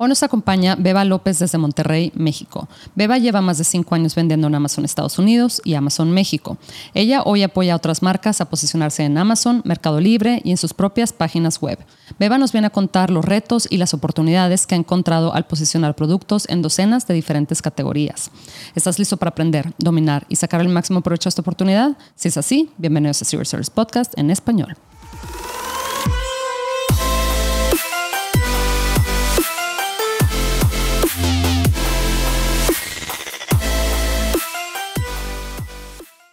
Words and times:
Hoy 0.00 0.08
nos 0.08 0.22
acompaña 0.22 0.76
Beba 0.76 1.04
López 1.04 1.40
desde 1.40 1.58
Monterrey, 1.58 2.12
México. 2.14 2.68
Beba 2.94 3.18
lleva 3.18 3.40
más 3.40 3.58
de 3.58 3.64
cinco 3.64 3.96
años 3.96 4.14
vendiendo 4.14 4.46
en 4.46 4.54
Amazon 4.54 4.84
Estados 4.84 5.18
Unidos 5.18 5.60
y 5.64 5.74
Amazon 5.74 6.12
México. 6.12 6.56
Ella 6.94 7.22
hoy 7.24 7.42
apoya 7.42 7.72
a 7.72 7.76
otras 7.76 8.00
marcas 8.00 8.40
a 8.40 8.48
posicionarse 8.48 9.02
en 9.02 9.18
Amazon, 9.18 9.60
Mercado 9.64 10.00
Libre 10.00 10.40
y 10.44 10.52
en 10.52 10.56
sus 10.56 10.72
propias 10.72 11.12
páginas 11.12 11.60
web. 11.60 11.80
Beba 12.16 12.38
nos 12.38 12.52
viene 12.52 12.68
a 12.68 12.70
contar 12.70 13.10
los 13.10 13.24
retos 13.24 13.66
y 13.68 13.78
las 13.78 13.92
oportunidades 13.92 14.68
que 14.68 14.76
ha 14.76 14.78
encontrado 14.78 15.34
al 15.34 15.48
posicionar 15.48 15.96
productos 15.96 16.48
en 16.48 16.62
docenas 16.62 17.08
de 17.08 17.14
diferentes 17.14 17.60
categorías. 17.60 18.30
¿Estás 18.76 19.00
listo 19.00 19.16
para 19.16 19.30
aprender, 19.30 19.72
dominar 19.78 20.26
y 20.28 20.36
sacar 20.36 20.60
el 20.60 20.68
máximo 20.68 21.00
provecho 21.00 21.28
a 21.28 21.30
esta 21.30 21.42
oportunidad? 21.42 21.98
Si 22.14 22.28
es 22.28 22.36
así, 22.36 22.70
bienvenidos 22.78 23.20
a 23.22 23.24
Serious 23.24 23.48
Service 23.48 23.72
Podcast 23.74 24.16
en 24.16 24.30
español. 24.30 24.76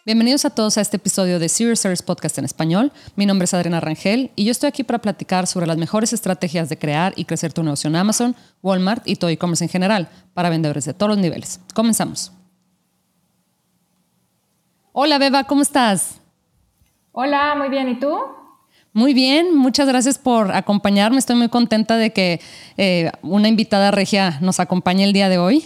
Bienvenidos 0.06 0.46
a 0.46 0.52
todos 0.52 0.78
a 0.78 0.82
este 0.82 0.98
episodio 0.98 1.40
de 1.40 1.50
Serious 1.50 1.80
Service 1.80 2.04
Podcast 2.04 2.38
en 2.38 2.46
español. 2.46 2.92
Mi 3.16 3.26
nombre 3.26 3.46
es 3.46 3.56
Adriana 3.56 3.80
Rangel 3.80 4.30
y 4.36 4.46
yo 4.46 4.52
estoy 4.52 4.68
aquí 4.68 4.84
para 4.84 5.00
platicar 5.00 5.48
sobre 5.48 5.66
las 5.66 5.78
mejores 5.78 6.14
estrategias 6.14 6.70
de 6.70 6.78
crear 6.78 7.14
y 7.16 7.26
crecer 7.26 7.54
tu 7.54 7.64
negocio 7.64 7.88
en 7.88 7.96
Amazon, 7.96 8.36
Walmart 8.62 9.02
y 9.08 9.16
todo 9.16 9.32
e-commerce 9.32 9.64
en 9.64 9.70
general 9.72 10.08
para 10.36 10.52
vendedores 10.52 10.86
de 10.86 10.94
todos 10.94 11.10
los 11.10 11.18
niveles. 11.18 11.60
Comenzamos. 11.74 12.32
Hola 14.92 15.18
Beba, 15.18 15.46
¿cómo 15.46 15.64
estás? 15.64 16.22
Hola, 17.12 17.56
muy 17.58 17.70
bien. 17.70 17.90
¿Y 17.90 18.00
tú? 18.00 18.16
Muy 18.94 19.16
bien, 19.16 19.58
muchas 19.58 19.88
gracias 19.88 20.20
por 20.20 20.52
acompañarme. 20.52 21.18
Estoy 21.18 21.36
muy 21.36 21.50
contenta 21.50 21.98
de 21.98 22.14
que 22.14 22.42
eh, 22.78 23.12
una 23.24 23.48
invitada 23.48 23.90
regia 23.90 24.38
nos 24.40 24.60
acompañe 24.60 25.04
el 25.04 25.14
día 25.14 25.30
de 25.30 25.40
hoy. 25.40 25.66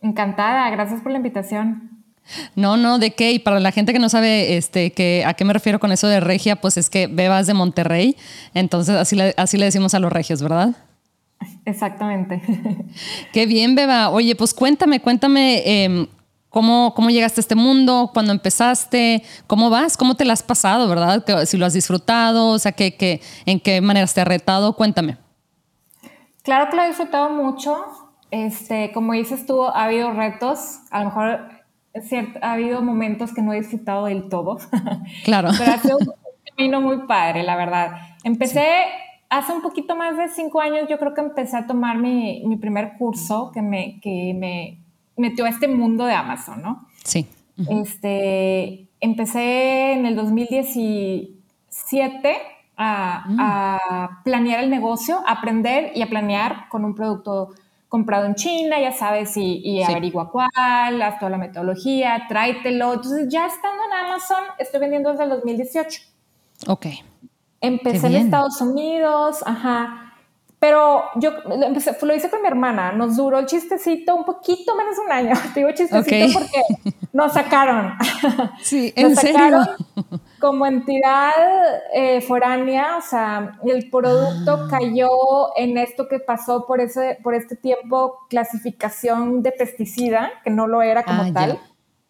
Encantada, 0.00 0.70
gracias 0.70 1.02
por 1.02 1.12
la 1.12 1.18
invitación. 1.18 2.01
No, 2.54 2.76
no, 2.76 2.98
¿de 2.98 3.12
qué? 3.12 3.32
Y 3.32 3.38
para 3.38 3.60
la 3.60 3.72
gente 3.72 3.92
que 3.92 3.98
no 3.98 4.08
sabe 4.08 4.56
este, 4.56 4.92
que, 4.92 5.24
a 5.26 5.34
qué 5.34 5.44
me 5.44 5.52
refiero 5.52 5.80
con 5.80 5.92
eso 5.92 6.06
de 6.08 6.20
regia, 6.20 6.56
pues 6.56 6.76
es 6.76 6.88
que 6.88 7.06
Bebas 7.06 7.46
de 7.46 7.54
Monterrey, 7.54 8.16
entonces 8.54 8.96
así 8.96 9.16
le, 9.16 9.34
así 9.36 9.58
le 9.58 9.66
decimos 9.66 9.94
a 9.94 9.98
los 9.98 10.12
regios, 10.12 10.42
¿verdad? 10.42 10.74
Exactamente. 11.64 12.42
Qué 13.32 13.46
bien, 13.46 13.74
Beba. 13.74 14.10
Oye, 14.10 14.34
pues 14.36 14.54
cuéntame, 14.54 15.00
cuéntame 15.00 15.62
em, 15.84 16.06
cómo, 16.48 16.92
cómo 16.94 17.10
llegaste 17.10 17.40
a 17.40 17.42
este 17.42 17.54
mundo, 17.54 18.10
cuándo 18.12 18.32
empezaste, 18.32 19.22
cómo 19.46 19.70
vas, 19.70 19.96
cómo 19.96 20.14
te 20.14 20.24
lo 20.24 20.32
has 20.32 20.42
pasado, 20.42 20.88
¿verdad? 20.88 21.24
Si 21.46 21.56
lo 21.56 21.66
has 21.66 21.72
disfrutado, 21.72 22.48
o 22.48 22.58
sea, 22.58 22.72
que, 22.72 23.20
en 23.46 23.60
qué 23.60 23.80
maneras 23.80 24.14
te 24.14 24.20
ha 24.20 24.24
retado, 24.24 24.76
cuéntame. 24.76 25.16
Claro 26.42 26.70
que 26.70 26.76
lo 26.76 26.82
he 26.82 26.88
disfrutado 26.88 27.30
mucho. 27.30 27.76
Este, 28.30 28.92
como 28.92 29.12
dices 29.12 29.46
tú, 29.46 29.64
ha 29.64 29.84
habido 29.84 30.12
retos. 30.12 30.80
A 30.90 31.00
lo 31.00 31.06
mejor 31.06 31.61
es 31.94 32.08
cierto, 32.08 32.38
ha 32.42 32.52
habido 32.52 32.82
momentos 32.82 33.34
que 33.34 33.42
no 33.42 33.52
he 33.52 33.60
disfrutado 33.60 34.06
del 34.06 34.28
todo. 34.28 34.58
Claro. 35.24 35.50
Pero 35.56 35.72
ha 35.72 35.78
sido 35.78 35.98
un 35.98 36.12
camino 36.56 36.80
muy 36.80 37.06
padre, 37.06 37.42
la 37.42 37.56
verdad. 37.56 37.96
Empecé 38.24 38.66
hace 39.28 39.52
un 39.52 39.62
poquito 39.62 39.96
más 39.96 40.16
de 40.16 40.28
cinco 40.28 40.60
años, 40.60 40.88
yo 40.88 40.98
creo 40.98 41.14
que 41.14 41.22
empecé 41.22 41.56
a 41.56 41.66
tomar 41.66 41.98
mi, 41.98 42.44
mi 42.46 42.56
primer 42.56 42.96
curso 42.98 43.50
que 43.52 43.62
me, 43.62 43.98
que 44.00 44.34
me 44.38 44.78
metió 45.16 45.46
a 45.46 45.48
este 45.48 45.68
mundo 45.68 46.04
de 46.04 46.14
Amazon, 46.14 46.62
¿no? 46.62 46.86
Sí. 47.02 47.26
este, 47.68 48.88
empecé 49.00 49.92
en 49.92 50.06
el 50.06 50.16
2017 50.16 52.36
a, 52.76 53.24
mm. 53.26 53.36
a, 53.38 54.20
planear 54.24 54.64
el 54.64 54.70
negocio, 54.70 55.20
a 55.26 55.32
aprender 55.32 55.92
y 55.94 56.00
a 56.02 56.08
planear 56.08 56.68
con 56.68 56.84
un 56.84 56.94
producto 56.94 57.50
comprado 57.92 58.24
en 58.24 58.34
China, 58.34 58.80
ya 58.80 58.90
sabes, 58.90 59.36
y, 59.36 59.58
y 59.58 59.82
averigua 59.82 60.30
cuál, 60.30 61.02
haz 61.02 61.18
toda 61.18 61.30
la 61.30 61.36
metodología, 61.36 62.24
tráetelo. 62.26 62.94
Entonces, 62.94 63.28
ya 63.28 63.46
estando 63.46 63.82
en 63.84 64.06
Amazon, 64.06 64.44
estoy 64.58 64.80
vendiendo 64.80 65.10
desde 65.10 65.24
el 65.24 65.28
2018. 65.28 66.00
Ok. 66.68 66.86
Empecé 67.60 68.06
en 68.06 68.14
Estados 68.14 68.62
Unidos, 68.62 69.42
ajá. 69.44 70.14
Pero 70.58 71.02
yo 71.16 71.32
empecé, 71.66 71.94
lo 72.00 72.14
hice 72.14 72.30
con 72.30 72.40
mi 72.40 72.48
hermana, 72.48 72.92
nos 72.92 73.14
duró 73.18 73.40
el 73.40 73.44
chistecito 73.44 74.14
un 74.14 74.24
poquito 74.24 74.74
menos 74.74 74.96
de 74.96 75.02
un 75.02 75.12
año. 75.12 75.34
Te 75.52 75.60
digo 75.60 75.72
chistecito 75.72 76.32
porque 76.32 76.62
nos 77.12 77.34
sacaron. 77.34 77.92
Sí, 78.62 78.90
¿en 78.96 79.14
serio? 79.14 79.58
Como 80.42 80.66
entidad 80.66 81.30
eh, 81.94 82.20
foránea, 82.20 82.96
o 82.96 83.00
sea, 83.00 83.60
el 83.64 83.88
producto 83.88 84.64
ah. 84.64 84.68
cayó 84.68 85.56
en 85.56 85.78
esto 85.78 86.08
que 86.08 86.18
pasó 86.18 86.66
por, 86.66 86.80
ese, 86.80 87.16
por 87.22 87.36
este 87.36 87.54
tiempo, 87.54 88.26
clasificación 88.28 89.44
de 89.44 89.52
pesticida, 89.52 90.32
que 90.42 90.50
no 90.50 90.66
lo 90.66 90.82
era 90.82 91.04
como 91.04 91.22
ah, 91.22 91.30
tal, 91.32 91.60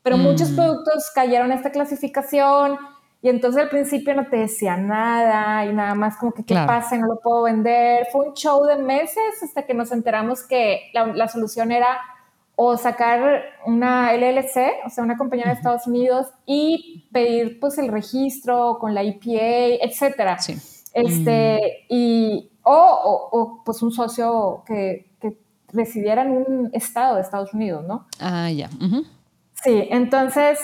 pero 0.03 0.17
muchos 0.17 0.51
mm. 0.51 0.57
productos 0.57 1.13
cayeron 1.15 1.53
en 1.53 1.59
esta 1.59 1.73
clasificación 1.73 2.79
y 3.21 3.29
entonces 3.29 3.61
al 3.61 3.69
principio 3.69 4.15
no 4.15 4.27
te 4.27 4.39
decía 4.39 4.79
nada 4.79 5.67
y 5.67 5.75
nada 5.75 5.95
más 5.95 6.17
como 6.17 6.33
que 6.33 6.43
qué 6.43 6.55
pasa, 6.55 6.97
no 6.97 7.09
lo 7.09 7.21
puedo 7.21 7.43
vender. 7.43 8.07
Fue 8.11 8.29
un 8.29 8.33
show 8.35 8.65
de 8.65 8.77
meses 8.77 9.43
hasta 9.43 9.67
que 9.67 9.75
nos 9.75 9.93
enteramos 9.93 10.43
que 10.43 10.91
la, 10.95 11.09
la 11.09 11.29
solución 11.29 11.71
era 11.71 11.99
o 12.57 12.77
sacar 12.77 13.45
una 13.67 14.13
LLC, 14.13 14.85
o 14.87 14.91
sea, 14.91 15.05
una 15.05 15.17
compañía 15.17 15.47
de 15.47 15.53
Estados 15.53 15.87
Unidos 15.87 16.27
y 16.47 17.09
pedir 17.13 17.59
pues 17.59 17.79
el 17.79 17.89
registro 17.89 18.79
con 18.79 18.95
la 18.95 19.03
EPA, 19.03 19.85
etcétera. 19.85 20.39
Sí. 20.39 20.57
Este, 20.93 21.87
mm. 21.89 21.95
y, 21.95 22.51
o, 22.63 23.31
o, 23.33 23.63
pues 23.65 23.83
un 23.83 23.93
socio 23.93 24.63
que, 24.67 25.11
que, 25.21 25.39
residiera 25.73 26.23
en 26.23 26.33
un 26.33 26.71
estado 26.75 27.17
de 27.17 27.23
Estados 27.23 27.55
Unidos, 27.55 27.85
¿no? 27.89 28.07
Ah, 28.21 28.51
ya. 28.51 28.69
Sí, 29.55 29.89
entonces 29.91 30.59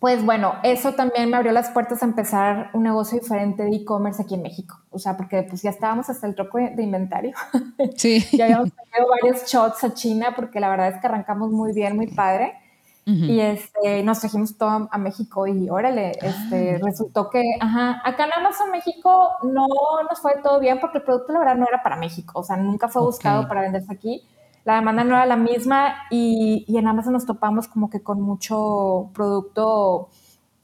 pues 0.00 0.24
bueno, 0.24 0.54
eso 0.62 0.92
también 0.94 1.30
me 1.30 1.36
abrió 1.36 1.52
las 1.52 1.70
puertas 1.70 2.02
a 2.02 2.06
empezar 2.06 2.70
un 2.74 2.82
negocio 2.82 3.18
diferente 3.18 3.62
de 3.62 3.76
e-commerce 3.76 4.22
aquí 4.22 4.34
en 4.34 4.42
México. 4.42 4.78
O 4.90 4.98
sea, 4.98 5.16
porque 5.16 5.42
pues 5.42 5.62
ya 5.62 5.70
estábamos 5.70 6.08
hasta 6.08 6.26
el 6.26 6.34
troco 6.34 6.58
de 6.58 6.82
inventario. 6.82 7.32
Sí. 7.96 8.24
ya 8.32 8.46
habíamos 8.46 8.70
tenido 8.72 9.10
varios 9.10 9.46
shots 9.46 9.84
a 9.84 9.94
China 9.94 10.32
porque 10.34 10.60
la 10.60 10.68
verdad 10.68 10.88
es 10.88 11.00
que 11.00 11.06
arrancamos 11.06 11.50
muy 11.50 11.72
bien, 11.72 11.96
muy 11.96 12.08
padre. 12.08 12.54
Y 13.06 13.38
este, 13.38 14.02
nos 14.02 14.20
trajimos 14.20 14.56
todo 14.56 14.88
a 14.90 14.96
México 14.96 15.46
y 15.46 15.68
órale, 15.68 16.12
este, 16.22 16.76
ah. 16.76 16.78
resultó 16.82 17.28
que, 17.28 17.42
ajá, 17.60 18.00
acá 18.02 18.24
en 18.24 18.30
Amazon 18.34 18.70
México 18.70 19.28
no 19.42 19.66
nos 20.08 20.20
fue 20.22 20.32
todo 20.42 20.58
bien 20.58 20.80
porque 20.80 20.98
el 20.98 21.04
producto 21.04 21.34
la 21.34 21.40
verdad 21.40 21.56
no 21.56 21.66
era 21.68 21.82
para 21.82 21.96
México, 21.96 22.40
o 22.40 22.42
sea, 22.42 22.56
nunca 22.56 22.88
fue 22.88 23.02
buscado 23.02 23.46
para 23.46 23.60
venderse 23.60 23.92
aquí 23.92 24.26
la 24.64 24.76
demanda 24.76 25.04
no 25.04 25.14
era 25.14 25.26
la 25.26 25.36
misma 25.36 25.94
y, 26.10 26.64
y 26.66 26.78
en 26.78 26.86
Amazon 26.86 27.12
nos 27.12 27.26
topamos 27.26 27.68
como 27.68 27.90
que 27.90 28.02
con 28.02 28.20
mucho 28.20 29.10
producto, 29.12 30.08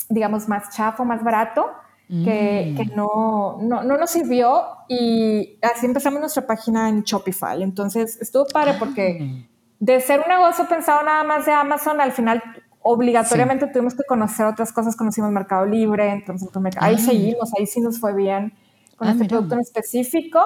digamos, 0.09 0.49
más 0.49 0.75
chafo, 0.75 1.05
más 1.05 1.23
barato, 1.23 1.67
que, 2.09 2.73
mm. 2.73 2.77
que 2.77 2.87
no, 2.97 3.59
no, 3.61 3.85
no, 3.85 3.97
nos 3.97 4.11
sirvió 4.11 4.65
y 4.89 5.59
así 5.63 5.87
empezamos 5.87 6.19
nuestra 6.19 6.45
página 6.45 6.89
en 6.89 7.03
Shopify. 7.03 7.63
Entonces 7.63 8.19
estuvo 8.21 8.47
padre 8.47 8.75
porque 8.81 9.19
ah. 9.21 9.49
de 9.79 10.01
ser 10.01 10.21
un 10.21 10.29
negocio 10.29 10.67
pensado 10.67 11.03
nada 11.05 11.23
más 11.23 11.47
de 11.47 11.53
Amazon, 11.53 12.01
al 12.01 12.11
final 12.11 12.43
obligatoriamente 12.83 13.69
tuvimos 13.69 13.95
que 13.95 14.03
conocer 14.09 14.47
otras 14.47 14.73
cosas, 14.73 14.97
conocimos 14.97 15.31
Mercado 15.31 15.67
Libre, 15.67 16.11
entonces 16.11 16.49
ahí 16.79 16.97
ah. 16.97 16.99
seguimos, 16.99 17.53
ahí 17.57 17.67
sí 17.67 17.81
nos 17.81 18.01
fue 18.01 18.13
bien 18.15 18.55
con 18.97 19.09
este 19.09 19.27
producto 19.27 19.55
en 19.55 19.61
específico 19.61 20.41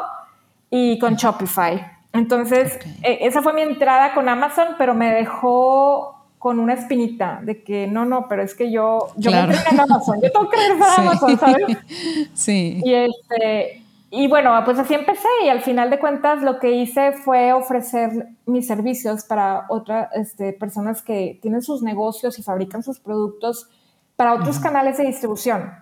y 0.69 0.99
con 0.99 1.15
Shopify. 1.15 1.94
Entonces, 2.15 2.79
e, 3.03 3.27
esa 3.27 3.43
fue 3.43 3.53
mi 3.53 3.63
entrada 3.63 4.15
con 4.15 4.29
Amazon, 4.29 4.69
pero 4.79 4.95
me 4.95 5.13
dejó 5.13 6.15
con 6.39 6.61
una 6.61 6.75
espinita 6.75 7.41
de 7.43 7.65
que 7.65 7.87
no, 7.87 8.05
no, 8.05 8.29
pero 8.29 8.43
es 8.43 8.55
que 8.55 8.71
yo, 8.71 9.09
yo 9.17 9.31
me 9.31 9.41
entregué 9.41 9.69
en 9.71 9.81
Amazon, 9.81 10.21
yo 10.23 10.31
tengo 10.31 10.49
que 10.49 10.57
regresar 10.57 10.89
a 10.89 10.95
Amazon, 11.03 11.39
¿sabes? 11.39 11.79
Sí. 12.35 12.81
Y, 12.85 12.95
este, 12.95 13.83
y 14.11 14.29
bueno, 14.29 14.53
pues 14.65 14.79
así 14.79 14.95
empecé 14.95 15.27
y 15.45 15.49
al 15.49 15.63
final 15.63 15.91
de 15.91 15.99
cuentas 15.99 16.43
lo 16.43 16.61
que 16.61 16.71
hice 16.71 17.13
fue 17.13 17.53
ofrecer 17.53 18.29
mis 18.47 18.67
servicios 18.67 19.25
para 19.25 19.67
otras 19.69 20.09
este, 20.15 20.53
personas 20.53 21.03
que 21.03 21.39
tienen 21.43 21.63
sus 21.63 21.83
negocios 21.83 22.39
y 22.39 22.43
fabrican 22.43 22.85
sus 22.85 23.01
productos 23.01 23.69
para 24.15 24.35
otros 24.35 24.61
canales 24.61 24.99
de 24.99 25.07
distribución, 25.07 25.73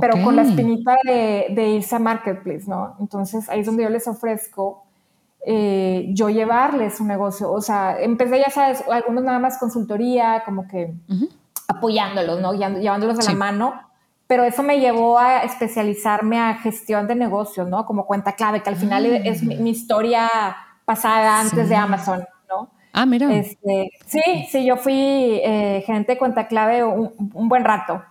pero 0.00 0.22
con 0.22 0.36
la 0.36 0.42
espinita 0.42 0.94
de, 1.02 1.46
de 1.50 1.68
irse 1.70 1.96
a 1.96 1.98
Marketplace, 1.98 2.66
¿no? 2.68 2.94
Entonces 3.00 3.48
ahí 3.48 3.60
es 3.60 3.66
donde 3.66 3.82
yo 3.82 3.88
les 3.88 4.06
ofrezco 4.06 4.85
eh, 5.48 6.06
yo 6.08 6.28
llevarles 6.28 6.98
un 6.98 7.06
negocio. 7.06 7.52
O 7.52 7.60
sea, 7.60 8.00
empecé, 8.00 8.40
ya 8.40 8.50
sabes, 8.50 8.82
algunos 8.90 9.22
nada 9.22 9.38
más 9.38 9.58
consultoría, 9.58 10.42
como 10.44 10.66
que 10.66 10.92
apoyándolos, 11.68 12.40
¿no? 12.40 12.52
Llevándolos 12.52 13.20
a 13.20 13.30
la 13.30 13.38
mano. 13.38 13.74
Pero 14.26 14.42
eso 14.42 14.64
me 14.64 14.80
llevó 14.80 15.20
a 15.20 15.44
especializarme 15.44 16.40
a 16.40 16.54
gestión 16.54 17.06
de 17.06 17.14
negocios, 17.14 17.68
¿no? 17.68 17.86
Como 17.86 18.06
cuenta 18.06 18.32
clave, 18.32 18.60
que 18.60 18.70
al 18.70 18.76
final 18.76 19.06
ah. 19.06 19.20
es 19.24 19.44
mi, 19.44 19.70
historia 19.70 20.28
pasada 20.84 21.40
antes 21.40 21.68
de 21.68 21.76
Amazon, 21.76 22.24
¿no? 22.48 22.68
Ah, 22.92 23.06
mira. 23.06 23.32
Este, 23.32 23.92
sí, 24.04 24.20
sí, 24.50 24.66
yo 24.66 24.76
fui 24.76 24.94
eh, 25.44 25.84
gerente 25.86 26.12
de 26.12 26.18
cuenta 26.18 26.48
clave 26.48 26.82
un, 26.82 27.48
buen 27.48 27.64
rato, 27.64 28.02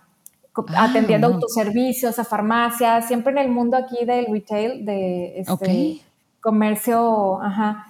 ah, 0.74 0.84
atendiendo 0.84 1.26
autoservicios, 1.26 2.18
a 2.18 2.24
farmacias, 2.24 3.06
siempre 3.08 3.32
en 3.32 3.38
el 3.38 3.50
mundo 3.50 3.76
aquí 3.76 4.06
del 4.06 4.24
retail, 4.32 4.86
de 4.86 5.40
este, 5.40 6.00
comercio, 6.46 7.42
ajá. 7.42 7.86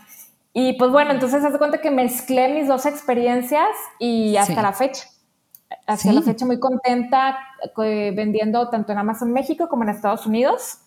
Y 0.55 0.73
pues 0.79 0.91
bueno, 0.91 1.13
entonces 1.13 1.45
hace 1.45 1.59
cuenta 1.59 1.83
que 1.83 1.91
mezclé 1.91 2.49
mis 2.49 2.67
dos 2.67 2.87
experiencias 2.87 3.69
y 3.99 4.39
hasta 4.39 4.63
la 4.63 4.73
fecha. 4.73 5.05
Hasta 5.87 6.11
la 6.15 6.23
fecha 6.23 6.47
muy 6.47 6.59
contenta 6.59 7.37
eh, 7.85 8.15
vendiendo 8.17 8.71
tanto 8.71 8.93
en 8.93 8.99
Amazon 8.99 9.33
México 9.35 9.69
como 9.69 9.83
en 9.83 9.91
Estados 9.91 10.25
Unidos. 10.25 10.79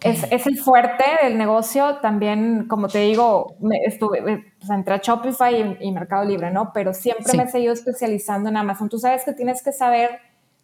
Es, 0.00 0.24
es, 0.30 0.46
el 0.46 0.56
fuerte 0.56 1.04
del 1.22 1.36
negocio. 1.36 1.96
También, 1.96 2.66
como 2.66 2.88
te 2.88 3.00
digo, 3.00 3.56
me 3.60 3.76
estuve, 3.84 4.20
eh, 4.20 4.54
pues, 4.58 4.70
entré 4.70 4.94
a 4.94 5.00
Shopify 5.02 5.76
y, 5.78 5.92
Mercado 5.92 6.24
Libre, 6.24 6.50
¿no? 6.50 6.72
Pero 6.72 6.94
siempre 6.94 7.36
me 7.36 7.42
he 7.42 7.48
seguido 7.48 7.74
especializando 7.74 8.48
en 8.48 8.56
Amazon. 8.56 8.88
Tú 8.88 8.98
sabes 8.98 9.22
que 9.26 9.34
tienes 9.34 9.62
que 9.62 9.72
saber 9.72 10.18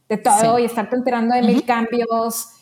de 0.08 0.16
todo 0.16 0.58
y 0.58 0.64
estarte 0.64 0.96
enterando 0.96 1.34
de 1.34 1.42
mil 1.42 1.62
cambios. 1.66 2.52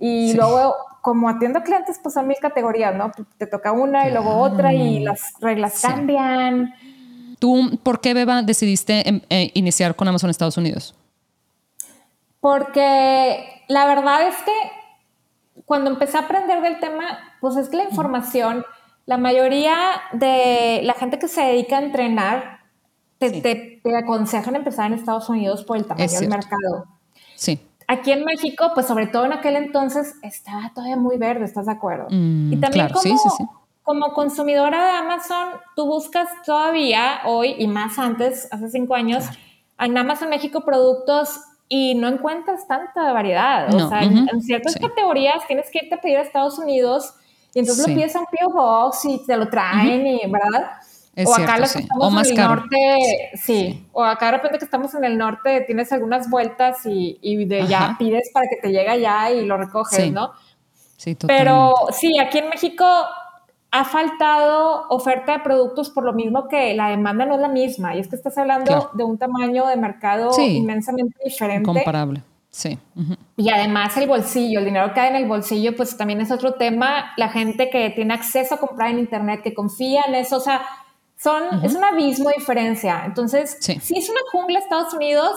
Y 0.00 0.34
luego 0.34 0.74
como 1.08 1.26
atiendo 1.26 1.62
clientes, 1.62 1.98
pues 2.02 2.12
son 2.12 2.26
mil 2.26 2.36
categorías, 2.36 2.94
¿no? 2.94 3.10
Te 3.38 3.46
toca 3.46 3.72
una 3.72 4.06
y 4.06 4.12
luego 4.12 4.36
otra 4.40 4.74
y 4.74 5.00
las 5.00 5.32
reglas 5.40 5.80
cambian. 5.80 6.74
¿Tú 7.38 7.80
por 7.82 8.02
qué, 8.02 8.12
Beba, 8.12 8.42
decidiste 8.42 9.08
em, 9.08 9.22
eh, 9.30 9.50
iniciar 9.54 9.96
con 9.96 10.06
Amazon 10.06 10.28
Estados 10.28 10.58
Unidos? 10.58 10.94
Porque 12.40 13.64
la 13.68 13.86
verdad 13.86 14.28
es 14.28 14.34
que 14.36 14.52
cuando 15.64 15.88
empecé 15.88 16.18
a 16.18 16.20
aprender 16.20 16.60
del 16.60 16.78
tema, 16.78 17.20
pues 17.40 17.56
es 17.56 17.70
que 17.70 17.78
la 17.78 17.84
información, 17.84 18.66
la 19.06 19.16
mayoría 19.16 19.74
de 20.12 20.82
la 20.84 20.92
gente 20.92 21.18
que 21.18 21.28
se 21.28 21.40
dedica 21.40 21.78
a 21.78 21.84
entrenar, 21.84 22.58
te, 23.16 23.40
te, 23.40 23.96
aconsejan 23.96 24.56
empezar 24.56 24.92
en 24.92 24.98
Estados 24.98 25.30
Unidos 25.30 25.64
por 25.64 25.78
el 25.78 25.86
tamaño 25.86 26.20
del 26.20 26.28
mercado. 26.28 26.84
Sí 27.34 27.62
aquí 27.88 28.12
en 28.12 28.24
México, 28.24 28.70
pues 28.74 28.86
sobre 28.86 29.08
todo 29.08 29.24
en 29.24 29.32
aquel 29.32 29.56
entonces, 29.56 30.14
estaba 30.22 30.70
todavía 30.72 30.96
muy 30.96 31.16
verde, 31.18 31.44
¿estás 31.44 31.66
de 31.66 31.72
acuerdo? 31.72 32.06
Mm, 32.10 32.52
y 32.52 32.56
también 32.58 32.88
como, 32.90 33.66
como 33.82 34.12
consumidora 34.12 34.84
de 34.84 34.90
Amazon, 34.92 35.48
tú 35.74 35.86
buscas 35.86 36.28
todavía 36.44 37.22
hoy 37.24 37.56
y 37.58 37.66
más 37.66 37.98
antes, 37.98 38.46
hace 38.52 38.68
cinco 38.68 38.94
años, 38.94 39.24
en 39.80 39.96
Amazon 39.96 40.28
México 40.28 40.64
productos 40.64 41.40
y 41.68 41.94
no 41.94 42.08
encuentras 42.08 42.68
tanta 42.68 43.12
variedad. 43.12 43.74
o 43.74 43.88
sea, 43.88 44.02
en, 44.02 44.40
ciertas 44.42 44.76
categorías 44.76 45.46
tienes 45.46 45.70
que 45.70 45.80
irte 45.82 45.94
a 45.94 46.00
pedir 46.00 46.18
a 46.18 46.22
Estados 46.22 46.58
Unidos 46.58 47.14
y 47.54 47.60
entonces 47.60 47.88
lo 47.88 47.94
pides 47.94 48.14
a 48.14 48.20
un 48.20 48.26
P.O. 48.26 48.52
Box 48.52 49.04
y 49.06 49.24
te 49.26 49.36
lo 49.36 49.48
traen 49.48 50.06
y, 50.06 50.20
¿verdad? 50.30 50.72
O 51.26 51.34
acá 51.34 51.58
los 51.58 51.72
que 51.72 51.80
estamos 51.80 52.28
en 52.28 52.38
el 52.38 52.44
norte, 52.44 53.30
sí. 53.34 53.86
O 53.92 54.04
acá 54.04 54.26
de 54.26 54.32
repente 54.32 54.58
que 54.58 54.64
estamos 54.64 54.94
en 54.94 55.04
el 55.04 55.18
norte 55.18 55.62
tienes 55.62 55.92
algunas 55.92 56.30
vueltas 56.30 56.84
y, 56.86 57.18
y 57.22 57.44
de 57.44 57.66
ya 57.66 57.96
pides 57.98 58.30
para 58.32 58.46
que 58.48 58.56
te 58.56 58.70
llegue 58.70 58.88
allá 58.88 59.30
y 59.30 59.44
lo 59.44 59.56
recoges, 59.56 60.12
¿no? 60.12 60.32
Sí, 60.96 61.14
totalmente. 61.14 61.44
Pero 61.44 61.74
sí, 61.92 62.18
aquí 62.18 62.38
en 62.38 62.48
México 62.48 62.84
ha 63.70 63.84
faltado 63.84 64.86
oferta 64.88 65.32
de 65.32 65.38
productos 65.40 65.90
por 65.90 66.04
lo 66.04 66.12
mismo 66.12 66.48
que 66.48 66.74
la 66.74 66.88
demanda 66.88 67.26
no 67.26 67.34
es 67.34 67.40
la 67.40 67.48
misma. 67.48 67.94
Y 67.94 68.00
es 68.00 68.08
que 68.08 68.16
estás 68.16 68.36
hablando 68.38 68.90
de 68.94 69.04
un 69.04 69.18
tamaño 69.18 69.66
de 69.66 69.76
mercado 69.76 70.30
inmensamente 70.38 71.16
diferente. 71.24 71.64
Comparable. 71.64 72.22
Sí. 72.50 72.78
Y 73.36 73.50
además 73.50 73.96
el 73.98 74.08
bolsillo, 74.08 74.60
el 74.60 74.64
dinero 74.64 74.92
que 74.94 75.00
hay 75.00 75.10
en 75.10 75.16
el 75.16 75.28
bolsillo, 75.28 75.76
pues 75.76 75.96
también 75.96 76.20
es 76.20 76.30
otro 76.30 76.54
tema. 76.54 77.12
La 77.16 77.28
gente 77.28 77.68
que 77.68 77.90
tiene 77.90 78.14
acceso 78.14 78.54
a 78.54 78.58
comprar 78.58 78.90
en 78.90 78.98
Internet, 78.98 79.42
que 79.42 79.54
confía 79.54 80.02
en 80.08 80.14
eso, 80.14 80.38
o 80.38 80.40
sea, 80.40 80.62
son, 81.18 81.64
Es 81.64 81.74
un 81.74 81.82
abismo 81.82 82.28
de 82.28 82.36
diferencia. 82.38 83.02
Entonces, 83.04 83.56
sí. 83.60 83.72
es 83.72 84.08
una 84.08 84.20
jungla 84.30 84.60
Estados 84.60 84.94
Unidos, 84.94 85.32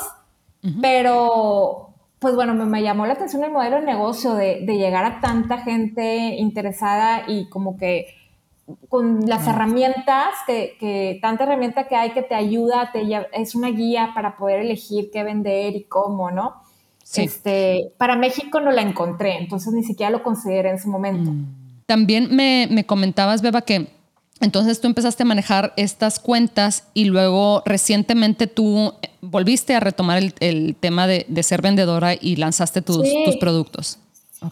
pero 0.79 1.89
pues 2.19 2.35
bueno, 2.35 2.53
me, 2.53 2.83
llamó 2.83 3.07
la 3.07 3.13
atención 3.13 3.43
el 3.43 3.51
modelo 3.51 3.77
de 3.77 3.81
negocio 3.81 4.35
de, 4.35 4.63
llegar 4.67 5.03
a 5.05 5.21
tanta 5.21 5.57
gente 5.57 6.35
interesada 6.37 7.23
y 7.27 7.49
como 7.49 7.77
que 7.77 8.13
con 8.89 9.27
las 9.27 9.47
herramientas, 9.47 10.29
que, 10.45 11.17
tanta 11.19 11.45
herramienta 11.45 11.87
que 11.87 11.95
hay 11.95 12.11
que 12.11 12.21
te 12.21 12.35
ayuda, 12.35 12.91
te, 12.93 13.01
es 13.33 13.55
una 13.55 13.69
guía 13.69 14.11
para 14.13 14.37
poder 14.37 14.59
elegir 14.59 15.09
qué 15.11 15.23
vender 15.23 15.75
y 15.75 15.85
cómo, 15.85 16.29
¿no? 16.29 16.61
Este, 17.15 17.91
para 17.97 18.15
México 18.15 18.59
no 18.59 18.71
la 18.71 18.83
encontré, 18.83 19.39
entonces 19.39 19.73
ni 19.73 19.83
siquiera 19.83 20.11
lo 20.11 20.21
consideré 20.21 20.69
en 20.69 20.75
ese 20.75 20.87
momento. 20.87 21.31
Mm. 21.31 21.85
También 21.87 22.33
me, 22.33 22.67
me 22.69 22.85
comentabas, 22.85 23.41
Beba, 23.41 23.63
que 23.63 23.87
entonces 24.41 24.81
tú 24.81 24.87
empezaste 24.87 25.23
a 25.23 25.25
manejar 25.25 25.73
estas 25.77 26.19
cuentas 26.19 26.87
y 26.93 27.05
luego 27.05 27.61
recientemente 27.65 28.47
tú 28.47 28.93
volviste 29.21 29.75
a 29.75 29.79
retomar 29.79 30.21
el, 30.39 30.75
tema 30.75 31.07
de, 31.07 31.43
ser 31.43 31.61
vendedora 31.61 32.13
y 32.19 32.35
lanzaste 32.35 32.81
tus, 32.81 33.07
productos. 33.39 33.99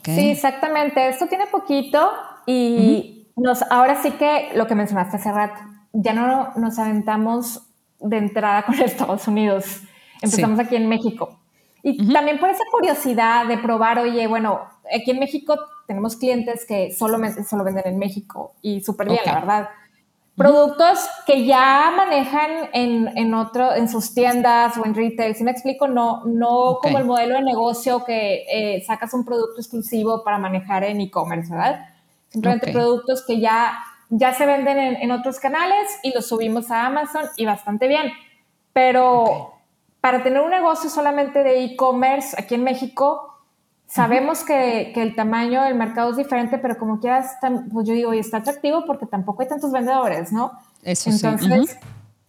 Sí, 0.04 0.30
exactamente. 0.30 1.10
Esto 1.10 1.28
tiene 1.28 1.48
poquito 1.48 2.12
y 2.46 3.28
nos, 3.36 3.64
ahora 3.64 4.02
sí 4.02 4.12
que 4.12 4.52
lo 4.56 4.68
que 4.68 4.76
mencionaste 4.76 5.18
hace 5.18 5.32
rato, 5.32 5.60
ya 5.92 6.14
no 6.14 6.54
nos 6.56 6.78
aventamos 6.78 7.64
de 8.00 8.18
entrada 8.18 8.64
con 8.64 8.76
Estados 8.82 9.28
Unidos. 9.28 9.82
Empezamos 10.22 10.60
aquí 10.60 10.76
en 10.76 10.88
México. 10.88 11.40
Y 11.82 12.12
también 12.14 12.40
por 12.40 12.50
esa 12.50 12.64
curiosidad 12.72 13.48
de 13.48 13.58
probar, 13.58 14.00
oye, 14.00 14.28
bueno, 14.28 14.62
aquí 14.94 15.12
en 15.12 15.20
México 15.20 15.56
tenemos 15.88 16.18
clientes 16.18 16.66
que 16.68 16.92
solo, 16.92 17.18
solo 17.50 17.64
venden 17.64 17.88
en 17.88 17.98
México 17.98 18.54
y 18.62 18.82
súper 18.82 19.08
bien, 19.08 19.22
la 19.26 19.36
verdad. 19.36 19.70
Productos 20.40 21.06
que 21.26 21.46
ya 21.46 21.92
manejan 21.94 22.70
en, 22.72 23.18
en, 23.18 23.34
otro, 23.34 23.76
en 23.76 23.90
sus 23.90 24.14
tiendas 24.14 24.78
o 24.78 24.86
en 24.86 24.96
retail, 24.96 25.36
si 25.36 25.44
me 25.44 25.52
explico, 25.52 25.90
no, 25.90 26.24
no 26.24 26.78
como 26.82 26.98
el 26.98 27.04
modelo 27.04 27.36
de 27.36 27.42
negocio 27.42 28.06
que 28.06 28.46
eh, 28.50 28.82
sacas 28.88 29.14
un 29.14 29.26
producto 29.26 29.60
exclusivo 29.60 30.24
para 30.24 30.38
manejar 30.38 30.86
en 30.86 31.02
e-commerce, 31.02 31.52
¿verdad? 31.52 31.90
Simplemente 32.30 32.72
productos 32.72 33.26
que 33.28 33.42
ya, 33.42 33.80
ya 34.08 34.34
se 34.34 34.46
venden 34.46 34.78
en, 34.78 34.96
en, 34.96 35.12
otros 35.12 35.42
canales 35.42 35.90
y 36.04 36.14
los 36.14 36.30
subimos 36.30 36.72
a 36.72 36.86
Amazon 36.86 37.26
y 37.36 37.46
bastante 37.46 37.90
bien. 37.90 38.10
Pero 38.72 39.56
para 40.00 40.24
tener 40.24 40.40
un 40.40 40.52
negocio 40.52 40.90
solamente 40.90 41.44
de 41.44 41.66
e-commerce 41.66 42.34
aquí 42.40 42.56
en 42.56 42.64
México, 42.64 43.29
Sabemos 43.90 44.44
que, 44.44 44.92
que, 44.94 45.02
el 45.02 45.16
tamaño 45.16 45.64
del 45.64 45.74
mercado 45.74 46.12
es 46.12 46.18
diferente, 46.18 46.60
pero 46.60 46.78
como 46.78 47.00
quieras, 47.00 47.38
pues 47.74 47.88
yo 47.88 47.94
digo, 47.96 48.14
y 48.14 48.20
está 48.20 48.38
atractivo 48.38 48.86
porque 48.86 49.08
tampoco 49.08 49.42
hay 49.42 49.48
tantos 49.48 49.72
vendedores, 49.72 50.32
¿no? 50.32 50.52
Eso 50.84 51.10
Entonces, 51.10 51.80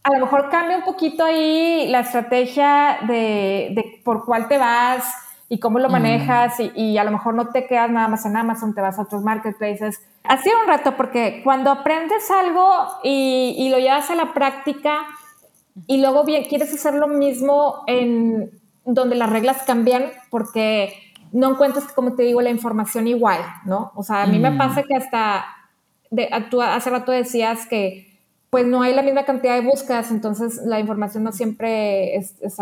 a 0.03 0.15
lo 0.15 0.25
mejor 0.25 0.49
cambia 0.49 0.79
un 0.79 0.85
poquito 0.85 1.23
ahí 1.23 1.87
la 1.89 2.01
estrategia 2.01 3.01
de, 3.07 3.73
de 3.75 4.01
por 4.03 4.25
cuál 4.25 4.49
te 4.49 4.57
vas 4.57 5.05
y 5.51 5.59
cómo 5.59 5.79
lo 5.79 5.91
manejas 5.91 6.59
y, 6.61 6.73
y, 6.75 6.97
a 6.97 7.05
lo 7.05 7.11
mejor 7.11 7.35
no 7.35 7.49
te 7.49 7.67
quedas 7.67 7.91
nada 7.91 8.09
más 8.09 8.25
en 8.25 8.39
Amazon, 8.39 8.75
te 8.75 8.81
vas 8.81 8.99
a 8.99 9.03
otros 9.03 9.23
marketplaces. 9.23 10.01
Ha 10.25 10.39
sido 10.39 10.57
un 10.63 10.67
reto 10.67 10.97
porque 10.97 11.43
cuando 11.45 11.71
aprendes 11.71 12.31
algo 12.31 12.87
y, 13.05 13.55
y 13.59 13.69
lo 13.69 13.79
llevas 13.79 14.09
a 14.11 14.15
la 14.15 14.33
práctica 14.33 15.03
y 15.87 16.01
luego 16.01 16.25
bien 16.25 16.45
quieres 16.45 16.73
hacer 16.73 16.95
lo 16.95 17.07
mismo 17.07 17.83
en 17.87 18.51
donde 18.87 19.15
las 19.15 19.29
reglas 19.29 19.63
cambian 19.67 20.07
porque 20.31 21.10
no 21.33 21.51
encuentras, 21.51 21.93
como 21.93 22.15
te 22.15 22.23
digo, 22.23 22.41
la 22.41 22.51
información 22.51 23.07
igual, 23.07 23.41
¿no? 23.65 23.93
O 23.95 24.03
sea, 24.03 24.23
a 24.23 24.27
mí 24.27 24.39
me 24.39 24.51
mm. 24.51 24.59
pasa 24.59 24.83
que 24.83 24.95
hasta, 24.95 25.45
de, 26.11 26.29
hace 26.31 26.91
rato 26.91 27.13
decías 27.13 27.67
que 27.67 28.11
pues 28.51 28.67
no 28.67 28.83
hay 28.83 28.93
la 28.93 29.03
misma 29.03 29.25
cantidad 29.25 29.55
de 29.55 29.61
búsquedas, 29.61 30.11
entonces 30.11 30.61
la 30.65 30.81
información 30.81 31.23
no 31.23 31.31
siempre 31.31 32.17
es, 32.17 32.35
es, 32.43 32.59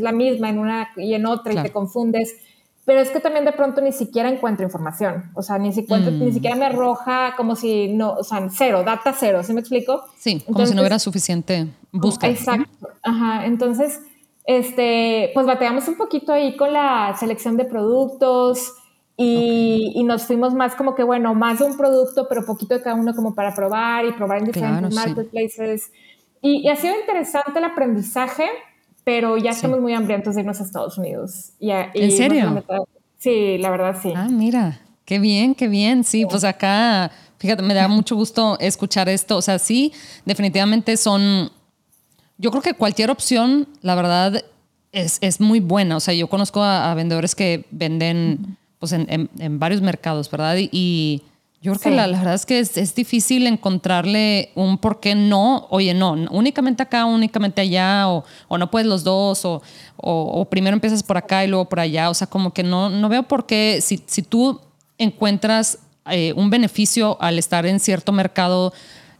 la 0.00 0.12
misma 0.12 0.50
en 0.50 0.60
una 0.60 0.90
y 0.96 1.14
en 1.14 1.26
otra 1.26 1.52
y 1.52 1.56
te 1.56 1.72
confundes. 1.72 2.36
Pero 2.84 3.00
es 3.00 3.10
que 3.10 3.20
también 3.20 3.44
de 3.44 3.52
pronto 3.52 3.80
ni 3.80 3.92
siquiera 3.92 4.28
encuentro 4.28 4.64
información. 4.64 5.30
O 5.34 5.42
sea, 5.42 5.58
ni 5.58 5.72
siquiera, 5.72 6.10
ni 6.10 6.30
mm. 6.30 6.32
siquiera 6.32 6.56
me 6.56 6.66
arroja 6.66 7.34
como 7.36 7.56
si 7.56 7.88
no, 7.88 8.12
o 8.14 8.24
sea, 8.24 8.48
cero, 8.50 8.82
data 8.84 9.14
cero, 9.18 9.42
¿sí 9.42 9.52
me 9.52 9.60
explico? 9.60 10.04
Sí, 10.16 10.40
como 10.46 10.64
si 10.66 10.74
no 10.74 10.82
hubiera 10.82 10.98
suficiente 10.98 11.68
búsqueda. 11.90 12.30
Exacto. 12.30 12.88
Ajá. 13.02 13.46
Entonces, 13.46 14.00
este, 14.44 15.30
pues 15.34 15.46
bateamos 15.46 15.86
un 15.88 15.96
poquito 15.96 16.32
ahí 16.32 16.56
con 16.56 16.72
la 16.72 17.14
selección 17.18 17.56
de 17.56 17.64
productos 17.64 18.74
y, 19.16 20.02
nos 20.04 20.24
fuimos 20.24 20.54
más 20.54 20.74
como 20.74 20.94
que, 20.94 21.02
bueno, 21.02 21.34
más 21.34 21.60
de 21.60 21.66
un 21.66 21.76
producto, 21.76 22.26
pero 22.28 22.44
poquito 22.44 22.74
de 22.74 22.82
cada 22.82 22.96
uno 22.96 23.14
como 23.14 23.34
para 23.34 23.54
probar 23.54 24.04
y 24.04 24.12
probar 24.12 24.38
en 24.38 24.46
diferentes 24.46 24.94
marketplaces. 24.94 25.92
Y, 26.40 26.68
ha 26.68 26.76
sido 26.76 26.94
interesante 26.98 27.58
el 27.58 27.64
aprendizaje, 27.64 28.46
pero 29.04 29.36
ya 29.36 29.50
estamos 29.50 29.80
muy 29.80 29.94
hambrientos 29.94 30.34
de 30.34 30.40
irnos 30.40 30.60
a 30.60 30.64
Estados 30.64 30.98
Unidos. 30.98 31.52
Y, 31.60 31.70
¿En 31.70 32.10
serio? 32.10 32.64
Sí, 33.18 33.58
la 33.58 33.70
verdad 33.70 33.96
sí. 34.02 34.12
Ah, 34.16 34.28
mira, 34.28 34.80
qué 35.04 35.20
bien, 35.20 35.54
qué 35.54 35.68
bien. 35.68 36.02
Sí, 36.02 36.26
pues 36.26 36.42
acá, 36.42 37.12
fíjate, 37.38 37.62
me 37.62 37.74
da 37.74 37.86
mucho 37.86 38.16
gusto 38.16 38.58
escuchar 38.58 39.08
esto. 39.08 39.36
O 39.36 39.42
sea, 39.42 39.60
sí, 39.60 39.92
definitivamente 40.24 40.96
son 40.96 41.52
yo 42.38 42.50
creo 42.50 42.62
que 42.62 42.74
cualquier 42.74 43.10
opción, 43.10 43.68
la 43.82 43.94
verdad, 43.94 44.44
es, 44.92 45.18
es 45.20 45.40
muy 45.40 45.60
buena. 45.60 45.96
O 45.96 46.00
sea, 46.00 46.14
yo 46.14 46.28
conozco 46.28 46.62
a, 46.62 46.94
vendedores 46.94 47.34
que 47.34 47.64
venden 47.70 48.56
pues, 48.78 48.92
en, 48.92 49.30
en, 49.38 49.58
varios 49.58 49.80
mercados, 49.80 50.30
¿verdad? 50.30 50.56
Y, 50.58 51.22
yo 51.60 51.70
creo 51.74 51.92
que 51.92 51.96
la, 51.96 52.08
verdad 52.08 52.34
es 52.34 52.44
que 52.44 52.58
es, 52.58 52.76
es, 52.76 52.92
difícil 52.92 53.46
encontrarle 53.46 54.50
un 54.56 54.78
por 54.78 54.98
qué 54.98 55.14
no, 55.14 55.68
oye, 55.70 55.94
no, 55.94 56.14
únicamente 56.32 56.82
acá, 56.82 57.04
únicamente 57.04 57.60
allá, 57.60 58.08
o, 58.08 58.24
o 58.48 58.58
no 58.58 58.68
puedes 58.68 58.88
los 58.88 59.04
dos, 59.04 59.44
o, 59.44 59.62
o, 59.96 60.44
primero 60.46 60.74
empiezas 60.74 61.04
por 61.04 61.16
acá 61.16 61.44
y 61.44 61.46
luego 61.46 61.68
por 61.68 61.78
allá. 61.78 62.10
O 62.10 62.14
sea, 62.14 62.26
como 62.26 62.52
que 62.52 62.64
no, 62.64 62.90
no 62.90 63.08
veo 63.08 63.22
por 63.22 63.46
qué, 63.46 63.78
si, 63.80 64.02
si 64.06 64.22
tú 64.22 64.60
encuentras 64.98 65.78
eh, 66.10 66.32
un 66.34 66.50
beneficio 66.50 67.16
al 67.20 67.38
estar 67.38 67.64
en 67.64 67.78
cierto 67.78 68.10
mercado 68.10 68.72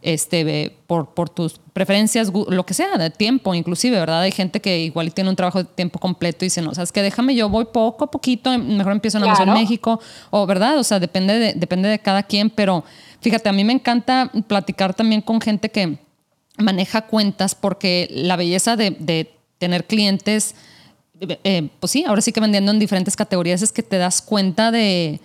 este, 0.03 0.75
por, 0.85 1.13
por 1.13 1.29
tus 1.29 1.59
preferencias, 1.71 2.31
lo 2.31 2.65
que 2.65 2.73
sea, 2.73 2.97
de 2.97 3.09
tiempo 3.09 3.55
inclusive, 3.55 3.97
¿verdad? 3.97 4.21
Hay 4.21 4.31
gente 4.31 4.59
que 4.59 4.79
igual 4.79 5.13
tiene 5.13 5.29
un 5.29 5.35
trabajo 5.35 5.59
de 5.59 5.65
tiempo 5.65 5.97
completo 5.97 6.43
y 6.43 6.47
dice, 6.47 6.61
no, 6.61 6.75
sabes 6.75 6.91
que 6.91 7.01
déjame, 7.01 7.35
yo 7.35 7.47
voy 7.49 7.65
poco 7.65 8.03
a 8.03 8.11
poquito, 8.11 8.55
mejor 8.59 8.91
empiezo 8.91 9.17
en 9.17 9.23
Amazon 9.23 9.53
México, 9.53 9.99
o 10.29 10.45
¿verdad? 10.45 10.77
O 10.77 10.83
sea, 10.83 10.99
depende 10.99 11.39
de, 11.39 11.53
depende 11.53 11.87
de 11.87 11.99
cada 11.99 12.23
quien, 12.23 12.49
pero 12.49 12.83
fíjate, 13.21 13.47
a 13.47 13.53
mí 13.53 13.63
me 13.63 13.73
encanta 13.73 14.29
platicar 14.47 14.93
también 14.93 15.21
con 15.21 15.39
gente 15.39 15.69
que 15.69 15.97
maneja 16.57 17.03
cuentas 17.03 17.55
porque 17.55 18.09
la 18.11 18.35
belleza 18.35 18.75
de, 18.75 19.31
tener 19.57 19.85
clientes, 19.85 20.55
eh, 21.21 21.69
pues 21.79 21.91
sí, 21.91 22.03
ahora 22.05 22.21
sí 22.21 22.33
que 22.33 22.41
vendiendo 22.41 22.73
en 22.73 22.79
diferentes 22.79 23.15
categorías 23.15 23.61
es 23.61 23.71
que 23.71 23.81
te 23.81 23.97
das 23.97 24.21
cuenta 24.21 24.71
de 24.71 25.21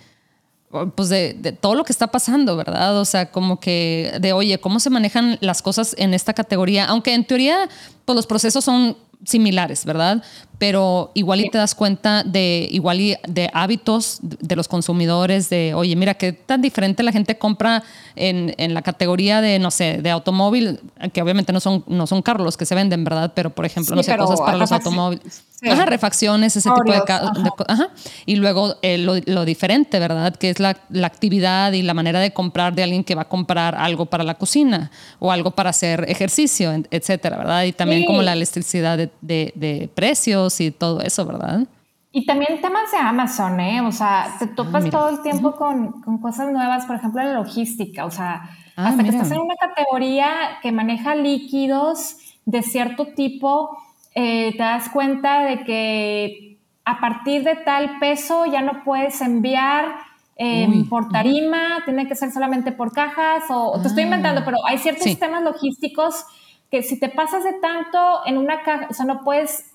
pues 0.95 1.09
de, 1.09 1.33
todo 1.59 1.75
lo 1.75 1.83
que 1.83 1.91
está 1.91 2.07
pasando, 2.07 2.55
¿verdad? 2.55 2.99
O 2.99 3.05
sea, 3.05 3.31
como 3.31 3.59
que 3.59 4.13
de, 4.21 4.33
oye, 4.33 4.59
¿cómo 4.59 4.79
se 4.79 4.89
manejan 4.89 5.37
las 5.41 5.61
cosas 5.61 5.95
en 5.97 6.13
esta 6.13 6.33
categoría? 6.33 6.85
Aunque 6.85 7.13
en 7.13 7.25
teoría, 7.25 7.69
pues 8.05 8.15
los 8.15 8.27
procesos 8.27 8.63
son 8.63 8.95
similares, 9.25 9.83
¿verdad? 9.85 10.23
Pero 10.59 11.11
igual 11.13 11.39
y 11.39 11.49
te 11.49 11.57
das 11.57 11.73
cuenta 11.73 12.23
de 12.23 12.67
igual 12.69 12.99
y 12.99 13.15
de 13.25 13.49
hábitos 13.53 14.19
de 14.21 14.57
los 14.57 14.67
consumidores, 14.67 15.49
de, 15.49 15.73
oye, 15.73 15.95
mira, 15.95 16.15
qué 16.15 16.33
tan 16.33 16.61
diferente 16.61 17.01
la 17.01 17.13
gente 17.13 17.37
compra 17.37 17.81
en, 18.17 18.53
en, 18.57 18.73
la 18.73 18.81
categoría 18.81 19.39
de, 19.39 19.57
no 19.57 19.71
sé, 19.71 20.01
de 20.01 20.09
automóvil, 20.11 20.81
que 21.13 21.21
obviamente 21.21 21.53
no 21.53 21.61
son, 21.61 21.85
no 21.87 22.05
son 22.07 22.21
carros 22.21 22.43
los 22.43 22.57
que 22.57 22.65
se 22.65 22.75
venden, 22.75 23.05
¿verdad? 23.05 23.31
Pero, 23.33 23.51
por 23.51 23.65
ejemplo, 23.65 23.95
no 23.95 24.03
sé, 24.03 24.17
cosas 24.17 24.41
para 24.41 24.57
los 24.57 24.71
automóviles. 24.73 25.43
Ajá, 25.63 25.85
refacciones, 25.85 26.55
ese 26.55 26.69
tipo 26.69 26.91
de, 26.91 26.99
cosas. 27.01 27.31
Ajá. 27.67 27.89
Y 28.25 28.35
luego 28.35 28.75
eh, 28.81 28.97
lo, 28.97 29.15
lo, 29.25 29.45
diferente, 29.45 29.99
¿verdad? 29.99 30.35
Que 30.35 30.49
es 30.49 30.59
la, 30.59 30.77
la, 30.89 31.07
actividad 31.07 31.73
y 31.73 31.81
la 31.81 31.93
manera 31.93 32.19
de 32.19 32.31
comprar 32.31 32.73
de 32.75 32.83
alguien 32.83 33.03
que 33.03 33.15
va 33.15 33.23
a 33.23 33.27
comprar 33.27 33.75
algo 33.75 34.05
para 34.05 34.23
la 34.23 34.35
cocina 34.35 34.91
o 35.19 35.31
algo 35.31 35.51
para 35.51 35.71
hacer 35.71 36.05
ejercicio, 36.07 36.71
etcétera, 36.91 37.37
¿verdad? 37.37 37.63
Y 37.63 37.73
también 37.73 38.05
como 38.05 38.21
la 38.21 38.33
electricidad 38.33 38.97
de, 38.97 39.09
de, 39.21 39.51
de 39.55 39.89
precios 39.93 40.48
y 40.59 40.71
todo 40.71 41.01
eso, 41.01 41.25
¿verdad? 41.25 41.67
Y 42.11 42.25
también 42.25 42.59
temas 42.59 42.91
de 42.91 42.97
Amazon, 42.97 43.59
¿eh? 43.59 43.81
O 43.81 43.91
sea, 43.91 44.35
te 44.39 44.45
ah, 44.45 44.51
topas 44.55 44.89
todo 44.89 45.09
el 45.09 45.21
tiempo 45.21 45.55
con, 45.55 46.01
con, 46.01 46.17
cosas 46.17 46.51
nuevas, 46.51 46.85
por 46.85 46.95
ejemplo, 46.95 47.21
la 47.21 47.33
logística, 47.33 48.05
o 48.05 48.11
sea, 48.11 48.49
ah, 48.75 48.87
hasta 48.87 49.03
que 49.03 49.09
estás 49.09 49.29
en 49.31 49.39
una 49.39 49.55
categoría 49.55 50.59
que 50.63 50.71
maneja 50.71 51.13
líquidos 51.13 52.17
de 52.45 52.63
cierto 52.63 53.13
tipo, 53.13 53.77
eh, 54.15 54.53
te 54.53 54.63
das 54.63 54.89
cuenta 54.89 55.43
de 55.43 55.63
que 55.63 56.57
a 56.83 56.99
partir 56.99 57.43
de 57.43 57.55
tal 57.57 57.99
peso 57.99 58.47
ya 58.47 58.63
no 58.63 58.83
puedes 58.83 59.21
enviar 59.21 59.97
em, 60.35 60.89
por 60.89 61.09
tarima, 61.09 61.83
tiene 61.85 62.07
que 62.07 62.15
ser 62.15 62.31
solamente 62.31 62.71
por 62.71 62.91
cajas, 62.91 63.43
o 63.49 63.79
te 63.79 63.87
estoy 63.87 64.03
inventando, 64.03 64.41
ah, 64.41 64.45
pero 64.45 64.57
hay 64.65 64.79
ciertos 64.79 65.03
sistemas 65.03 65.43
logísticos 65.43 66.25
que 66.71 66.81
si 66.81 66.99
te 66.99 67.09
pasas 67.09 67.43
de 67.43 67.53
tanto 67.53 68.25
en 68.25 68.39
una 68.39 68.63
caja, 68.63 68.87
o 68.89 68.93
sea, 68.93 69.05
no 69.05 69.23
puedes 69.23 69.65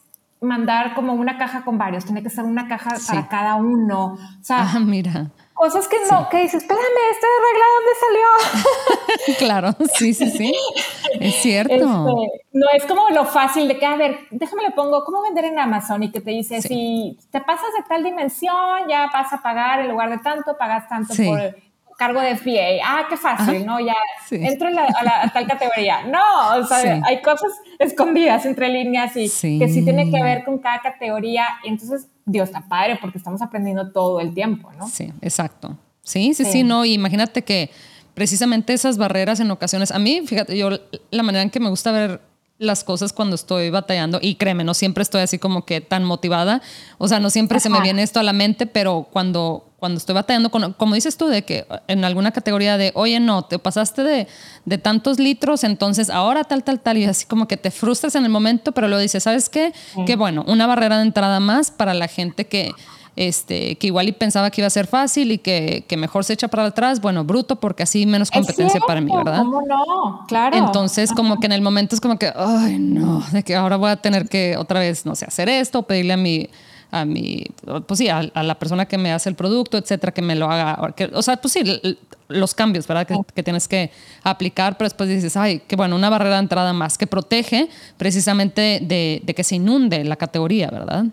mandar 0.45 0.95
como 0.95 1.15
una 1.15 1.39
caja 1.39 1.65
con 1.65 1.79
varios, 1.79 2.05
tiene 2.05 2.23
que 2.23 2.31
ser 2.31 2.45
una 2.45 2.69
caja 2.69 2.97
para 3.07 3.29
cada 3.29 3.55
uno. 3.57 4.15
O 4.15 4.45
sea, 4.45 4.71
ah, 4.75 4.81
mira. 4.81 5.31
Cosas 5.55 5.87
que 5.87 5.97
no, 6.11 6.29
que 6.29 6.39
dices, 6.39 6.63
espérame, 6.63 6.83
¿esta 7.13 7.27
regla 7.47 7.65
dónde 7.77 7.93
salió? 8.01 9.37
claro, 9.39 9.87
sí, 9.95 10.13
sí, 10.13 10.31
sí. 10.31 10.53
Es 11.21 11.37
cierto. 11.37 11.75
Este, 11.75 12.49
no 12.53 12.67
es 12.75 12.85
como 12.87 13.09
lo 13.11 13.25
fácil 13.25 13.69
de 13.69 13.79
que, 13.79 13.87
a 13.87 13.97
ver, 13.97 14.19
déjame 14.33 14.65
le 14.65 14.73
pongo, 14.73 15.05
¿cómo 15.05 15.23
vender 15.23 15.45
en 15.45 15.59
Amazon? 15.59 16.03
Y 16.03 16.11
que 16.11 16.21
te 16.21 16.33
dice, 16.33 16.61
si 16.61 17.19
te 17.31 17.41
pasas 17.41 17.69
de 17.79 17.85
tal 17.89 18.03
dimensión, 18.03 18.89
ya 18.89 19.09
vas 19.13 19.33
a 19.33 19.43
pagar 19.43 19.81
en 19.81 19.89
lugar 19.89 20.11
de 20.11 20.19
tanto, 20.19 20.57
pagas 20.59 20.89
tanto 20.89 21.15
por 21.15 21.39
cargo 22.05 22.21
de 22.21 22.37
FBA. 22.37 22.85
Ah, 22.85 23.07
qué 23.09 23.17
fácil, 23.17 23.65
¿no? 23.65 23.81
Ya 23.81 23.95
entro 24.31 24.69
en 24.69 24.75
la, 24.75 24.85
a, 24.85 25.33
tal 25.33 25.47
categoría. 25.47 26.03
No, 26.03 26.59
o 26.59 26.67
sea, 26.67 27.01
hay 27.05 27.23
cosas 27.23 27.51
escondidas 27.79 28.45
entre 28.45 28.69
líneas 28.69 29.17
y 29.17 29.25
que 29.59 29.69
sí 29.69 29.83
tiene 29.85 30.11
que 30.11 30.23
ver 30.23 30.45
con 30.45 30.59
cada 30.59 30.81
categoría. 30.81 31.47
Y 31.65 31.69
entonces, 31.69 32.09
Dios, 32.27 32.49
está 32.49 32.69
padre 32.69 32.99
porque 33.01 33.17
estamos 33.19 33.41
aprendiendo 33.41 33.91
todo 33.91 34.21
el 34.21 34.35
tiempo, 34.35 34.71
¿no? 34.79 34.89
Sí, 34.89 35.13
exacto. 35.23 35.79
Sí, 36.03 36.35
sí, 36.35 36.45
sí, 36.45 36.63
no. 36.63 36.85
imagínate 36.85 37.43
que 37.43 37.71
precisamente 38.13 38.75
esas 38.75 38.99
barreras 38.99 39.41
en 39.41 39.51
ocasiones, 39.51 39.91
a 39.91 39.99
mí, 39.99 40.23
fíjate, 40.27 40.59
yo 40.59 40.69
la 41.11 41.23
manera 41.23 41.43
en 41.43 41.51
que 41.51 41.61
me 41.61 41.71
gusta 41.71 41.91
ver 41.91 42.21
las 42.59 42.85
cosas 42.85 43.13
cuando 43.13 43.35
estoy 43.35 43.71
batallando 43.71 44.19
y 44.23 44.37
créeme, 44.37 44.63
no 44.63 44.75
siempre 44.75 45.03
estoy 45.03 45.23
así 45.23 45.39
como 45.39 45.65
que 45.65 45.81
tan 45.81 46.05
motivada, 46.05 46.63
o 46.99 47.09
sea, 47.09 47.19
no 47.19 47.31
siempre 47.31 47.59
se 47.59 47.69
me 47.69 47.81
viene 47.81 48.03
esto 48.03 48.21
a 48.21 48.23
la 48.23 48.33
mente, 48.33 48.67
pero 48.67 49.09
cuando 49.11 49.65
cuando 49.85 49.99
estoy 49.99 50.15
batallando 50.15 50.49
con, 50.49 50.73
como 50.73 50.95
dices 50.95 51.19
tú, 51.19 51.27
de 51.27 51.43
que 51.43 51.67
en 51.89 52.07
alguna 52.07 52.31
categoría 52.31 52.79
de, 52.79 52.91
oye, 52.95 53.21
no, 53.21 53.43
te 53.43 53.59
pasaste 53.59 54.03
de, 54.03 54.27
de, 54.65 54.79
tantos 54.79 55.19
litros, 55.19 55.63
entonces 55.63 56.09
ahora 56.09 56.43
tal, 56.45 56.65
tal, 56.65 56.81
tal, 56.81 56.97
y 56.97 57.05
así 57.05 57.27
como 57.27 57.47
que 57.47 57.59
te 57.59 57.71
frustras 57.71 58.15
en 58.15 58.25
el 58.25 58.31
momento, 58.31 58.73
pero 58.73 58.89
luego 58.89 59.03
dices, 59.03 59.25
¿sabes 59.25 59.51
qué? 59.51 59.75
Que 60.07 60.17
bueno, 60.17 60.43
una 60.49 60.67
barrera 60.67 60.97
de 60.97 61.03
entrada 61.03 61.39
más 61.39 61.71
para 61.71 61.93
la 61.93 62.09
gente 62.09 62.47
que, 62.47 62.73
este, 63.15 63.77
que 63.77 63.89
igual 63.89 64.09
y 64.09 64.13
pensaba 64.13 64.51
que 64.51 64.63
iba 64.63 64.69
a 64.69 64.71
ser 64.71 64.87
fácil 64.87 65.33
y 65.33 65.37
que, 65.37 65.85
que 65.87 65.99
mejor 65.99 66.25
se 66.25 66.33
echa 66.33 66.49
para 66.49 66.65
atrás, 66.65 67.03
bueno, 67.03 67.23
bruto, 67.23 67.57
porque 67.57 67.83
así 67.83 68.07
menos 68.07 68.31
competencia 68.31 68.81
para 68.87 69.03
mí, 69.03 69.13
¿verdad? 69.15 69.41
¿Cómo 69.41 69.61
no? 69.67 70.25
Claro. 70.29 70.57
Entonces, 70.57 71.13
como 71.13 71.41
que 71.41 71.45
en 71.45 71.53
el 71.53 71.61
momento 71.61 71.95
es 71.95 72.01
como 72.01 72.19
que, 72.19 72.33
ay, 72.35 72.79
no, 72.79 73.23
de 73.33 73.43
que 73.43 73.55
ahora 73.55 73.77
voy 73.77 73.91
a 73.91 73.97
tener 73.97 74.31
que 74.31 74.57
otra 74.57 74.81
vez, 74.81 75.05
no 75.05 75.15
sé, 75.15 75.27
hacer 75.27 75.51
esto, 75.51 75.83
pedirle 75.83 76.15
a 76.15 76.17
mi 76.17 76.49
a 76.95 77.05
mi, 77.05 77.45
pues 77.87 77.99
sí, 77.99 78.09
a, 78.09 78.23
la 78.23 78.59
persona 78.59 78.87
que 78.87 78.97
me 78.97 79.13
hace 79.13 79.29
el 79.29 79.35
producto, 79.35 79.77
etcétera, 79.77 80.13
que 80.13 80.23
me 80.23 80.37
lo 80.37 80.49
haga. 80.51 80.95
o 81.13 81.23
sea, 81.23 81.37
pues 81.39 81.53
sí, 81.53 81.63
los 82.29 82.55
cambios, 82.55 82.87
¿verdad? 82.87 83.07
Que, 83.35 83.43
tienes 83.43 83.67
que 83.67 83.91
aplicar, 84.23 84.79
pero 84.79 84.87
después 84.87 85.09
dices, 85.09 85.37
ay, 85.37 85.63
qué 85.67 85.75
bueno, 85.75 85.97
una 85.97 86.09
barrera 86.09 86.37
de 86.37 86.43
entrada 86.43 86.73
más 86.73 86.97
que 86.97 87.09
protege 87.09 87.69
precisamente 87.97 88.81
de, 88.81 89.23
de 89.25 89.35
que 89.35 89.43
se 89.43 89.57
inunde 89.57 90.05
la 90.05 90.15
categoría, 90.15 90.69
¿verdad? 90.71 91.07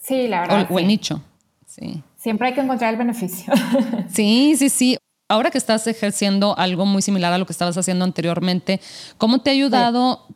Sí, 0.00 0.28
la 0.28 0.42
verdad. 0.42 0.66
O, 0.70 0.78
el 0.78 0.86
nicho. 0.86 1.20
Sí. 1.66 2.02
Siempre 2.16 2.48
hay 2.48 2.54
que 2.54 2.60
encontrar 2.60 2.92
el 2.92 2.98
beneficio. 2.98 3.52
Sí, 4.08 4.54
sí, 4.56 4.68
sí. 4.68 4.96
Ahora 5.28 5.50
que 5.50 5.58
estás 5.58 5.86
ejerciendo 5.86 6.56
algo 6.56 6.86
muy 6.86 7.02
similar 7.02 7.32
a 7.32 7.38
lo 7.38 7.44
que 7.44 7.52
estabas 7.52 7.76
haciendo 7.76 8.04
anteriormente, 8.04 8.80
¿cómo 9.18 9.40
te 9.40 9.50
ha 9.50 9.52
ayudado 9.52 10.26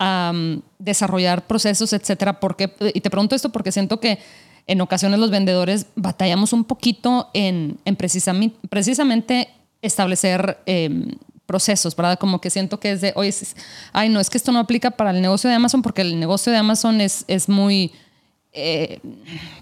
um, 0.00 0.60
desarrollar 0.78 1.46
procesos, 1.46 1.92
etcétera? 1.92 2.40
Porque, 2.40 2.72
y 2.94 3.00
te 3.00 3.10
pregunto 3.10 3.34
esto 3.34 3.50
porque 3.50 3.72
siento 3.72 4.00
que 4.00 4.18
en 4.66 4.80
ocasiones 4.80 5.18
los 5.18 5.30
vendedores 5.30 5.86
batallamos 5.96 6.52
un 6.52 6.64
poquito 6.64 7.30
en, 7.34 7.78
en 7.84 7.96
precisamente, 7.96 9.48
establecer 9.82 10.58
em, 10.66 11.12
procesos, 11.46 11.96
¿verdad? 11.96 12.18
Como 12.18 12.40
que 12.40 12.50
siento 12.50 12.78
que 12.78 12.92
es 12.92 13.00
de, 13.00 13.12
oye, 13.16 13.34
ay, 13.92 14.08
no, 14.08 14.20
es 14.20 14.30
que 14.30 14.38
esto 14.38 14.52
no 14.52 14.60
aplica 14.60 14.92
para 14.92 15.10
el 15.10 15.20
negocio 15.20 15.50
de 15.50 15.56
Amazon 15.56 15.82
porque 15.82 16.02
el 16.02 16.20
negocio 16.20 16.52
de 16.52 16.58
Amazon 16.58 17.00
es, 17.00 17.24
es 17.26 17.48
muy 17.48 17.92
eh, 18.52 18.98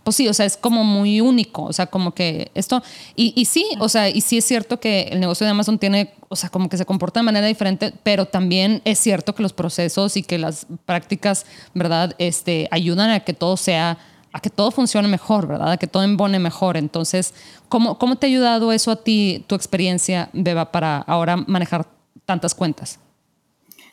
pues 0.03 0.17
sí, 0.17 0.29
o 0.29 0.35
sea, 0.35 0.47
es 0.47 0.57
como 0.57 0.83
muy 0.83 1.21
único, 1.21 1.65
o 1.65 1.73
sea, 1.73 1.87
como 1.87 2.15
que 2.15 2.51
esto, 2.55 2.83
y, 3.15 3.45
sí, 3.45 3.67
o 3.81 3.89
sea, 3.89 4.09
y 4.09 4.23
sí 4.23 4.39
es 4.39 4.47
cierto 4.47 4.81
que 4.81 5.09
el 5.11 5.21
negocio 5.21 5.45
de 5.45 5.51
Amazon 5.51 5.79
tiene, 5.79 6.15
o 6.29 6.37
sea, 6.37 6.49
como 6.49 6.71
que 6.71 6.79
se 6.79 6.87
comporta 6.87 7.21
de 7.21 7.25
manera 7.25 7.47
diferente, 7.47 7.93
pero 8.03 8.27
también 8.27 8.81
es 8.87 8.99
cierto 8.99 9.35
que 9.35 9.43
los 9.43 9.53
procesos 9.53 10.17
y 10.17 10.23
que 10.23 10.39
las 10.39 10.67
prácticas, 10.87 11.45
¿verdad? 11.75 12.15
Este, 12.19 12.67
ayudan 12.71 13.11
a 13.11 13.21
que 13.21 13.35
todo 13.35 13.59
sea, 13.59 13.99
a 14.33 14.41
que 14.41 14.49
todo 14.49 14.71
funcione 14.71 15.09
mejor, 15.09 15.47
¿verdad? 15.47 15.73
A 15.73 15.77
que 15.77 15.87
todo 15.87 16.03
embone 16.03 16.39
mejor. 16.39 16.79
Entonces, 16.79 17.35
¿cómo, 17.69 17.99
cómo 17.99 18.17
te 18.17 18.27
ha 18.27 18.29
ayudado 18.29 18.73
eso 18.73 18.91
a 18.91 18.97
ti, 18.97 19.45
tu 19.47 19.55
experiencia, 19.55 20.31
Beba, 20.33 20.73
para 20.73 20.99
ahora 20.99 21.37
manejar 21.37 21.87
tantas 22.25 22.55
cuentas? 22.55 22.99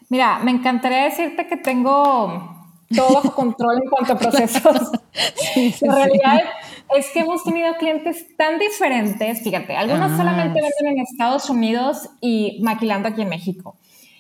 Mira, 0.08 0.40
me 0.40 0.52
encantaría 0.52 1.04
decirte 1.04 1.48
que 1.48 1.58
tengo 1.58 2.64
todo 2.94 3.15
bajo 3.15 3.34
control 3.34 3.82
en 3.84 3.89
cuanto 3.89 4.13
a 4.13 4.18
procesos. 4.20 4.92
la 5.82 5.96
realidad 5.96 6.42
es 6.96 7.10
que 7.12 7.20
hemos 7.20 7.44
tenido 7.44 7.74
clientes 7.75 8.36
tan 8.38 8.60
diferentes, 8.60 9.42
fíjate, 9.42 9.75
algunos 9.75 10.12
ah, 10.12 10.18
solamente 10.18 10.62
venden 10.62 10.98
en 10.98 11.00
Estados 11.00 11.50
Unidos 11.50 12.10
y 12.22 12.60
maquilando 12.62 13.10
aquí 13.10 13.22
en 13.22 13.30
México. 13.30 13.75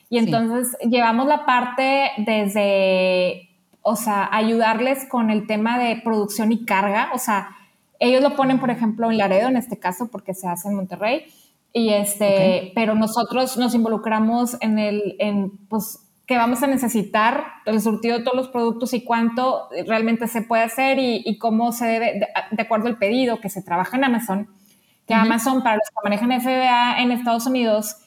Y 0.09 0.17
entonces 0.17 0.77
llevamos 0.87 1.27
la 1.27 1.45
parte 1.45 2.11
desde, 2.17 3.49
o 3.81 3.95
sea, 3.95 4.29
ayudarles 4.31 5.05
con 5.09 5.29
el 5.29 5.47
tema 5.47 5.79
de 5.79 5.97
producción 5.97 6.51
y 6.51 6.63
carga, 6.65 7.09
o 7.13 7.17
sea, 7.17 7.49
ellos 7.99 8.21
lo 8.21 8.35
ponen, 8.35 8.59
por 8.59 8.69
ejemplo, 8.69 9.09
en 9.09 9.17
Laredo, 9.17 9.47
en 9.47 9.57
este 9.57 9.77
caso, 9.77 10.09
porque 10.11 10.33
se 10.33 10.47
hace 10.47 10.69
en 10.69 10.75
Monterrey, 10.75 11.25
y 11.73 11.89
este, 11.89 12.71
pero 12.75 12.95
nosotros 12.95 13.57
nos 13.57 13.73
involucramos 13.73 14.57
en 14.61 14.79
el, 14.79 15.15
en, 15.19 15.51
pues, 15.67 16.04
que 16.27 16.37
vamos 16.37 16.63
a 16.63 16.67
necesitar, 16.67 17.45
el 17.65 17.79
surtido 17.81 18.17
de 18.17 18.23
todos 18.23 18.35
los 18.35 18.47
productos 18.47 18.93
y 18.93 19.03
cuánto 19.03 19.69
realmente 19.87 20.27
se 20.27 20.41
puede 20.41 20.63
hacer 20.63 20.97
y, 20.99 21.37
cómo 21.37 21.71
se 21.71 21.85
debe, 21.85 22.27
de, 22.51 22.61
acuerdo 22.61 22.87
al 22.87 22.97
pedido 22.97 23.39
que 23.39 23.49
se 23.49 23.61
trabaja 23.61 23.97
en 23.97 24.05
Amazon, 24.05 24.49
que 25.07 25.13
Amazon 25.13 25.61
para 25.61 25.75
los 25.75 25.87
que 25.87 25.95
manejan 26.03 26.41
FBA 26.41 27.01
en 27.01 27.11
Estados 27.11 27.45
Unidos, 27.45 27.97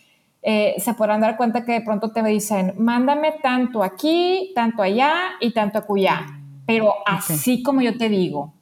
eh, 0.43 0.75
se 0.79 0.95
podrán 0.95 1.21
dar 1.21 1.37
cuenta 1.37 1.65
que 1.65 1.73
de 1.73 1.81
pronto 1.81 2.11
te 2.11 2.23
dicen, 2.23 2.75
mándame 2.79 3.35
tanto 3.43 3.85
aquí, 3.85 4.53
tanto 4.55 4.83
allá 4.83 5.15
y 5.41 5.53
tanto 5.53 5.79
acullá, 5.79 6.27
pero 6.67 6.95
así 7.07 7.63
como 7.63 7.83
yo 7.83 7.97
te 7.97 8.09
digo. 8.09 8.53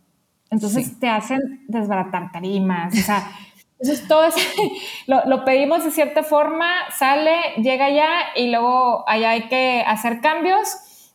Entonces 0.51 0.99
te 0.99 1.09
hacen 1.09 1.65
desbaratar 1.67 2.31
tarimas, 2.31 2.95
o 2.95 3.03
sea, 3.03 3.31
Entonces 3.79 4.09
todo 4.09 4.25
eso 4.25 4.39
lo, 5.07 5.45
pedimos 5.45 5.85
de 5.85 5.91
cierta 5.91 6.23
forma, 6.23 6.67
sale, 6.97 7.37
llega 7.63 7.91
ya 7.91 8.09
y 8.35 8.51
luego 8.51 9.05
allá 9.09 9.31
hay 9.31 9.49
que 9.49 9.83
hacer 9.87 10.21
cambios, 10.21 10.69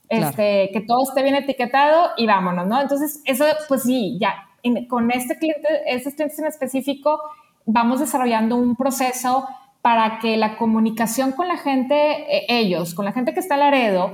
este, 0.10 0.70
que 0.74 0.82
todo 0.82 1.04
esté 1.04 1.24
bien 1.24 1.36
etiquetado 1.36 2.12
y 2.18 2.28
vámonos, 2.28 2.68
¿no? 2.68 2.82
Entonces 2.82 3.22
eso, 3.26 3.46
pues 3.68 3.84
sí, 3.84 4.18
ya, 4.20 4.50
con 4.90 5.10
este 5.12 5.38
cliente, 5.38 5.68
estos 5.88 6.14
clientes 6.14 6.38
en 6.40 6.46
específico, 6.46 7.22
vamos 7.66 8.00
desarrollando 8.00 8.58
un 8.58 8.76
proceso 8.76 9.48
para 9.82 10.20
que 10.20 10.38
la 10.38 10.58
comunicación 10.58 11.32
con 11.32 11.48
la 11.48 11.58
gente, 11.58 11.96
e, 11.96 12.46
ellos, 12.50 12.94
con 12.94 13.06
la 13.06 13.14
gente 13.14 13.34
que 13.34 13.40
está 13.40 13.56
al 13.56 13.62
Laredo 13.62 14.12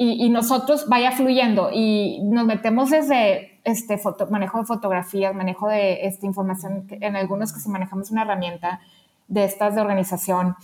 y, 0.00 0.28
nosotros 0.28 0.88
vaya 0.88 1.10
fluyendo 1.10 1.70
y 1.72 2.20
nos 2.22 2.46
metemos 2.46 2.90
desde 2.90 3.47
este 3.68 4.00
manejo 4.30 4.58
de 4.58 4.64
fotografías, 4.64 5.34
manejo 5.34 5.68
de 5.68 6.06
esta 6.06 6.26
información, 6.26 6.86
en 6.90 7.16
algunos 7.16 7.52
que 7.52 7.60
si 7.60 7.68
manejamos 7.68 8.10
una 8.10 8.22
herramienta 8.22 8.80
de 9.28 9.44
estas 9.44 9.74
de 9.74 9.80
organización, 9.80 10.56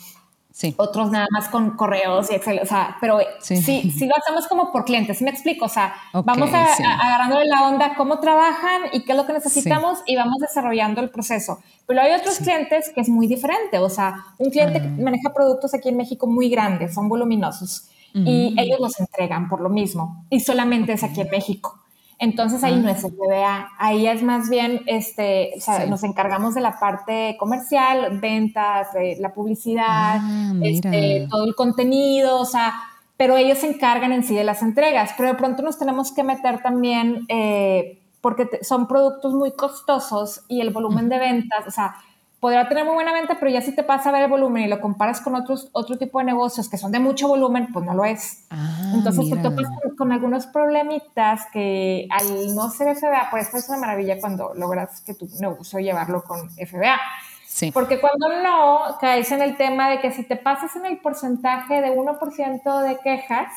Sí. 0.54 0.72
Otros 0.78 1.10
nada 1.10 1.26
más 1.32 1.48
con 1.48 1.70
correos 1.70 2.30
y 2.30 2.36
Excel, 2.36 2.60
o 2.62 2.64
sea, 2.64 2.96
pero 3.00 3.18
sí, 3.40 3.56
sí, 3.56 4.06
lo 4.06 4.12
hacemos 4.16 4.46
como 4.46 4.70
por 4.70 4.84
clientes, 4.84 5.18
¿sí 5.18 5.24
me 5.24 5.30
explico? 5.30 5.64
O 5.64 5.68
sea, 5.68 5.96
vamos 6.12 6.48
a, 6.52 6.72
agarrándole 6.72 7.46
la 7.46 7.66
onda 7.66 7.96
cómo 7.96 8.20
trabajan 8.20 8.82
y 8.92 9.02
qué 9.02 9.10
es 9.10 9.18
lo 9.18 9.26
que 9.26 9.32
necesitamos 9.32 10.04
y 10.06 10.14
vamos 10.14 10.38
desarrollando 10.38 11.00
el 11.00 11.10
proceso. 11.10 11.58
Pero 11.86 12.02
hay 12.02 12.12
otros 12.12 12.38
clientes 12.38 12.92
que 12.94 13.00
es 13.00 13.08
muy 13.08 13.26
diferente, 13.26 13.80
o 13.80 13.90
sea, 13.90 14.26
un 14.38 14.50
cliente 14.50 14.80
que 14.80 14.86
ah. 14.86 14.96
maneja 14.96 15.34
productos 15.34 15.74
aquí 15.74 15.88
en 15.88 15.96
México 15.96 16.28
muy 16.28 16.48
grandes, 16.48 16.94
son 16.94 17.08
voluminosos 17.08 17.88
y 18.14 18.54
ellos 18.56 18.78
los 18.78 19.00
entregan 19.00 19.48
por 19.48 19.60
lo 19.60 19.68
mismo 19.68 20.24
y 20.30 20.38
solamente 20.38 20.92
es 20.92 21.02
aquí 21.02 21.20
en 21.20 21.30
México. 21.30 21.80
Entonces 22.24 22.64
ahí 22.64 22.80
no 22.80 22.88
es 22.88 23.02
FBA, 23.02 23.68
ahí 23.78 24.06
es 24.06 24.22
más 24.22 24.48
bien, 24.48 24.80
este, 24.86 25.52
o 25.58 25.60
sea, 25.60 25.84
nos 25.84 26.02
encargamos 26.04 26.54
de 26.54 26.62
la 26.62 26.78
parte 26.78 27.36
comercial, 27.38 28.18
ventas, 28.18 28.88
la 29.18 29.34
publicidad, 29.34 30.20
ah, 30.20 30.52
este, 30.62 31.28
todo 31.30 31.44
el 31.44 31.54
contenido, 31.54 32.40
o 32.40 32.46
sea, 32.46 32.72
pero 33.18 33.36
ellos 33.36 33.58
se 33.58 33.68
encargan 33.68 34.10
en 34.12 34.24
sí 34.24 34.34
de 34.34 34.42
las 34.42 34.62
entregas, 34.62 35.10
pero 35.18 35.28
de 35.28 35.34
pronto 35.34 35.62
nos 35.62 35.78
tenemos 35.78 36.12
que 36.12 36.24
meter 36.24 36.62
también, 36.62 37.26
eh, 37.28 38.00
porque 38.22 38.48
son 38.62 38.88
productos 38.88 39.34
muy 39.34 39.52
costosos 39.52 40.46
y 40.48 40.62
el 40.62 40.70
volumen 40.70 41.10
de 41.10 41.18
ventas, 41.18 41.66
o 41.66 41.70
sea, 41.70 41.96
podrá 42.44 42.68
tener 42.68 42.84
muy 42.84 42.92
buena 42.92 43.14
venta, 43.14 43.38
pero 43.40 43.50
ya 43.50 43.62
si 43.62 43.74
te 43.74 43.82
pasa 43.82 44.10
a 44.10 44.12
ver 44.12 44.24
el 44.24 44.28
volumen 44.28 44.64
y 44.64 44.68
lo 44.68 44.78
comparas 44.78 45.22
con 45.22 45.34
otros, 45.34 45.70
otro 45.72 45.96
tipo 45.96 46.18
de 46.18 46.26
negocios 46.26 46.68
que 46.68 46.76
son 46.76 46.92
de 46.92 46.98
mucho 46.98 47.26
volumen, 47.26 47.68
pues 47.72 47.86
no 47.86 47.94
lo 47.94 48.04
es. 48.04 48.44
Ah, 48.50 48.92
Entonces 48.92 49.30
te 49.30 49.36
topas 49.38 49.64
con, 49.96 50.12
algunos 50.12 50.44
problemitas 50.48 51.46
que 51.54 52.06
al 52.10 52.54
no 52.54 52.68
ser 52.68 52.94
FBA, 52.96 53.30
por 53.30 53.40
eso 53.40 53.56
es 53.56 53.66
una 53.70 53.78
maravilla 53.78 54.20
cuando 54.20 54.52
logras 54.52 55.00
que 55.00 55.14
tu 55.14 55.26
negocio 55.40 55.78
llevarlo 55.78 56.22
con 56.22 56.50
FBA. 56.50 57.00
Sí. 57.46 57.70
Porque 57.72 57.98
cuando 57.98 58.42
no, 58.42 58.98
caes 59.00 59.32
en 59.32 59.40
el 59.40 59.56
tema 59.56 59.88
de 59.88 60.00
que 60.00 60.12
si 60.12 60.22
te 60.22 60.36
pasas 60.36 60.76
en 60.76 60.84
el 60.84 60.98
porcentaje 60.98 61.80
de 61.80 61.96
1% 61.96 62.82
de 62.82 62.98
quejas, 62.98 63.54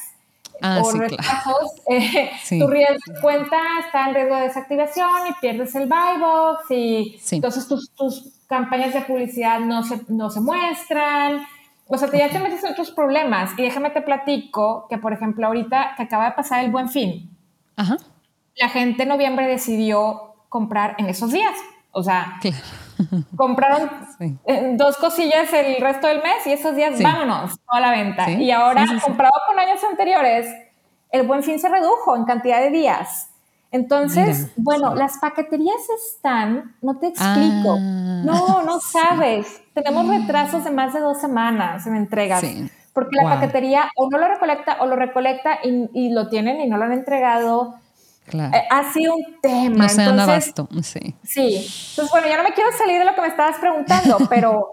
ah, 0.62 0.82
o 0.84 0.92
retrasos, 0.92 1.74
eh, 1.90 2.32
tu 2.50 3.22
cuenta 3.22 3.58
está 3.86 4.10
en 4.10 4.16
riesgo 4.16 4.36
de 4.36 4.42
desactivación 4.44 5.28
y 5.30 5.34
pierdes 5.42 5.76
el 5.76 5.88
buy 5.88 6.20
box 6.20 6.72
y 6.72 7.20
entonces 7.32 7.68
tus, 7.68 7.92
tus 7.92 8.38
campañas 8.48 8.94
de 8.94 9.02
publicidad 9.02 9.60
no 9.60 9.84
se, 9.84 10.02
no 10.08 10.30
se 10.30 10.42
muestran. 10.42 11.46
O 11.88 11.98
sea, 11.98 12.10
te 12.10 12.18
ya 12.18 12.30
te 12.30 12.40
metes 12.40 12.64
en 12.64 12.72
otros 12.72 12.92
problemas. 12.92 13.52
Y 13.58 13.64
déjame 13.64 13.90
te 13.92 14.02
platico 14.02 14.88
que, 14.90 14.98
por 14.98 15.14
ejemplo, 15.14 15.48
ahorita 15.48 15.94
que 15.96 16.04
acaba 16.04 16.26
de 16.26 16.32
pasar 16.32 16.64
el 16.64 16.72
buen 16.72 16.90
fin, 16.90 17.30
la 18.56 18.70
gente 18.70 19.04
en 19.04 19.10
noviembre 19.10 19.48
decidió 19.48 20.36
comprar 20.50 20.96
en 20.98 21.08
esos 21.08 21.32
días. 21.32 21.56
O 21.92 22.04
sea, 22.04 22.40
compraron 23.36 23.89
eh, 24.46 24.74
dos 24.75 24.98
cosillas 24.98 25.51
el 25.54 25.82
resto 25.82 26.08
del 26.08 26.18
mes 26.18 26.46
y 26.46 26.51
esos 26.51 26.75
días 26.75 27.01
vámonos 27.01 27.60
a 27.68 27.80
la 27.80 27.92
venta. 27.92 28.30
Y 28.30 28.51
ahora, 28.51 28.86
comprado 29.04 29.34
con 29.48 29.60
años 29.60 29.84
anteriores, 29.84 30.48
el 31.12 31.25
buen 31.25 31.44
fin 31.44 31.60
se 31.60 31.70
redujo 31.70 32.15
en 32.15 32.26
cantidad 32.26 32.60
de 32.60 32.69
días. 32.69 33.30
Entonces, 33.71 34.52
bueno, 34.56 34.95
las 34.95 35.17
paqueterías 35.17 35.82
están, 35.89 36.76
no 36.82 37.00
te 37.00 37.08
explico, 37.08 37.78
ah. 37.78 38.21
no, 38.24 38.63
no 38.63 38.80
sabes, 38.80 39.62
tenemos 39.74 40.08
retrasos 40.08 40.63
de 40.63 40.71
más 40.71 40.93
de 40.93 41.02
dos 41.02 41.19
semanas 41.19 41.86
en 41.86 41.98
entregas, 41.98 42.43
porque 42.93 43.17
la 43.17 43.30
paquetería 43.30 43.89
o 43.98 44.10
no 44.10 44.17
lo 44.19 44.28
recolecta 44.30 44.78
o 44.80 44.86
lo 44.86 44.95
recolecta 44.95 45.60
y, 45.63 46.10
lo 46.10 46.30
tienen 46.30 46.62
y 46.62 46.67
no 46.67 46.78
lo 46.78 46.86
han 46.86 46.93
entregado. 46.93 47.76
Claro. 48.28 48.56
Eh, 48.56 48.63
ha 48.70 48.92
sido 48.92 49.16
un 49.16 49.42
tema. 49.42 49.84
No 49.86 49.90
se 49.90 50.02
han 50.04 50.20
abasto, 50.20 50.68
sí. 50.84 51.16
Sí. 51.24 51.56
Entonces, 51.56 52.12
bueno, 52.12 52.28
ya 52.28 52.38
no 52.38 52.44
me 52.44 52.54
quiero 52.54 52.72
salir 52.78 53.00
de 53.00 53.06
lo 53.06 53.16
que 53.16 53.22
me 53.22 53.28
estabas 53.28 53.58
preguntando, 53.58 54.18
pero, 54.30 54.72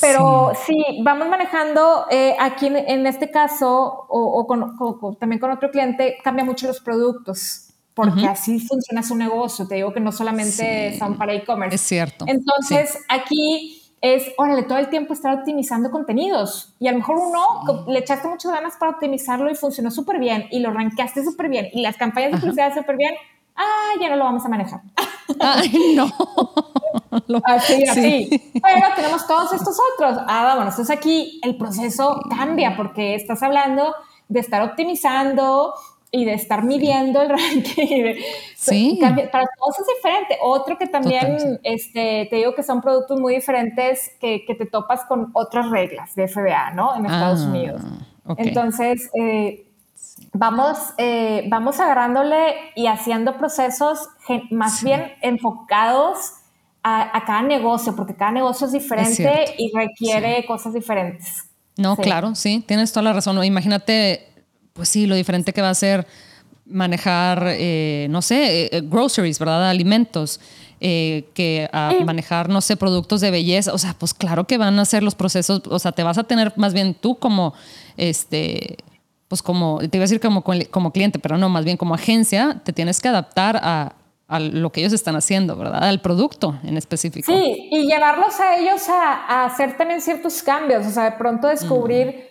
pero 0.00 0.52
sí. 0.66 0.76
vamos 1.02 1.28
manejando 1.28 2.06
eh, 2.10 2.34
aquí 2.40 2.66
en, 2.66 3.06
este 3.06 3.30
caso 3.30 4.06
o, 4.08 5.16
también 5.20 5.38
con 5.38 5.50
otro 5.50 5.70
cliente, 5.70 6.16
cambia 6.24 6.44
mucho 6.44 6.66
los 6.66 6.80
productos 6.80 7.64
porque 7.92 8.26
así 8.26 8.60
funciona 8.60 9.02
su 9.02 9.16
negocio. 9.16 9.66
Te 9.66 9.74
digo 9.74 9.92
que 9.92 9.98
no 9.98 10.12
solamente 10.12 10.96
son 10.98 11.18
para 11.18 11.34
e-commerce. 11.34 11.74
Es 11.74 11.80
cierto. 11.80 12.26
Entonces, 12.28 12.96
aquí 13.08 13.77
es, 14.00 14.32
órale, 14.36 14.62
todo 14.62 14.78
el 14.78 14.88
tiempo 14.88 15.12
estar 15.12 15.34
optimizando 15.34 15.90
contenidos. 15.90 16.74
Y 16.78 16.88
a 16.88 16.92
lo 16.92 16.98
mejor 16.98 17.16
uno 17.16 17.84
le 17.88 17.98
echaste 17.98 18.28
muchas 18.28 18.52
ganas 18.52 18.76
para 18.76 18.92
optimizarlo 18.92 19.50
y 19.50 19.54
funcionó 19.54 19.90
súper 19.90 20.18
bien 20.18 20.46
y 20.50 20.60
lo 20.60 20.72
rankeaste 20.72 21.24
súper 21.24 21.48
bien 21.48 21.68
y 21.72 21.82
las 21.82 21.96
campañas 21.96 22.32
de 22.32 22.38
publicidad 22.38 22.74
súper 22.74 22.96
bien. 22.96 23.14
Ah, 23.56 23.98
ya 24.00 24.08
no 24.08 24.16
lo 24.16 24.24
vamos 24.24 24.44
a 24.44 24.48
manejar. 24.48 24.80
Ay, 25.40 25.94
no. 25.96 26.06
así, 27.44 27.84
así. 27.88 28.52
Pero 28.52 28.86
tenemos 28.94 29.26
todos 29.26 29.52
estos 29.52 29.76
otros. 29.94 30.18
Ah, 30.28 30.44
vámonos. 30.44 30.74
Entonces 30.74 30.96
aquí 30.96 31.40
el 31.42 31.56
proceso 31.56 32.20
cambia 32.30 32.76
porque 32.76 33.16
estás 33.16 33.42
hablando 33.42 33.94
de 34.28 34.40
estar 34.40 34.62
optimizando, 34.62 35.74
y 36.10 36.24
de 36.24 36.34
estar 36.34 36.64
midiendo 36.64 37.20
el 37.20 37.28
ranking. 37.38 38.14
Sí. 38.56 38.98
Para 39.00 39.46
todos 39.58 39.78
es 39.80 39.86
diferente. 39.96 40.38
Otro 40.42 40.78
que 40.78 40.86
también 40.86 41.60
este, 41.62 42.26
te 42.30 42.36
digo 42.36 42.54
que 42.54 42.62
son 42.62 42.80
productos 42.80 43.20
muy 43.20 43.34
diferentes 43.34 44.12
que, 44.20 44.44
que, 44.46 44.54
te 44.54 44.66
topas 44.66 45.04
con 45.04 45.30
otras 45.34 45.70
reglas 45.70 46.14
de 46.14 46.28
FBA, 46.28 46.72
¿no? 46.72 46.96
En 46.96 47.06
Estados 47.06 47.42
ah, 47.44 47.48
Unidos. 47.48 47.82
Entonces, 48.36 49.10
eh, 49.20 49.66
vamos, 50.32 50.78
eh, 50.98 51.46
vamos 51.48 51.80
agarrándole 51.80 52.54
y 52.74 52.86
haciendo 52.86 53.36
procesos 53.36 54.08
más 54.50 54.82
bien 54.82 55.12
enfocados 55.22 56.32
a, 56.82 57.16
a, 57.16 57.24
cada 57.24 57.42
negocio, 57.42 57.94
porque 57.96 58.14
cada 58.14 58.32
negocio 58.32 58.66
es 58.66 58.72
diferente 58.72 59.54
y 59.58 59.72
requiere 59.74 60.44
cosas 60.46 60.74
diferentes. 60.74 61.44
No, 61.76 61.96
claro, 61.96 62.34
sí, 62.34 62.64
tienes 62.66 62.92
toda 62.92 63.04
la 63.04 63.12
razón. 63.12 63.42
Imagínate 63.44 64.27
pues 64.78 64.88
sí, 64.90 65.06
lo 65.06 65.16
diferente 65.16 65.52
que 65.52 65.60
va 65.60 65.70
a 65.70 65.74
ser 65.74 66.06
manejar, 66.64 67.42
eh, 67.48 68.06
no 68.10 68.22
sé, 68.22 68.62
eh, 68.62 68.68
eh, 68.70 68.80
groceries, 68.84 69.40
¿verdad? 69.40 69.68
Alimentos. 69.68 70.40
que 70.80 71.68
a 71.72 71.92
manejar, 72.04 72.48
no 72.48 72.60
sé, 72.60 72.76
productos 72.76 73.20
de 73.20 73.32
belleza. 73.32 73.72
O 73.74 73.78
sea, 73.78 73.96
pues 73.98 74.14
claro 74.14 74.46
que 74.46 74.56
van 74.56 74.78
a 74.78 74.84
ser 74.84 75.02
los 75.02 75.16
procesos, 75.16 75.62
o 75.68 75.78
sea, 75.80 75.90
te 75.90 76.04
vas 76.04 76.16
a 76.18 76.22
tener 76.22 76.52
más 76.54 76.72
bien 76.72 76.94
tú 76.94 77.16
como, 77.16 77.54
este, 77.96 78.76
pues 79.26 79.42
como, 79.42 79.80
te 79.80 79.96
iba 79.96 80.02
a 80.02 80.06
decir 80.06 80.20
como, 80.20 80.44
como 80.70 80.92
cliente, 80.92 81.18
pero 81.18 81.36
no, 81.36 81.48
más 81.48 81.64
bien 81.64 81.76
como 81.76 81.94
agencia, 81.94 82.60
te 82.64 82.72
tienes 82.72 83.00
que 83.00 83.08
adaptar 83.08 83.58
a, 83.60 83.94
lo 84.38 84.70
que 84.70 84.82
ellos 84.82 84.92
están 84.92 85.16
haciendo, 85.16 85.56
¿verdad? 85.56 85.82
Al 85.82 86.00
producto 86.00 86.56
en 86.62 86.76
específico. 86.76 87.32
Sí, 87.32 87.70
y 87.72 87.86
llevarlos 87.88 88.38
a 88.38 88.56
ellos 88.58 88.88
a, 88.88 89.46
hacer 89.46 89.76
también 89.76 90.00
ciertos 90.00 90.44
cambios, 90.44 90.86
o 90.86 90.90
sea, 90.90 91.04
de 91.04 91.12
pronto 91.12 91.48
descubrir 91.48 92.27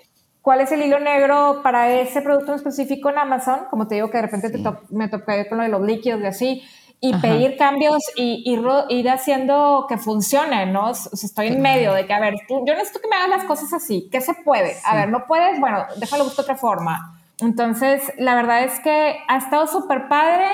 cuál 0.47 0.61
es 0.61 0.71
el 0.71 0.81
hilo 0.81 1.01
negro 1.01 1.59
para 1.61 1.93
ese 1.93 2.21
producto 2.21 2.53
en 2.53 2.55
específico 2.55 3.09
en 3.09 3.17
Amazon, 3.17 3.63
como 3.69 3.85
te 3.85 3.95
digo 3.95 4.09
que 4.09 4.15
de 4.15 4.27
repente 4.27 4.49
me 4.91 5.09
toca 5.09 5.45
con 5.49 5.57
lo 5.57 5.63
de 5.65 5.69
los 5.69 5.81
líquidos 5.81 6.21
y 6.21 6.25
así, 6.25 6.63
y 7.01 7.13
pedir 7.15 7.57
cambios 7.57 8.01
y, 8.15 8.45
ir 8.87 9.09
haciendo 9.09 9.87
que 9.89 9.97
funcione, 9.97 10.65
¿no? 10.67 10.91
O 10.91 10.93
sea, 10.93 11.27
estoy 11.27 11.47
en 11.47 11.61
medio 11.61 11.91
de 11.91 12.05
que, 12.07 12.13
a 12.13 12.21
ver, 12.21 12.35
yo 12.49 12.73
necesito 12.75 13.01
que 13.01 13.09
me 13.09 13.17
hagas 13.17 13.29
las 13.29 13.43
cosas 13.43 13.73
así, 13.73 14.07
¿qué 14.09 14.21
se 14.21 14.35
puede? 14.35 14.77
A 14.85 14.95
ver, 14.95 15.09
no 15.09 15.25
puedes, 15.27 15.59
bueno, 15.59 15.83
déjalo 15.97 16.23
buscar 16.23 16.43
otra 16.43 16.55
forma. 16.55 17.19
Entonces, 17.41 18.13
la 18.17 18.33
verdad 18.33 18.63
es 18.63 18.79
que 18.79 19.17
ha 19.27 19.35
estado 19.35 19.67
súper 19.67 20.07
padre, 20.07 20.47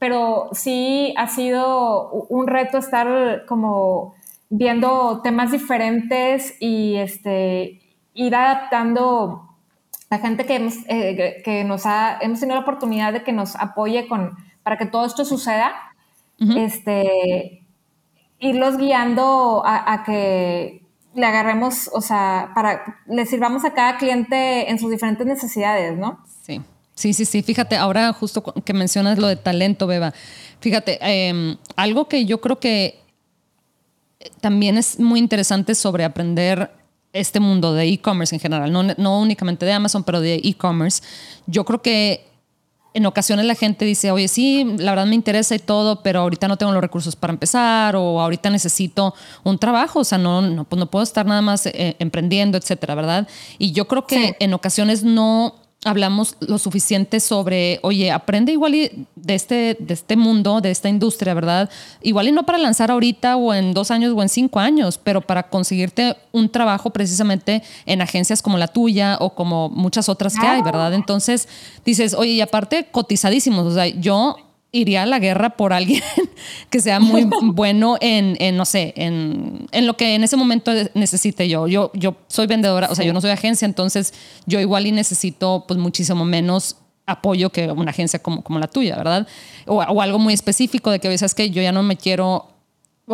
pero 0.00 0.48
sí 0.50 1.14
ha 1.16 1.28
sido 1.28 2.10
un 2.10 2.48
reto 2.48 2.78
estar 2.78 3.44
como 3.46 4.16
viendo 4.48 5.20
temas 5.22 5.52
diferentes 5.52 6.56
y 6.58 6.96
este 6.96 7.87
ir 8.18 8.34
adaptando 8.34 9.48
a 10.10 10.18
gente 10.18 10.44
que, 10.44 10.56
hemos, 10.56 10.74
eh, 10.88 11.40
que 11.44 11.64
nos 11.64 11.86
ha, 11.86 12.18
hemos 12.20 12.40
tenido 12.40 12.56
la 12.56 12.62
oportunidad 12.62 13.12
de 13.12 13.22
que 13.22 13.32
nos 13.32 13.54
apoye 13.56 14.08
con, 14.08 14.36
para 14.62 14.76
que 14.76 14.86
todo 14.86 15.06
esto 15.06 15.24
suceda, 15.24 15.72
este, 16.56 17.64
irlos 18.38 18.76
guiando 18.76 19.62
a, 19.64 20.02
que 20.04 20.82
le 21.14 21.26
agarremos, 21.26 21.90
o 21.92 22.00
sea, 22.00 22.52
para 22.54 23.02
le 23.06 23.26
sirvamos 23.26 23.64
a 23.64 23.74
cada 23.74 23.98
cliente 23.98 24.70
en 24.70 24.78
sus 24.78 24.90
diferentes 24.90 25.26
necesidades, 25.26 25.96
¿no? 25.98 26.24
Sí. 26.42 26.60
Sí, 26.94 27.12
sí, 27.12 27.24
sí. 27.24 27.42
Fíjate, 27.42 27.76
ahora 27.76 28.12
justo 28.12 28.42
que 28.42 28.72
mencionas 28.72 29.18
lo 29.18 29.28
de 29.28 29.36
talento, 29.36 29.86
Beba. 29.86 30.12
Fíjate, 30.60 30.98
em, 31.00 31.56
algo 31.76 32.08
que 32.08 32.24
yo 32.24 32.40
creo 32.40 32.58
que 32.58 33.00
también 34.40 34.76
es 34.76 34.98
muy 34.98 35.20
interesante 35.20 35.76
sobre 35.76 36.04
aprender 36.04 36.77
este 37.12 37.40
mundo 37.40 37.72
de 37.74 37.86
e-commerce 37.86 38.34
en 38.34 38.40
general, 38.40 38.72
no, 38.72 38.82
no 38.82 39.20
únicamente 39.20 39.64
de 39.64 39.72
Amazon, 39.72 40.04
pero 40.04 40.20
de 40.20 40.40
e-commerce. 40.44 41.02
Yo 41.46 41.64
creo 41.64 41.80
que 41.82 42.28
en 42.94 43.06
ocasiones 43.06 43.46
la 43.46 43.54
gente 43.54 43.84
dice, 43.84 44.10
oye, 44.10 44.28
sí, 44.28 44.64
la 44.78 44.92
verdad 44.92 45.06
me 45.06 45.14
interesa 45.14 45.54
y 45.54 45.58
todo, 45.58 46.02
pero 46.02 46.20
ahorita 46.20 46.48
no 46.48 46.56
tengo 46.56 46.72
los 46.72 46.80
recursos 46.80 47.16
para 47.16 47.32
empezar 47.32 47.96
o 47.96 48.20
ahorita 48.20 48.50
necesito 48.50 49.14
un 49.44 49.58
trabajo, 49.58 50.00
o 50.00 50.04
sea, 50.04 50.18
no, 50.18 50.42
no, 50.42 50.64
pues 50.64 50.78
no 50.78 50.90
puedo 50.90 51.02
estar 51.02 51.26
nada 51.26 51.42
más 51.42 51.66
eh, 51.66 51.96
emprendiendo, 51.98 52.58
etcétera, 52.58 52.94
¿verdad? 52.94 53.28
Y 53.58 53.72
yo 53.72 53.86
creo 53.86 54.06
que 54.06 54.36
en 54.40 54.54
ocasiones 54.54 55.04
no 55.04 55.54
hablamos 55.84 56.36
lo 56.40 56.58
suficiente 56.58 57.20
sobre, 57.20 57.78
oye, 57.82 58.10
aprende 58.10 58.50
igual 58.50 58.72
de 58.72 59.34
este, 59.34 59.76
de 59.78 59.94
este 59.94 60.16
mundo, 60.16 60.60
de 60.60 60.72
esta 60.72 60.88
industria, 60.88 61.34
¿verdad? 61.34 61.70
Igual 62.02 62.28
y 62.28 62.32
no 62.32 62.44
para 62.44 62.58
lanzar 62.58 62.90
ahorita 62.90 63.36
o 63.36 63.54
en 63.54 63.74
dos 63.74 63.92
años 63.92 64.12
o 64.16 64.22
en 64.22 64.28
cinco 64.28 64.58
años, 64.58 64.98
pero 65.02 65.20
para 65.20 65.44
conseguirte 65.44 66.16
un 66.32 66.48
trabajo 66.48 66.90
precisamente 66.90 67.62
en 67.86 68.02
agencias 68.02 68.42
como 68.42 68.58
la 68.58 68.68
tuya 68.68 69.18
o 69.20 69.34
como 69.34 69.68
muchas 69.68 70.08
otras 70.08 70.34
que 70.34 70.46
hay, 70.46 70.62
¿verdad? 70.62 70.94
Entonces 70.94 71.48
dices, 71.84 72.12
oye, 72.14 72.32
y 72.32 72.40
aparte 72.40 72.88
cotizadísimos, 72.90 73.66
o 73.66 73.74
sea, 73.74 73.86
yo 73.86 74.36
iría 74.78 75.02
a 75.02 75.06
la 75.06 75.18
guerra 75.18 75.50
por 75.50 75.72
alguien 75.72 76.02
que 76.70 76.80
sea 76.80 77.00
muy 77.00 77.24
bueno 77.42 77.96
en, 78.00 78.56
no 78.56 78.64
sé, 78.64 78.94
en, 78.96 79.68
lo 79.72 79.96
que 79.96 80.14
en 80.14 80.24
ese 80.24 80.36
momento 80.36 80.72
necesite 80.94 81.48
yo. 81.48 81.66
Yo, 81.66 81.90
yo 81.94 82.16
soy 82.28 82.46
vendedora, 82.46 82.88
o 82.90 82.94
sea, 82.94 83.04
yo 83.04 83.12
no 83.12 83.20
soy 83.20 83.30
agencia, 83.30 83.66
entonces 83.66 84.14
yo 84.46 84.60
igual 84.60 84.86
y 84.86 84.92
necesito 84.92 85.64
pues 85.66 85.78
muchísimo 85.78 86.24
menos 86.24 86.76
apoyo 87.06 87.50
que 87.50 87.70
una 87.70 87.90
agencia 87.90 88.18
como, 88.18 88.42
como 88.42 88.58
la 88.58 88.68
tuya, 88.68 88.96
¿verdad? 88.96 89.26
O, 89.66 89.80
algo 90.00 90.18
muy 90.18 90.34
específico 90.34 90.90
de 90.90 91.00
que 91.00 91.08
veces 91.08 91.34
que 91.34 91.50
yo 91.50 91.62
ya 91.62 91.72
no 91.72 91.82
me 91.82 91.96
quiero 91.96 92.48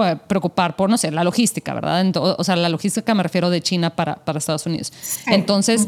eh, 0.03 0.17
preocupar 0.27 0.75
por, 0.75 0.91
no 0.91 0.99
sé, 0.99 1.13
la 1.13 1.23
logística, 1.23 1.73
¿verdad? 1.75 2.13
o 2.17 2.45
sea, 2.45 2.57
la 2.57 2.69
logística 2.69 3.15
me 3.15 3.23
refiero 3.23 3.51
de 3.51 3.61
China 3.61 3.91
para, 3.91 4.17
para 4.17 4.39
Estados 4.39 4.67
Unidos. 4.67 4.93
Entonces... 5.27 5.87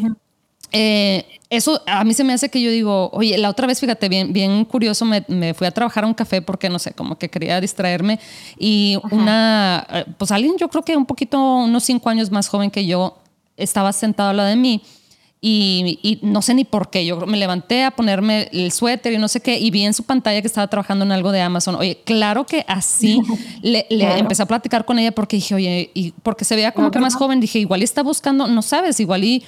Eh, 0.72 1.24
eso 1.48 1.80
a 1.86 2.04
mí 2.04 2.12
se 2.12 2.24
me 2.24 2.32
hace 2.32 2.48
que 2.48 2.60
yo 2.60 2.70
digo, 2.70 3.10
oye, 3.12 3.38
la 3.38 3.50
otra 3.50 3.66
vez, 3.66 3.78
fíjate, 3.78 4.08
bien, 4.08 4.32
bien 4.32 4.64
curioso, 4.64 5.04
me, 5.04 5.54
fui 5.54 5.66
a 5.66 5.70
trabajar 5.70 6.04
a 6.04 6.06
un 6.06 6.14
café 6.14 6.42
porque, 6.42 6.68
no 6.68 6.78
sé, 6.78 6.92
como 6.92 7.16
que 7.18 7.28
quería 7.28 7.60
distraerme 7.60 8.18
y 8.58 8.98
una, 9.12 9.86
eh, 9.90 10.04
pues 10.18 10.32
alguien 10.32 10.56
yo 10.58 10.68
creo 10.68 10.84
que 10.84 10.96
un 10.96 11.06
poquito, 11.06 11.38
unos 11.38 11.84
cinco 11.84 12.10
años 12.10 12.30
más 12.30 12.48
joven 12.48 12.70
que 12.70 12.86
yo, 12.86 13.18
estaba 13.56 13.92
sentado 13.92 14.30
a 14.30 14.32
la 14.32 14.44
de 14.44 14.56
mí 14.56 14.82
y, 15.40 16.18
no 16.22 16.42
sé 16.42 16.54
ni 16.54 16.64
por 16.64 16.90
qué, 16.90 17.06
yo 17.06 17.24
me 17.26 17.36
levanté 17.36 17.84
a 17.84 17.92
ponerme 17.92 18.48
el 18.52 18.72
suéter 18.72 19.12
y 19.12 19.18
no 19.18 19.28
sé 19.28 19.40
qué 19.40 19.58
y 19.58 19.70
vi 19.70 19.84
en 19.84 19.94
su 19.94 20.02
pantalla 20.02 20.40
que 20.40 20.48
estaba 20.48 20.66
trabajando 20.66 21.04
en 21.04 21.12
algo 21.12 21.30
de 21.30 21.40
Amazon. 21.40 21.76
Oye, 21.76 22.00
claro 22.04 22.46
que 22.46 22.64
así 22.66 23.20
le, 23.62 23.86
empecé 23.90 24.42
a 24.42 24.46
platicar 24.46 24.84
con 24.84 24.98
ella 24.98 25.12
porque 25.12 25.36
dije, 25.36 25.54
oye, 25.54 25.90
y 25.94 26.12
porque 26.22 26.44
se 26.44 26.56
veía 26.56 26.72
como 26.72 26.90
que 26.90 26.98
más 26.98 27.14
joven, 27.14 27.38
dije, 27.38 27.60
igual 27.60 27.82
está 27.82 28.02
buscando, 28.02 28.48
no 28.48 28.62
sabes, 28.62 28.98
igual 28.98 29.22
y 29.22 29.44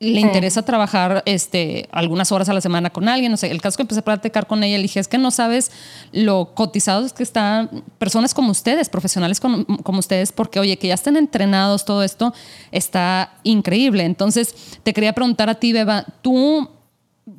le 0.00 0.20
interesa 0.20 0.62
trabajar 0.62 1.24
este, 1.26 1.88
algunas 1.90 2.30
horas 2.30 2.48
a 2.48 2.52
la 2.52 2.60
semana 2.60 2.90
con 2.90 3.08
alguien. 3.08 3.32
No 3.32 3.36
sé, 3.36 3.50
el 3.50 3.60
caso 3.60 3.76
que 3.76 3.82
empecé 3.82 4.00
a 4.00 4.04
platicar 4.04 4.46
con 4.46 4.62
ella, 4.62 4.76
le 4.76 4.82
dije, 4.82 5.00
es 5.00 5.08
que 5.08 5.18
no 5.18 5.30
sabes 5.32 5.72
lo 6.12 6.54
cotizados 6.54 7.12
que 7.12 7.24
están 7.24 7.82
personas 7.98 8.32
como 8.32 8.52
ustedes, 8.52 8.88
profesionales 8.88 9.40
como, 9.40 9.64
como, 9.82 9.98
ustedes, 9.98 10.30
porque 10.30 10.60
oye, 10.60 10.76
que 10.76 10.88
ya 10.88 10.94
estén 10.94 11.16
entrenados, 11.16 11.84
todo 11.84 12.04
esto 12.04 12.32
está 12.70 13.34
increíble. 13.42 14.04
Entonces, 14.04 14.54
te 14.84 14.94
quería 14.94 15.12
preguntar 15.14 15.50
a 15.50 15.56
ti, 15.56 15.72
Beba, 15.72 16.06
tú, 16.22 16.70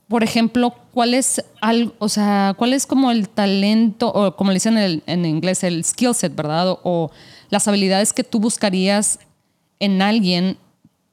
por 0.09 0.23
ejemplo, 0.23 0.75
¿cuál 0.93 1.13
es, 1.13 1.41
algo, 1.61 1.93
o 1.99 2.09
sea, 2.09 2.55
cuál 2.57 2.73
es 2.73 2.85
como 2.85 3.09
el 3.11 3.29
talento, 3.29 4.11
o 4.11 4.35
como 4.35 4.51
le 4.51 4.55
dicen 4.55 4.77
en, 4.77 5.01
en 5.05 5.25
inglés, 5.25 5.63
el 5.63 5.85
skill 5.85 6.13
set, 6.13 6.35
¿verdad? 6.35 6.77
o 6.83 7.09
las 7.49 7.69
habilidades 7.69 8.11
que 8.11 8.25
tú 8.25 8.41
buscarías 8.41 9.19
en 9.79 10.01
alguien 10.01 10.57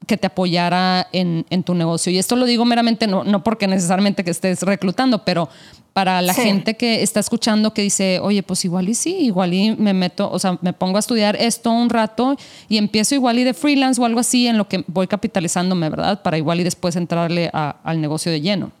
que 0.07 0.17
te 0.17 0.27
apoyara 0.27 1.07
en, 1.11 1.45
tu 1.63 1.75
negocio. 1.75 2.11
Y 2.11 2.17
esto 2.17 2.35
lo 2.35 2.45
digo 2.45 2.65
meramente, 2.65 3.05
no, 3.05 3.23
no 3.23 3.43
porque 3.43 3.67
necesariamente 3.67 4.23
que 4.23 4.31
estés 4.31 4.63
reclutando, 4.63 5.23
pero 5.23 5.49
para 5.93 6.21
la 6.21 6.33
gente 6.33 6.75
que 6.75 7.01
está 7.01 7.19
escuchando 7.19 7.73
que 7.73 7.81
dice, 7.81 8.19
oye, 8.21 8.43
pues 8.43 8.63
igual 8.65 8.87
y 8.87 8.93
sí, 8.93 9.17
igual 9.17 9.53
y 9.53 9.75
me 9.75 9.93
meto, 9.93 10.29
o 10.31 10.39
sea, 10.39 10.57
me 10.61 10.71
pongo 10.71 10.97
a 10.97 10.99
estudiar 10.99 11.35
esto 11.35 11.71
un 11.71 11.89
rato 11.89 12.37
y 12.69 12.77
empiezo 12.77 13.15
igual 13.15 13.39
y 13.39 13.43
de 13.43 13.53
freelance 13.53 13.99
o 13.99 14.05
algo 14.05 14.19
así 14.19 14.47
en 14.47 14.57
lo 14.57 14.67
que 14.67 14.83
voy 14.87 15.07
capitalizándome, 15.07 15.89
¿verdad? 15.89 16.21
Para 16.21 16.37
igual 16.37 16.59
y 16.59 16.63
después 16.63 16.95
entrarle 16.95 17.49
al 17.51 17.99
negocio 17.99 18.31
de 18.31 18.41
lleno. 18.41 18.71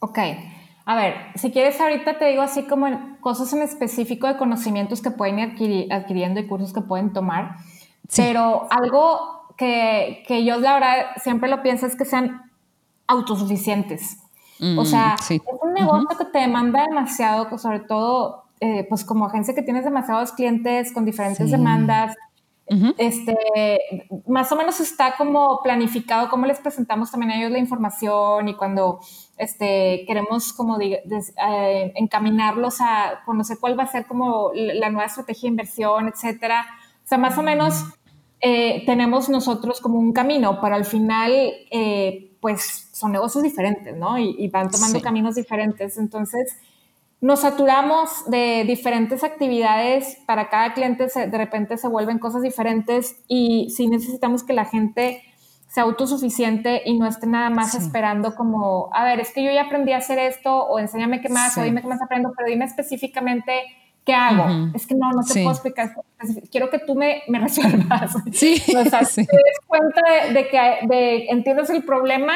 Ok. 0.00 0.18
A 0.86 0.96
ver, 0.96 1.14
si 1.34 1.50
quieres 1.50 1.80
ahorita 1.80 2.16
te 2.18 2.26
digo 2.26 2.42
así 2.42 2.62
como 2.62 3.18
cosas 3.20 3.52
en 3.52 3.60
específico 3.60 4.26
de 4.26 4.36
conocimientos 4.36 5.02
que 5.02 5.10
pueden 5.10 5.38
ir 5.38 5.92
adquiriendo 5.92 6.40
y 6.40 6.46
cursos 6.46 6.72
que 6.72 6.80
pueden 6.80 7.12
tomar. 7.12 7.56
Pero 8.16 8.68
algo 8.70 9.35
que, 9.56 10.24
que, 10.26 10.44
yo 10.44 10.58
la 10.58 10.74
verdad 10.74 10.96
siempre 11.22 11.48
lo 11.48 11.62
pienso 11.62 11.86
es 11.86 11.96
que 11.96 12.04
sean 12.04 12.50
autosuficientes. 13.06 14.18
o 14.60 14.82
mm, 14.82 14.86
sea, 14.86 15.16
es 15.18 15.40
un 15.62 15.74
negocio 15.74 16.08
que 16.18 16.24
te 16.26 16.38
demanda 16.40 16.84
demasiado, 16.86 17.56
sobre 17.58 17.80
todo, 17.80 18.44
eh, 18.60 18.86
pues 18.88 19.04
como 19.04 19.26
agencia 19.26 19.54
que 19.54 19.62
tienes 19.62 19.84
demasiados 19.84 20.32
clientes 20.32 20.92
con 20.92 21.04
diferentes 21.04 21.50
demandas. 21.50 22.14
este, 22.98 23.36
más 24.26 24.50
o 24.50 24.56
menos 24.56 24.80
está 24.80 25.14
como 25.16 25.60
planificado 25.62 26.28
cómo 26.28 26.46
les 26.46 26.58
presentamos 26.58 27.12
también 27.12 27.30
a 27.30 27.38
ellos 27.38 27.52
la 27.52 27.58
información 27.58 28.48
y 28.48 28.54
cuando 28.54 28.98
este, 29.38 30.02
queremos 30.04 30.52
como 30.52 30.76
eh, 30.80 31.92
encaminarlos 31.94 32.80
a 32.80 33.22
conocer 33.24 33.58
cuál 33.60 33.78
va 33.78 33.84
a 33.84 33.86
ser 33.86 34.06
como 34.06 34.50
la 34.54 34.90
nueva 34.90 35.06
estrategia 35.06 35.42
de 35.42 35.50
inversión, 35.50 36.08
etcétera. 36.08 36.66
O 37.04 37.08
sea, 37.08 37.18
más 37.18 37.38
o 37.38 37.42
menos 37.42 37.84
eh, 38.40 38.84
tenemos 38.86 39.28
nosotros 39.28 39.80
como 39.80 39.98
un 39.98 40.12
camino, 40.12 40.58
pero 40.60 40.74
al 40.74 40.84
final, 40.84 41.32
eh, 41.70 42.36
pues 42.40 42.90
son 42.92 43.12
negocios 43.12 43.42
diferentes, 43.42 43.96
¿no? 43.96 44.18
Y, 44.18 44.48
van 44.48 44.70
tomando 44.70 45.00
caminos 45.00 45.34
diferentes. 45.34 45.96
Entonces, 45.98 46.56
nos 47.20 47.40
saturamos 47.40 48.30
de 48.30 48.64
diferentes 48.66 49.24
actividades, 49.24 50.18
para 50.26 50.48
cada 50.50 50.74
cliente 50.74 51.06
de 51.06 51.38
repente 51.38 51.78
se 51.78 51.88
vuelven 51.88 52.18
cosas 52.18 52.42
diferentes 52.42 53.16
y 53.26 53.70
sí 53.70 53.88
necesitamos 53.88 54.44
que 54.44 54.52
la 54.52 54.66
gente 54.66 55.22
sea 55.68 55.84
autosuficiente 55.84 56.82
y 56.84 56.98
no 56.98 57.06
esté 57.06 57.26
nada 57.26 57.50
más 57.50 57.74
esperando 57.74 58.34
como, 58.34 58.90
a 58.92 59.04
ver, 59.04 59.20
es 59.20 59.32
que 59.32 59.42
yo 59.42 59.50
ya 59.50 59.62
aprendí 59.62 59.92
a 59.92 59.98
hacer 59.98 60.18
esto 60.18 60.54
o 60.54 60.78
enséñame 60.78 61.20
qué 61.20 61.28
más 61.28 61.56
o 61.58 61.62
dime 61.62 61.82
qué 61.82 61.88
más 61.88 62.00
aprendo, 62.02 62.32
pero 62.36 62.48
dime 62.48 62.64
específicamente 62.64 63.52
¿qué 64.06 64.14
hago? 64.14 64.70
Es 64.72 64.86
que 64.86 64.94
no, 64.94 65.10
no 65.10 65.22
te 65.22 65.34
puedo 65.34 65.50
explicar. 65.50 65.94
Quiero 66.50 66.70
que 66.70 66.78
tú 66.78 66.94
me, 66.94 67.24
me 67.28 67.38
resuelvas. 67.40 68.16
Sí. 68.32 68.62
o 68.68 68.84
sea, 68.84 69.00
te 69.14 69.20
des 69.20 69.60
cuenta 69.66 70.00
de, 70.32 70.48
que 70.48 70.86
de, 70.86 71.26
entiendes 71.26 71.68
el 71.68 71.82
problema 71.82 72.34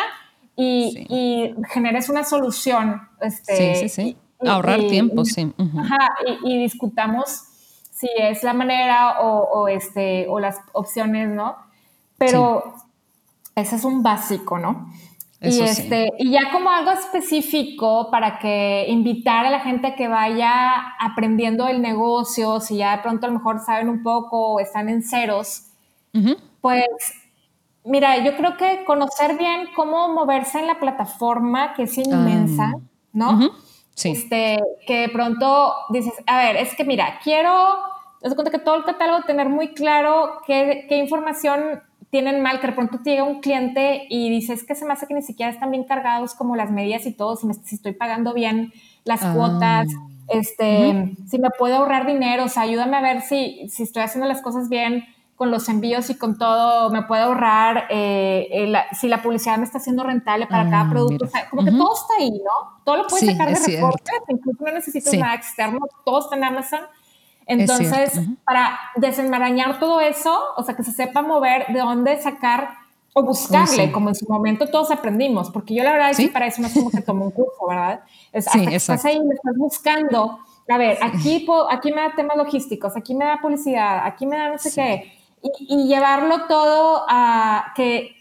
y, 0.57 1.07
y, 1.09 1.55
generes 1.73 2.11
una 2.11 2.25
solución. 2.25 3.01
Este, 3.21 3.77
sí, 3.77 3.89
sí, 3.89 4.03
sí. 4.03 4.17
Ahorrar 4.47 4.81
tiempo, 4.89 5.25
sí. 5.25 5.53
Ajá, 5.79 6.15
y, 6.45 6.59
discutamos 6.59 7.45
si 7.93 8.09
es 8.19 8.43
la 8.43 8.55
manera 8.55 9.21
o, 9.21 9.61
o, 9.61 9.69
este, 9.69 10.27
o 10.29 10.41
las 10.41 10.59
opciones, 10.73 11.29
¿no? 11.29 11.57
Pero 12.17 12.75
ese 13.55 13.77
es 13.77 13.85
un 13.85 14.03
básico, 14.03 14.59
¿no? 14.59 14.91
Y, 15.43 15.61
este, 15.61 16.13
y 16.19 16.33
ya 16.33 16.51
como 16.53 16.69
algo 16.69 16.91
específico 16.91 18.11
para 18.11 18.39
que 18.39 18.85
invitar 18.89 19.47
a 19.47 19.51
la 19.51 19.61
gente 19.61 19.87
a 19.87 19.95
que 19.95 20.07
vaya 20.07 20.95
aprendiendo 20.99 21.67
el 21.67 21.81
negocio, 21.81 22.61
si 22.61 22.77
ya 22.77 22.97
de 22.97 23.03
pronto 23.03 23.27
a 23.27 23.31
lo 23.31 23.39
mejor 23.39 23.59
saben 23.61 23.89
un 23.89 24.03
poco 24.03 24.55
o 24.55 24.61
están 24.61 24.91
en 24.91 25.03
ceros, 25.03 25.69
pues 26.61 26.85
mira, 27.85 28.19
yo 28.19 28.37
creo 28.37 28.59
que 28.59 28.85
conocer 28.85 29.39
bien 29.39 29.69
cómo 29.75 30.09
moverse 30.13 30.59
en 30.59 30.67
la 30.67 30.79
plataforma, 30.79 31.73
que 31.73 31.85
es 31.85 31.97
inmensa, 31.97 32.75
¿no? 33.15 33.51
Sí. 33.95 34.11
Este, 34.11 34.59
que 34.87 35.01
de 35.01 35.09
pronto 35.09 35.75
dices, 35.89 36.13
a 36.27 36.37
ver, 36.37 36.57
es 36.57 36.75
que 36.75 36.85
mira, 36.85 37.19
quiero, 37.23 37.79
te 38.21 38.29
das 38.29 38.35
cuenta 38.35 38.51
que 38.51 38.59
todo 38.59 38.75
el 38.75 38.85
catálogo 38.85 39.25
tener 39.25 39.49
muy 39.49 39.73
claro 39.73 40.43
qué, 40.47 40.85
qué 40.87 40.99
información 40.99 41.83
tienen 42.11 42.43
mal, 42.43 42.61
que 42.61 42.67
de 42.67 42.73
pronto 42.73 42.99
te 43.03 43.11
llega 43.11 43.25
un 43.25 43.41
cliente 43.41 44.07
y 44.09 44.31
dices 44.31 44.65
que 44.65 44.75
se 44.75 44.85
me 44.85 44.93
hace 44.93 45.07
que 45.07 45.15
ni 45.15 45.23
siquiera 45.23 45.53
están 45.53 45.71
bien 45.71 45.85
cargados 45.85 46.35
como 46.35 46.57
las 46.57 46.71
medidas 46.71 47.07
y 47.07 47.13
todo, 47.13 47.37
si, 47.37 47.47
me, 47.47 47.55
si 47.55 47.77
estoy 47.77 47.93
pagando 47.93 48.35
bien 48.35 48.73
las 49.05 49.23
ah. 49.23 49.33
cuotas, 49.35 49.89
este, 50.29 51.17
si 51.29 51.39
me 51.39 51.51
puedo 51.51 51.77
ahorrar 51.77 52.07
dinero, 52.07 52.45
o 52.45 52.49
sea, 52.49 52.63
ayúdame 52.63 52.97
a 52.97 53.01
ver 53.01 53.23
si, 53.23 53.69
si 53.69 53.85
estoy 53.85 54.03
haciendo 54.03 54.29
las 54.29 54.43
cosas 54.43 54.69
bien 54.69 55.05
con 55.37 55.51
los 55.51 55.69
envíos 55.69 56.11
y 56.11 56.19
con 56.19 56.37
todo, 56.37 56.91
me 56.91 57.03
puedo 57.05 57.25
ahorrar, 57.25 57.87
eh, 57.89 58.75
si 58.93 59.09
la 59.09 59.23
publicidad 59.23 59.57
me 59.57 59.65
está 59.65 59.79
haciendo 59.79 60.05
rentable 60.05 60.47
para 60.47 60.65
cada 60.65 60.83
ah, 60.83 60.91
producto, 60.91 61.25
o 61.25 61.29
sea, 61.29 61.49
como 61.49 61.65
que 61.65 61.71
todo 61.71 61.95
está 61.95 62.15
ahí, 62.19 62.31
¿no? 62.31 62.83
Todo 62.85 62.99
lo 62.99 63.07
puedes 63.07 63.27
sacar 63.27 63.49
de 63.49 63.55
reportes, 63.55 64.15
incluso 64.29 64.65
no 64.65 64.73
necesitas 64.73 65.15
nada 65.15 65.35
externo, 65.35 65.79
todo 66.05 66.21
está 66.21 66.37
en 66.37 66.45
Amazon. 66.45 66.81
Entonces, 67.47 68.21
para 68.45 68.79
desenmarañar 68.97 69.79
todo 69.81 70.01
eso, 70.01 70.39
o 70.57 70.63
sea, 70.63 70.77
que 70.77 70.83
se 70.83 70.93
sepa 70.93 71.23
mover 71.23 71.67
de 71.69 71.81
dónde 71.81 72.21
sacar 72.21 72.71
o 73.13 73.23
buscarle, 73.25 73.91
como 73.91 74.09
en 74.09 74.15
su 74.15 74.27
momento 74.29 74.69
todos 74.69 74.91
aprendimos, 74.91 75.51
porque 75.51 75.75
yo 75.75 75.83
la 75.83 75.93
verdad 75.93 76.11
es 76.11 76.17
que 76.17 76.29
para 76.29 76.47
eso 76.47 76.63
no 76.63 76.69
es 76.69 76.75
como 76.75 76.91
que 76.91 77.01
tomo 77.01 77.25
un 77.25 77.31
curso, 77.33 77.67
¿verdad? 77.69 78.03
Es 78.33 78.47
hasta 78.47 78.65
que 78.65 78.77
estás 78.77 79.05
ahí, 79.05 79.19
le 79.19 79.35
estás 79.35 79.57
buscando, 79.57 80.39
a 80.69 80.79
ver, 80.79 80.99
aquí, 81.03 81.47
aquí 81.71 81.93
me 81.93 82.01
da 82.03 82.15
temas 82.15 82.37
logísticos, 82.37 82.97
aquí 82.97 83.15
me 83.15 83.25
da 83.25 83.41
publicidad, 83.41 84.07
aquí 84.07 84.27
me 84.27 84.37
da 84.37 84.51
no 84.51 84.59
sé 84.59 84.73
qué, 84.73 85.13
y, 85.43 85.89
llevarlo 85.89 86.47
todo 86.47 87.05
a 87.09 87.73
que 87.75 88.15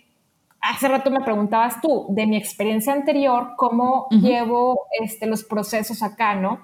hace 0.62 0.88
rato 0.88 1.12
me 1.12 1.22
preguntabas 1.22 1.82
tú 1.82 2.08
de 2.10 2.26
mi 2.26 2.38
experiencia 2.38 2.94
anterior, 2.94 3.52
cómo 3.58 4.08
llevo 4.10 4.88
este, 5.00 5.28
los 5.28 5.44
procesos 5.44 6.02
acá, 6.02 6.36
¿no? 6.36 6.62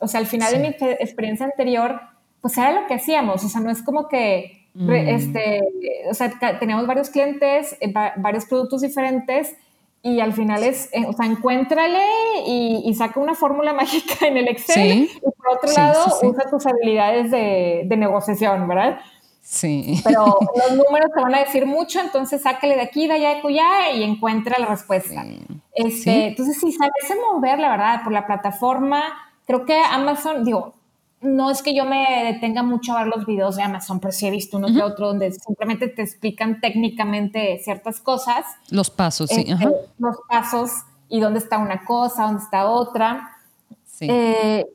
O 0.00 0.08
sea, 0.08 0.20
al 0.20 0.26
final 0.26 0.52
de 0.52 0.58
mi 0.58 0.68
experiencia 0.68 1.46
anterior, 1.46 2.00
pues 2.40 2.56
era 2.58 2.72
lo 2.72 2.86
que 2.86 2.94
hacíamos, 2.94 3.44
o 3.44 3.48
sea, 3.48 3.60
no 3.60 3.70
es 3.70 3.82
como 3.82 4.08
que, 4.08 4.68
mm. 4.74 4.90
este, 4.90 5.62
o 6.10 6.14
sea, 6.14 6.32
teníamos 6.58 6.86
varios 6.86 7.10
clientes, 7.10 7.76
eh, 7.80 7.92
varios 8.16 8.46
productos 8.46 8.82
diferentes 8.82 9.56
y 10.02 10.20
al 10.20 10.32
final 10.32 10.62
es, 10.62 10.88
eh, 10.92 11.04
o 11.06 11.12
sea, 11.12 11.26
encuéntrale 11.26 12.04
y, 12.46 12.94
saca 12.94 13.18
una 13.18 13.34
fórmula 13.34 13.72
mágica 13.74 14.26
en 14.26 14.36
el 14.36 14.48
Excel 14.48 15.04
y 15.04 15.20
por 15.20 15.56
otro 15.56 15.72
lado 15.72 16.06
usa 16.22 16.48
tus 16.48 16.66
habilidades 16.66 17.30
de, 17.30 17.82
de, 17.86 17.96
negociación, 17.96 18.68
¿verdad? 18.68 19.00
Sí. 19.42 20.00
Pero 20.04 20.24
los 20.56 20.76
números 20.76 21.10
te 21.14 21.22
van 21.22 21.34
a 21.34 21.40
decir 21.40 21.66
mucho, 21.66 22.00
entonces 22.00 22.42
sácale 22.42 22.74
de 22.76 22.82
aquí, 22.82 23.06
de 23.06 23.14
allá, 23.14 23.34
de 23.34 23.48
allá 23.48 23.90
y 23.94 24.02
encuentra 24.02 24.58
la 24.58 24.66
respuesta. 24.66 25.24
Este, 25.72 26.28
entonces, 26.28 26.58
sí, 26.58 26.72
sabes 26.72 27.20
mover, 27.32 27.58
la 27.58 27.70
verdad, 27.70 28.00
por 28.02 28.12
la 28.12 28.26
plataforma. 28.26 29.02
Creo 29.46 29.64
que 29.64 29.78
Amazon, 29.78 30.44
digo, 30.44 30.74
no 31.20 31.50
es 31.50 31.62
que 31.62 31.74
yo 31.74 31.84
me 31.84 32.32
detenga 32.32 32.62
mucho 32.62 32.92
a 32.92 33.04
ver 33.04 33.08
los 33.08 33.26
videos 33.26 33.56
de 33.56 33.62
Amazon, 33.62 34.00
pero 34.00 34.12
sí 34.12 34.26
he 34.26 34.30
visto 34.30 34.58
uno 34.58 34.68
que 34.68 34.82
otro 34.82 35.08
donde 35.08 35.32
simplemente 35.32 35.88
te 35.88 36.02
explican 36.02 36.60
técnicamente 36.60 37.60
ciertas 37.64 38.00
cosas. 38.00 38.44
Los 38.70 38.90
pasos, 38.90 39.30
sí. 39.30 39.44
Este, 39.48 39.68
los 39.98 40.16
pasos 40.28 40.70
y 41.08 41.20
dónde 41.20 41.38
está 41.38 41.58
una 41.58 41.84
cosa, 41.84 42.24
dónde 42.24 42.42
está 42.42 42.66
otra. 42.66 43.36
Sí. 43.84 44.08
Eh, 44.10 44.66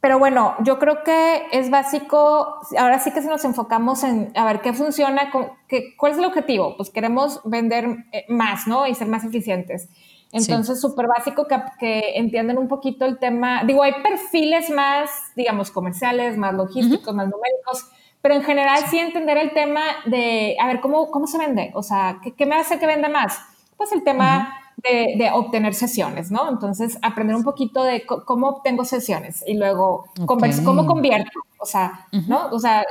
pero 0.00 0.18
bueno, 0.18 0.54
yo 0.60 0.78
creo 0.78 1.02
que 1.02 1.46
es 1.52 1.70
básico, 1.70 2.60
ahora 2.78 2.98
sí 2.98 3.10
que 3.12 3.22
si 3.22 3.28
nos 3.28 3.42
enfocamos 3.44 4.04
en 4.04 4.32
a 4.34 4.44
ver 4.44 4.60
qué 4.60 4.74
funciona, 4.74 5.30
¿cuál 5.30 6.12
es 6.12 6.18
el 6.18 6.26
objetivo? 6.26 6.76
Pues 6.76 6.90
queremos 6.90 7.40
vender 7.44 8.04
eh, 8.12 8.26
más, 8.28 8.66
¿no? 8.66 8.86
Y 8.86 8.94
ser 8.94 9.08
más 9.08 9.24
eficientes. 9.24 9.88
Entonces, 10.34 10.80
súper 10.80 11.06
básico 11.06 11.46
que, 11.46 11.56
que, 11.78 12.12
entiendan 12.16 12.58
un 12.58 12.66
poquito 12.66 13.04
el 13.04 13.18
tema. 13.18 13.62
Digo, 13.64 13.84
hay 13.84 13.92
perfiles 14.02 14.68
más, 14.68 15.08
digamos, 15.36 15.70
comerciales, 15.70 16.36
más 16.36 16.52
logísticos, 16.54 17.14
más 17.14 17.28
numéricos, 17.28 17.88
pero 18.20 18.34
en 18.34 18.42
general 18.42 18.82
sí 18.90 18.98
entender 18.98 19.38
el 19.38 19.52
tema 19.52 19.82
de, 20.06 20.56
a 20.60 20.66
ver, 20.66 20.80
¿cómo, 20.80 21.10
cómo 21.12 21.28
se 21.28 21.38
vende? 21.38 21.70
O 21.74 21.84
sea, 21.84 22.18
¿qué, 22.22 22.34
qué 22.34 22.46
me 22.46 22.56
hace 22.56 22.80
que 22.80 22.86
venda 22.86 23.08
más? 23.08 23.38
Pues 23.76 23.92
el 23.92 24.02
tema 24.02 24.52
de, 24.78 25.14
de, 25.16 25.30
obtener 25.32 25.72
sesiones, 25.72 26.32
¿no? 26.32 26.48
Entonces, 26.48 26.98
aprender 27.02 27.36
un 27.36 27.44
poquito 27.44 27.84
de 27.84 28.04
cómo 28.04 28.48
obtengo 28.48 28.84
sesiones 28.84 29.44
y 29.46 29.54
luego 29.54 30.06
cómo 30.26 30.86
convierto, 30.86 31.40
o 31.58 31.66
sea, 31.66 32.06
¿no? 32.26 32.48
O 32.50 32.58
sea, 32.58 32.84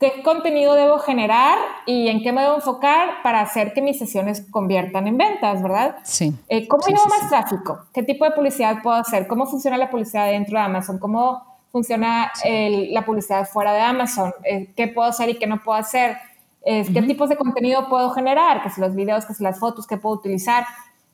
qué 0.00 0.22
contenido 0.22 0.74
debo 0.74 0.98
generar 0.98 1.58
y 1.86 2.08
en 2.08 2.22
qué 2.22 2.32
me 2.32 2.42
debo 2.42 2.56
enfocar 2.56 3.22
para 3.22 3.40
hacer 3.40 3.72
que 3.72 3.82
mis 3.82 3.98
sesiones 3.98 4.46
conviertan 4.50 5.08
en 5.08 5.18
ventas, 5.18 5.62
¿verdad? 5.62 5.96
Sí. 6.04 6.34
Eh, 6.48 6.68
¿Cómo 6.68 6.86
llevo 6.86 7.06
más 7.06 7.28
tráfico? 7.28 7.86
¿Qué 7.92 8.02
tipo 8.02 8.24
de 8.24 8.30
publicidad 8.30 8.82
puedo 8.82 8.96
hacer? 8.96 9.26
¿Cómo 9.26 9.46
funciona 9.46 9.76
la 9.76 9.90
publicidad 9.90 10.26
dentro 10.26 10.58
de 10.58 10.64
Amazon? 10.64 10.98
¿Cómo 10.98 11.42
funciona 11.72 12.30
la 12.44 13.04
publicidad 13.04 13.48
fuera 13.48 13.72
de 13.72 13.80
Amazon? 13.80 14.32
Eh, 14.44 14.72
¿Qué 14.76 14.88
puedo 14.88 15.08
hacer 15.08 15.30
y 15.30 15.38
qué 15.38 15.46
no 15.46 15.62
puedo 15.62 15.78
hacer? 15.78 16.16
¿Qué 16.64 17.02
tipos 17.06 17.28
de 17.28 17.36
contenido 17.36 17.88
puedo 17.88 18.10
generar? 18.10 18.62
¿Qué 18.62 18.70
son 18.70 18.84
los 18.84 18.94
videos? 18.94 19.24
¿Qué 19.24 19.34
son 19.34 19.44
las 19.44 19.58
fotos? 19.58 19.86
¿Qué 19.86 19.96
puedo 19.96 20.16
utilizar? 20.16 20.66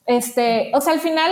Este, 0.04 0.72
o 0.74 0.80
sea, 0.80 0.94
al 0.94 1.00
final 1.00 1.30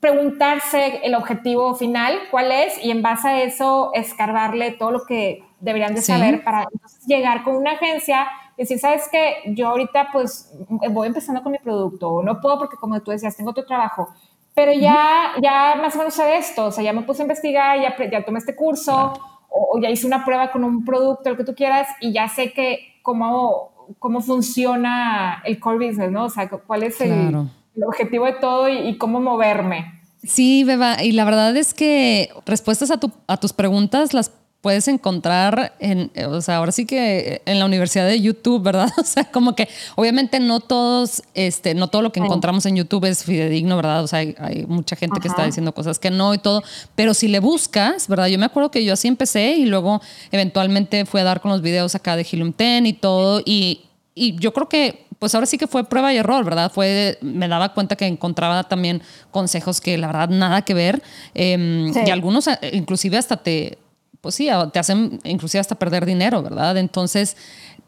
preguntarse 0.00 1.00
el 1.02 1.14
objetivo 1.14 1.74
final, 1.74 2.18
cuál 2.30 2.52
es, 2.52 2.82
y 2.84 2.90
en 2.90 3.02
base 3.02 3.28
a 3.28 3.42
eso 3.42 3.90
escarbarle 3.94 4.72
todo 4.72 4.90
lo 4.90 5.04
que 5.04 5.44
deberían 5.62 5.94
de 5.94 6.02
saber 6.02 6.44
para 6.44 6.66
llegar 7.06 7.42
con 7.42 7.56
una 7.56 7.72
agencia 7.72 8.28
y 8.56 8.62
decir, 8.62 8.78
sabes 8.78 9.08
que 9.10 9.54
yo 9.54 9.68
ahorita 9.68 10.08
pues 10.12 10.52
voy 10.90 11.08
empezando 11.08 11.42
con 11.42 11.52
mi 11.52 11.58
producto, 11.58 12.22
no 12.22 12.40
puedo 12.40 12.58
porque 12.58 12.76
como 12.76 13.00
tú 13.00 13.10
decías, 13.10 13.36
tengo 13.36 13.50
otro 13.50 13.64
trabajo, 13.64 14.10
pero 14.54 14.72
ya, 14.72 15.32
ya 15.42 15.76
más 15.80 15.94
o 15.94 15.98
menos 15.98 16.14
sé 16.14 16.36
esto, 16.36 16.66
o 16.66 16.70
sea, 16.70 16.84
ya 16.84 16.92
me 16.92 17.02
puse 17.02 17.22
a 17.22 17.24
investigar, 17.24 17.80
ya, 17.80 17.96
ya 18.10 18.24
tomé 18.24 18.38
este 18.38 18.54
curso, 18.54 19.14
o, 19.48 19.78
ya 19.80 19.88
hice 19.88 20.06
una 20.06 20.24
prueba 20.24 20.50
con 20.50 20.64
un 20.64 20.84
producto, 20.84 21.30
lo 21.30 21.36
que 21.36 21.44
tú 21.44 21.54
quieras, 21.54 21.88
y 22.00 22.12
ya 22.12 22.28
sé 22.28 22.52
que 22.52 22.98
cómo, 23.02 23.94
cómo 23.98 24.20
funciona 24.20 25.42
el 25.44 25.58
core 25.58 25.88
business, 25.88 26.10
¿no? 26.10 26.24
O 26.24 26.30
sea, 26.30 26.48
cuál 26.48 26.82
es 26.82 27.00
el 27.00 27.48
el 27.76 27.84
objetivo 27.84 28.26
de 28.26 28.34
todo 28.34 28.68
y, 28.68 28.96
cómo 28.98 29.20
moverme. 29.20 30.00
Sí, 30.22 30.62
Beba, 30.64 31.02
y 31.02 31.12
la 31.12 31.24
verdad 31.24 31.56
es 31.56 31.74
que 31.74 32.30
respuestas 32.46 32.90
a, 32.90 33.00
tu, 33.00 33.10
a 33.26 33.38
tus 33.38 33.52
preguntas 33.52 34.14
las 34.14 34.30
puedes 34.62 34.86
encontrar 34.86 35.74
en, 35.80 36.12
o 36.28 36.40
sea, 36.40 36.58
ahora 36.58 36.70
sí 36.70 36.86
que 36.86 37.42
en 37.44 37.58
la 37.58 37.66
Universidad 37.66 38.06
de 38.06 38.18
YouTube, 38.20 38.62
¿verdad? 38.62 38.88
O 39.02 39.04
sea, 39.04 39.24
como 39.24 39.54
que 39.56 39.68
obviamente 39.96 40.38
no 40.38 40.60
todos, 40.60 41.22
este, 41.34 41.74
no 41.74 41.88
todo 41.88 42.00
lo 42.00 42.12
que 42.12 42.20
encontramos 42.20 42.64
en 42.64 42.76
YouTube 42.76 43.04
es 43.04 43.24
fidedigno, 43.24 43.74
¿verdad? 43.76 44.04
O 44.04 44.06
sea, 44.06 44.20
hay, 44.20 44.64
mucha 44.68 44.94
gente 44.94 45.20
que 45.20 45.28
está 45.28 45.44
diciendo 45.44 45.74
cosas 45.74 45.98
que 45.98 46.10
no 46.10 46.32
y 46.32 46.38
todo, 46.38 46.62
pero 46.94 47.12
si 47.12 47.26
le 47.26 47.40
buscas, 47.40 48.06
¿verdad? 48.06 48.28
Yo 48.28 48.38
me 48.38 48.46
acuerdo 48.46 48.70
que 48.70 48.84
yo 48.84 48.92
así 48.92 49.08
empecé 49.08 49.56
y 49.56 49.66
luego 49.66 50.00
eventualmente 50.30 51.04
fui 51.04 51.20
a 51.20 51.24
dar 51.24 51.40
con 51.40 51.50
los 51.50 51.60
videos 51.60 51.96
acá 51.96 52.16
de 52.16 52.22
Helium 52.22 52.54
10 52.56 52.86
y 52.86 52.92
todo 52.92 53.42
y, 53.44 53.80
y 54.14 54.36
yo 54.36 54.52
creo 54.52 54.68
que 54.68 55.06
pues 55.18 55.34
ahora 55.36 55.46
sí 55.46 55.56
que 55.56 55.68
fue 55.68 55.84
prueba 55.84 56.12
y 56.12 56.16
error, 56.16 56.44
¿verdad? 56.44 56.70
Fue, 56.72 57.16
me 57.20 57.46
daba 57.46 57.74
cuenta 57.74 57.94
que 57.94 58.06
encontraba 58.06 58.64
también 58.64 59.02
consejos 59.30 59.80
que 59.80 59.96
la 59.96 60.08
verdad 60.08 60.28
nada 60.28 60.62
que 60.62 60.74
ver. 60.74 61.00
Em, 61.32 61.92
y 61.96 62.10
algunos 62.10 62.48
eh, 62.48 62.58
inclusive 62.72 63.16
hasta 63.16 63.36
te, 63.36 63.78
pues 64.22 64.36
sí, 64.36 64.48
te 64.72 64.78
hacen 64.78 65.20
inclusive 65.24 65.60
hasta 65.60 65.74
perder 65.74 66.06
dinero, 66.06 66.42
¿verdad? 66.42 66.78
Entonces, 66.78 67.36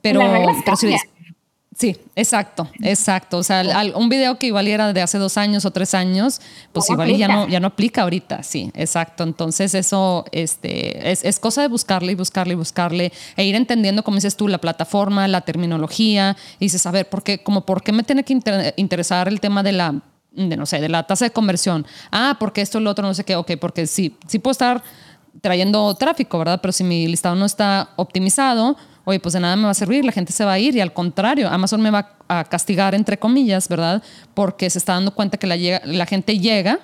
pero, 0.03 0.21
pero 0.21 0.77
Sí, 1.77 1.97
exacto, 2.15 2.69
exacto. 2.83 3.39
O 3.39 3.43
sea, 3.43 3.65
un 3.97 4.09
video 4.09 4.39
que 4.39 4.47
igual 4.47 4.69
era 4.69 4.93
de 4.93 5.03
hace 5.03 5.19
dos 5.19 5.37
años 5.37 5.65
o 5.65 5.73
tres 5.73 5.93
años, 5.95 6.41
pues 6.73 6.89
igual 6.89 7.17
ya 7.17 7.27
no, 7.27 7.49
ya 7.49 7.59
no 7.59 7.67
aplica 7.67 8.03
ahorita, 8.03 8.45
sí, 8.45 8.71
exacto. 8.75 9.25
Entonces 9.25 9.75
eso 9.75 10.25
este, 10.31 11.11
es, 11.11 11.41
cosa 11.41 11.63
de 11.63 11.69
buscarle 11.69 12.13
y 12.13 12.15
buscarle 12.15 12.53
y 12.53 12.57
buscarle 12.57 13.13
e 13.37 13.45
ir 13.45 13.57
entendiendo, 13.57 14.05
como 14.05 14.17
dices 14.17 14.37
tú, 14.37 14.47
la 14.47 14.59
plataforma, 14.59 15.27
la 15.27 15.41
terminología. 15.41 16.37
Y 16.61 16.67
dices, 16.67 16.87
a 16.87 16.93
ver, 16.93 17.09
¿por 17.09 17.25
qué, 17.25 17.43
como, 17.43 17.67
¿por 17.67 17.83
qué 17.83 17.91
me 17.91 18.05
tiene 18.05 18.23
que 18.23 18.39
interesar 18.77 19.27
el 19.27 19.41
tema 19.41 19.65
de 19.65 19.73
la, 19.73 20.01
de, 20.31 20.57
no 20.57 20.67
sé, 20.67 20.81
de 20.81 20.89
la 20.89 21.03
tasa 21.09 21.25
de 21.25 21.33
conversión? 21.33 21.87
Ah, 22.13 22.37
porque 22.39 22.61
esto, 22.61 22.79
lo 22.79 22.91
otro, 22.91 23.05
no 23.05 23.15
sé 23.15 23.25
qué, 23.25 23.35
ok, 23.35 23.53
porque 23.61 23.89
sí, 23.89 24.17
sí 24.29 24.39
puedo 24.39 24.53
estar 24.53 24.85
trayendo 25.41 25.95
tráfico, 25.95 26.39
¿verdad? 26.39 26.61
Pero 26.61 26.73
si 26.73 26.85
mi 26.85 27.07
listado 27.07 27.35
no 27.35 27.45
está 27.45 27.91
optimizado, 27.97 28.77
oye, 29.05 29.21
pues 29.21 29.33
de 29.35 29.41
nada 29.41 29.57
me 29.57 29.65
va 29.65 29.71
a 29.71 29.75
servir, 29.75 30.05
la 30.05 30.13
gente 30.13 30.33
se 30.33 30.45
va 30.45 30.53
a 30.53 30.59
ir 30.59 30.75
y 30.77 30.81
al 30.81 30.93
contrario, 30.93 31.49
Amazon 31.49 31.81
me 31.81 31.91
va 31.91 32.17
a 32.29 32.45
castigar, 32.45 32.95
entre 32.95 33.19
comillas, 33.19 33.69
¿verdad? 33.69 34.03
Porque 34.35 34.71
se 34.71 34.79
está 34.79 34.95
dando 34.95 35.15
cuenta 35.15 35.37
que 35.37 35.47
la, 35.47 35.57
la 35.85 36.07
gente 36.07 36.39
llega 36.39 36.81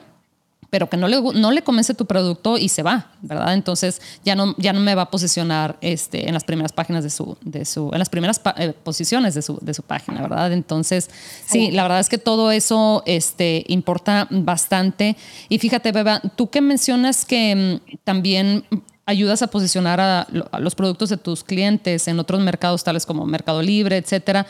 pero 0.70 0.88
que 0.88 0.96
no 0.96 1.08
le, 1.08 1.20
no 1.20 1.50
le 1.50 1.62
convence 1.62 1.94
tu 1.94 2.06
producto 2.06 2.56
y 2.56 2.68
se 2.68 2.82
va, 2.82 3.08
¿verdad? 3.20 3.54
Entonces 3.54 4.00
ya 4.24 4.36
no, 4.36 4.54
ya 4.56 4.72
no 4.72 4.80
me 4.80 4.94
va 4.94 5.02
a 5.02 5.10
posicionar 5.10 5.76
este, 5.80 6.28
en 6.28 6.34
las 6.34 6.44
primeras 6.44 6.72
páginas 6.72 7.02
de 7.02 7.10
su, 7.10 7.36
de 7.42 7.64
su 7.64 7.90
en 7.92 7.98
las 7.98 8.08
primeras 8.08 8.40
eh, 8.56 8.72
posiciones 8.72 9.34
de 9.34 9.42
su, 9.42 9.58
de 9.60 9.74
su 9.74 9.82
página, 9.82 10.22
¿verdad? 10.22 10.52
Entonces, 10.52 11.10
sí, 11.46 11.72
la 11.72 11.82
verdad 11.82 12.00
es 12.00 12.08
que 12.08 12.18
todo 12.18 12.52
eso 12.52 13.02
este, 13.04 13.64
importa 13.66 14.28
bastante. 14.30 15.16
Y 15.48 15.58
fíjate, 15.58 15.90
Beba, 15.90 16.22
tú 16.36 16.48
que 16.50 16.60
mencionas 16.60 17.24
que 17.24 17.80
mm, 17.82 17.96
también 18.04 18.64
ayudas 19.06 19.42
a 19.42 19.48
posicionar 19.48 20.00
a, 20.00 20.26
los 20.60 20.74
productos 20.76 21.08
de 21.10 21.16
tus 21.16 21.42
clientes 21.42 22.06
en 22.06 22.18
otros 22.20 22.40
mercados 22.40 22.84
tales 22.84 23.04
como 23.04 23.26
Mercado 23.26 23.60
Libre, 23.60 23.96
etcétera. 23.96 24.46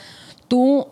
Tú, 0.48 0.87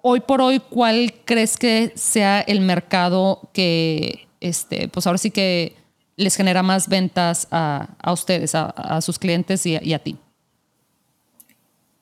hoy 0.00 0.20
por 0.20 0.40
hoy, 0.40 0.60
¿cuál 0.60 1.12
crees 1.26 1.58
que 1.58 1.92
sea 1.94 2.40
el 2.40 2.60
mercado 2.60 3.50
que, 3.52 4.26
este, 4.42 4.88
pues 4.88 5.06
ahora 5.06 5.18
sí 5.18 5.30
que 5.30 5.76
les 6.16 6.36
genera 6.36 6.62
más 6.62 6.88
ventas 6.88 7.48
a, 7.50 7.88
ustedes, 8.12 8.54
a, 8.54 9.00
sus 9.00 9.18
clientes 9.18 9.64
y, 9.66 9.94
a 9.94 9.98
ti? 9.98 10.18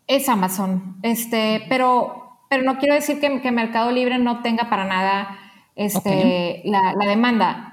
Es 0.07 0.29
Amazon, 0.29 0.97
este, 1.03 1.65
pero, 1.69 2.41
pero 2.49 2.65
no 2.65 2.79
quiero 2.79 2.95
decir 2.95 3.21
que, 3.21 3.41
que 3.41 3.53
Mercado 3.53 3.93
Libre 3.93 4.19
no 4.19 4.43
tenga 4.43 4.69
para 4.69 4.85
nada 4.85 5.39
este, 5.77 6.63
la, 6.65 6.95
la 6.99 7.07
demanda 7.09 7.70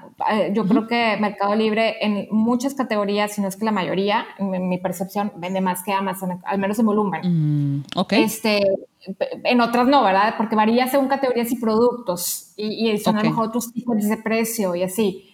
yo 0.52 0.66
creo 0.66 0.86
que 0.88 1.16
Mercado 1.20 1.54
Libre 1.54 1.96
en 2.04 2.26
muchas 2.30 2.74
categorías, 2.74 3.32
si 3.32 3.40
no 3.40 3.48
es 3.48 3.56
que 3.56 3.64
la 3.64 3.72
mayoría, 3.72 4.26
en 4.38 4.68
mi 4.68 4.78
percepción, 4.78 5.32
vende 5.36 5.60
más 5.60 5.84
que 5.84 5.92
Amazon, 5.92 6.40
al 6.44 6.58
menos 6.58 6.78
en 6.78 6.86
volumen. 6.86 7.20
Mm, 7.24 7.84
este, 8.10 8.62
en 9.44 9.60
otras 9.60 9.86
no, 9.86 10.02
¿verdad? 10.02 10.34
Porque 10.36 10.56
varía 10.56 10.88
según 10.88 11.06
categorías 11.06 11.52
y 11.52 11.56
productos 11.56 12.52
y, 12.56 12.96
son 12.98 13.16
a 13.16 13.22
lo 13.22 13.30
mejor 13.30 13.48
otros 13.48 13.72
tipos 13.72 13.96
de 13.96 14.16
precio 14.16 14.74
y 14.74 14.82
así. 14.82 15.24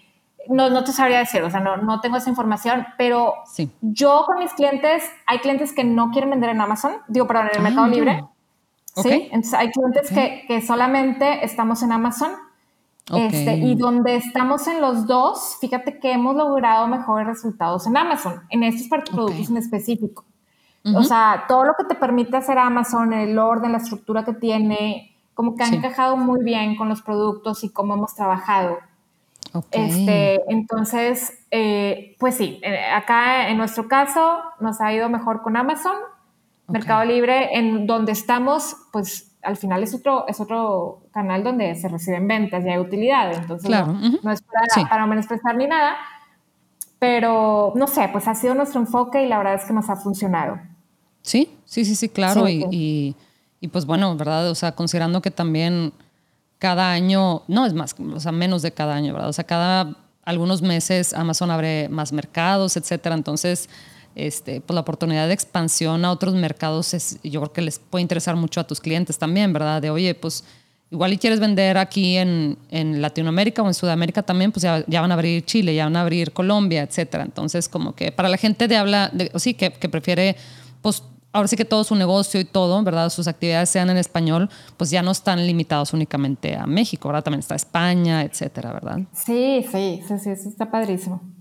No, 0.50 0.68
no 0.68 0.84
te 0.84 0.92
sabría 0.92 1.20
decir, 1.20 1.42
o 1.42 1.50
sea, 1.50 1.60
no, 1.60 1.78
no 1.78 2.02
tengo 2.02 2.18
esa 2.18 2.28
información, 2.28 2.86
pero 2.98 3.32
yo 3.80 4.24
con 4.26 4.38
mis 4.38 4.52
clientes, 4.52 5.02
hay 5.24 5.38
clientes 5.38 5.72
que 5.72 5.84
no 5.84 6.10
quieren 6.10 6.28
vender 6.28 6.50
en 6.50 6.60
Amazon, 6.60 6.92
digo, 7.08 7.26
perdón, 7.26 7.48
en 7.50 7.56
el 7.56 7.62
Mercado 7.62 7.86
ah, 7.86 7.88
Libre. 7.88 8.24
Sí, 8.96 9.28
entonces 9.32 9.54
hay 9.54 9.70
clientes 9.70 10.10
que, 10.10 10.44
que 10.46 10.60
solamente 10.60 11.42
estamos 11.44 11.82
en 11.82 11.90
Amazon 11.90 12.30
Este, 13.12 13.56
y 13.56 13.74
donde 13.74 14.16
estamos 14.16 14.66
en 14.66 14.80
los 14.80 15.06
dos, 15.06 15.58
fíjate 15.60 15.98
que 15.98 16.12
hemos 16.12 16.34
logrado 16.36 16.86
mejores 16.88 17.26
resultados 17.26 17.86
en 17.86 17.96
Amazon, 17.98 18.42
en 18.48 18.62
estos 18.62 18.88
productos 18.88 19.50
en 19.50 19.58
específico. 19.58 20.24
O 20.94 21.02
sea, 21.02 21.44
todo 21.48 21.64
lo 21.64 21.74
que 21.78 21.84
te 21.84 21.94
permite 21.94 22.36
hacer 22.36 22.58
Amazon, 22.58 23.14
el 23.14 23.38
orden, 23.38 23.72
la 23.72 23.78
estructura 23.78 24.22
que 24.24 24.34
tiene, 24.34 25.16
como 25.32 25.56
que 25.56 25.64
han 25.64 25.74
encajado 25.74 26.16
muy 26.16 26.44
bien 26.44 26.76
con 26.76 26.88
los 26.88 27.00
productos 27.00 27.64
y 27.64 27.70
cómo 27.70 27.94
hemos 27.94 28.14
trabajado. 28.14 28.78
Este, 29.70 30.42
entonces, 30.50 31.38
eh, 31.50 32.16
pues 32.18 32.34
sí, 32.36 32.60
eh, 32.62 32.90
acá 32.92 33.48
en 33.48 33.56
nuestro 33.56 33.88
caso 33.88 34.40
nos 34.60 34.80
ha 34.80 34.92
ido 34.92 35.08
mejor 35.08 35.42
con 35.42 35.56
Amazon, 35.56 35.94
Mercado 36.68 37.04
Libre, 37.04 37.56
en 37.56 37.86
donde 37.86 38.12
estamos, 38.12 38.76
pues 38.92 39.33
al 39.44 39.56
final 39.56 39.82
es 39.82 39.94
otro, 39.94 40.26
es 40.28 40.40
otro 40.40 41.02
canal 41.12 41.42
donde 41.44 41.74
se 41.74 41.88
reciben 41.88 42.26
ventas 42.26 42.64
y 42.64 42.68
hay 42.68 42.78
utilidad, 42.78 43.32
entonces 43.32 43.70
no, 43.70 44.32
es 44.32 44.42
para, 44.42 44.88
para 44.88 45.06
menospreciar 45.06 45.56
ni 45.56 45.66
nada, 45.66 45.96
pero 46.98 47.72
no 47.76 47.86
sé, 47.86 48.08
pues 48.12 48.26
ha 48.28 48.34
sido 48.34 48.54
nuestro 48.54 48.80
enfoque 48.80 49.22
y 49.22 49.28
la 49.28 49.38
verdad 49.38 49.54
es 49.54 49.64
que 49.64 49.72
nos 49.72 49.88
ha 49.90 49.96
funcionado. 49.96 50.58
Sí, 51.22 51.56
sí, 51.64 51.84
sí, 51.84 51.94
sí, 51.94 52.08
claro, 52.08 52.48
y, 52.48 53.14
y, 53.60 53.68
pues 53.68 53.86
bueno, 53.86 54.14
¿verdad? 54.16 54.50
O 54.50 54.54
sea, 54.54 54.72
considerando 54.72 55.22
que 55.22 55.30
también 55.30 55.92
cada 56.58 56.90
año, 56.90 57.42
no 57.48 57.64
es 57.64 57.72
más, 57.72 57.94
o 57.98 58.20
sea, 58.20 58.32
menos 58.32 58.62
de 58.62 58.72
cada 58.72 58.94
año, 58.94 59.12
¿verdad? 59.12 59.28
O 59.28 59.32
sea, 59.32 59.44
cada 59.44 59.96
algunos 60.24 60.62
meses 60.62 61.12
Amazon 61.12 61.50
abre 61.50 61.88
más 61.88 62.12
mercados, 62.12 62.76
etcétera, 62.76 63.14
entonces 63.14 63.68
este, 64.14 64.60
pues 64.60 64.74
la 64.74 64.80
oportunidad 64.80 65.26
de 65.28 65.34
expansión 65.34 66.04
a 66.04 66.12
otros 66.12 66.34
mercados 66.34 66.94
es, 66.94 67.18
yo 67.22 67.40
creo 67.40 67.52
que 67.52 67.62
les 67.62 67.78
puede 67.78 68.02
interesar 68.02 68.36
mucho 68.36 68.60
a 68.60 68.64
tus 68.64 68.80
clientes 68.80 69.18
también, 69.18 69.52
¿verdad? 69.52 69.82
De, 69.82 69.90
oye, 69.90 70.14
pues 70.14 70.44
igual 70.90 71.12
y 71.12 71.18
quieres 71.18 71.40
vender 71.40 71.76
aquí 71.76 72.16
en, 72.16 72.56
en 72.70 73.02
Latinoamérica 73.02 73.62
o 73.62 73.66
en 73.66 73.74
Sudamérica 73.74 74.22
también, 74.22 74.52
pues 74.52 74.62
ya, 74.62 74.84
ya, 74.86 75.00
van 75.00 75.10
a 75.10 75.14
abrir 75.14 75.44
Chile, 75.44 75.74
ya 75.74 75.84
van 75.84 75.96
a 75.96 76.02
abrir 76.02 76.32
Colombia, 76.32 76.82
etcétera. 76.82 77.24
Entonces, 77.24 77.68
como 77.68 77.94
que 77.94 78.12
para 78.12 78.28
la 78.28 78.36
gente 78.36 78.68
de 78.68 78.76
habla, 78.76 79.10
de, 79.12 79.30
o 79.34 79.38
sí, 79.38 79.54
que, 79.54 79.72
que 79.72 79.88
prefiere, 79.88 80.36
pues 80.82 81.02
ahora 81.32 81.48
sí 81.48 81.56
que 81.56 81.64
todo 81.64 81.82
su 81.82 81.96
negocio 81.96 82.40
y 82.40 82.44
todo, 82.44 82.80
¿verdad? 82.84 83.10
Sus 83.10 83.26
actividades 83.26 83.68
sean 83.68 83.90
en 83.90 83.96
español, 83.96 84.48
pues 84.76 84.90
ya 84.90 85.02
no 85.02 85.10
están 85.10 85.44
limitados 85.46 85.92
únicamente 85.92 86.56
a 86.56 86.64
México, 86.66 87.08
¿verdad? 87.08 87.24
También 87.24 87.40
está 87.40 87.56
España, 87.56 88.22
etcétera, 88.22 88.72
¿verdad? 88.72 89.00
Sí, 89.12 89.66
sí, 89.70 90.00
sí, 90.06 90.14
sí, 90.22 90.30
eso 90.30 90.48
está 90.48 90.70
padrísimo. 90.70 91.33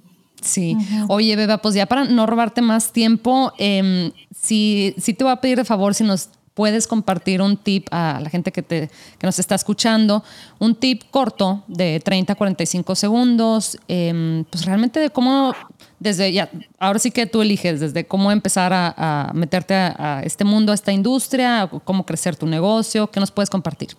Sí. 0.43 0.77
Oye, 1.07 1.35
Beba, 1.35 1.57
pues 1.57 1.73
ya 1.75 1.85
para 1.85 2.03
no 2.03 2.25
robarte 2.25 2.61
más 2.61 2.91
tiempo, 2.91 3.53
eh, 3.57 4.11
sí, 4.35 4.93
te 4.97 5.23
voy 5.23 5.31
a 5.31 5.37
pedir 5.37 5.57
de 5.57 5.65
favor 5.65 5.95
si 5.95 6.03
nos 6.03 6.29
puedes 6.53 6.85
compartir 6.85 7.41
un 7.41 7.57
tip 7.57 7.87
a 7.91 8.19
la 8.21 8.29
gente 8.29 8.51
que, 8.51 8.61
te, 8.61 8.89
que 9.17 9.25
nos 9.25 9.39
está 9.39 9.55
escuchando, 9.55 10.23
un 10.59 10.75
tip 10.75 11.03
corto 11.09 11.63
de 11.67 11.99
30 11.99 12.33
a 12.33 12.35
45 12.35 12.93
segundos, 12.93 13.77
em, 13.87 14.43
pues 14.45 14.65
realmente 14.65 14.99
de 14.99 15.09
cómo, 15.09 15.53
desde 15.99 16.31
ya, 16.31 16.51
ahora 16.77 16.99
sí 16.99 17.09
que 17.09 17.25
tú 17.25 17.41
eliges, 17.41 17.79
desde 17.79 18.05
cómo 18.05 18.31
empezar 18.31 18.71
a, 18.73 19.31
meterte 19.33 19.73
a, 19.73 19.95
a, 19.97 20.23
este 20.23 20.43
mundo, 20.43 20.71
a 20.71 20.75
esta 20.75 20.91
industria, 20.91 21.69
cómo 21.85 22.05
crecer 22.05 22.35
tu 22.35 22.45
negocio, 22.45 23.09
¿qué 23.09 23.19
nos 23.19 23.31
puedes 23.31 23.49
compartir? 23.49 23.89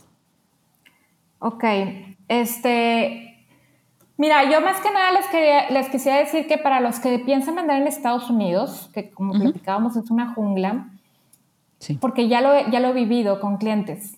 Ok, 1.41 1.65
este, 2.29 3.34
Mira, 4.17 4.49
yo 4.51 4.61
más 4.61 4.81
que 4.81 4.93
nada 4.93 5.11
les, 5.11 5.27
quería, 5.27 5.71
les 5.71 5.89
quisiera 5.89 6.19
decir 6.19 6.47
que 6.47 6.57
para 6.57 6.81
los 6.81 7.01
que 7.01 7.19
piensan 7.19 7.57
vender 7.57 7.83
en 7.83 7.89
Estados 7.89 8.31
Unidos, 8.31 8.91
que 8.95 9.11
como 9.11 9.33
platicábamos 9.33 9.97
es 9.97 10.11
una 10.11 10.35
jungla, 10.35 10.89
porque 12.01 12.29
ya 12.29 12.41
lo, 12.41 12.71
ya 12.71 12.81
lo 12.81 12.89
he 12.89 12.93
vivido 12.93 13.41
con 13.41 13.57
clientes, 13.57 14.17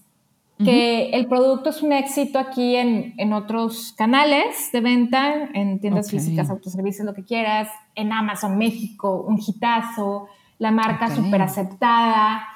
que 0.58 1.10
el 1.10 1.26
producto 1.26 1.70
es 1.70 1.82
un 1.82 1.92
éxito 1.92 2.38
aquí 2.38 2.76
en, 2.76 3.14
en 3.18 3.32
otros 3.32 3.94
canales 3.96 4.70
de 4.72 4.80
venta, 4.80 5.48
en 5.52 5.80
tiendas 5.80 6.10
físicas, 6.10 6.48
autoservicios, 6.50 7.06
lo 7.06 7.14
que 7.14 7.24
quieras, 7.24 7.68
en 7.94 8.12
Amazon 8.12 8.56
México, 8.56 9.24
un 9.26 9.38
hitazo, 9.38 10.28
la 10.58 10.70
marca 10.70 11.14
súper 11.14 11.42
aceptada, 11.42 12.46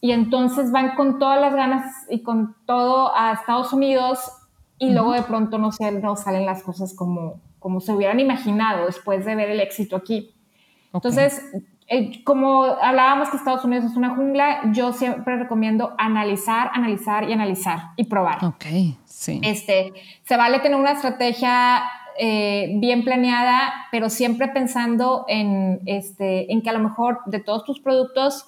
y 0.00 0.12
entonces 0.12 0.70
van 0.70 0.94
con 0.96 1.18
todas 1.18 1.40
las 1.40 1.54
ganas 1.54 1.84
y 2.08 2.22
con 2.22 2.54
todo 2.66 3.16
a 3.16 3.32
Estados 3.32 3.72
Unidos 3.72 4.20
y 4.78 4.90
luego 4.90 5.12
de 5.12 5.22
pronto 5.22 5.58
no, 5.58 5.72
se, 5.72 5.92
no 5.92 6.16
salen 6.16 6.46
las 6.46 6.62
cosas 6.62 6.94
como, 6.94 7.40
como 7.58 7.80
se 7.80 7.92
hubieran 7.92 8.20
imaginado 8.20 8.86
después 8.86 9.24
de 9.24 9.34
ver 9.34 9.50
el 9.50 9.60
éxito 9.60 9.96
aquí. 9.96 10.34
Entonces, 10.92 11.42
eh, 11.86 12.24
como 12.24 12.64
hablábamos 12.64 13.28
que 13.28 13.36
Estados 13.36 13.64
Unidos 13.64 13.84
es 13.84 13.96
una 13.96 14.14
jungla, 14.14 14.72
yo 14.72 14.92
siempre 14.92 15.36
recomiendo 15.36 15.94
analizar, 15.98 16.70
analizar 16.72 17.28
y 17.28 17.32
analizar 17.32 17.90
y 17.96 18.04
probar. 18.04 18.44
Ok, 18.44 18.64
sí. 19.04 19.40
Este, 19.42 19.92
se 20.22 20.36
vale 20.36 20.60
tener 20.60 20.78
una 20.78 20.92
estrategia 20.92 21.82
eh, 22.16 22.72
bien 22.76 23.04
planeada, 23.04 23.74
pero 23.90 24.08
siempre 24.08 24.48
pensando 24.48 25.24
en, 25.28 25.80
este, 25.86 26.52
en 26.52 26.62
que 26.62 26.70
a 26.70 26.72
lo 26.72 26.78
mejor 26.78 27.20
de 27.26 27.40
todos 27.40 27.64
tus 27.64 27.80
productos, 27.80 28.46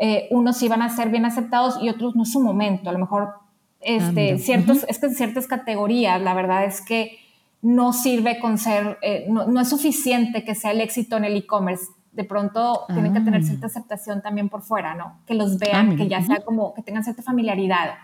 eh, 0.00 0.28
unos 0.30 0.56
sí 0.56 0.68
van 0.68 0.80
a 0.80 0.88
ser 0.88 1.10
bien 1.10 1.26
aceptados 1.26 1.78
y 1.82 1.88
otros 1.88 2.16
no 2.16 2.22
es 2.22 2.32
su 2.32 2.40
momento. 2.40 2.88
A 2.88 2.92
lo 2.92 2.98
mejor 2.98 3.39
este, 3.80 4.38
ciertos, 4.38 4.84
es 4.88 4.98
que 4.98 5.06
en 5.06 5.14
ciertas 5.14 5.46
categorías 5.46 6.20
la 6.20 6.34
verdad 6.34 6.64
es 6.64 6.80
que 6.80 7.18
no 7.62 7.92
sirve 7.92 8.38
con 8.38 8.58
ser, 8.58 8.98
eh, 9.02 9.26
no, 9.28 9.60
es 9.60 9.68
suficiente 9.68 10.44
que 10.44 10.54
sea 10.54 10.70
el 10.70 10.80
éxito 10.80 11.16
en 11.16 11.24
el 11.24 11.36
e-commerce. 11.36 11.86
De 12.12 12.24
pronto 12.24 12.86
tienen 12.88 13.14
que 13.14 13.20
tener 13.20 13.40
ah. 13.42 13.44
cierta 13.44 13.66
aceptación 13.66 14.22
también 14.22 14.48
por 14.48 14.62
fuera, 14.62 14.94
¿no? 14.94 15.20
Que 15.26 15.34
los 15.34 15.58
vean, 15.58 15.92
ah, 15.92 15.96
que 15.96 16.08
ya 16.08 16.22
sea 16.22 16.40
como, 16.40 16.74
que 16.74 16.82
tengan 16.82 17.04
cierta 17.04 17.22
familiaridad. 17.22 17.94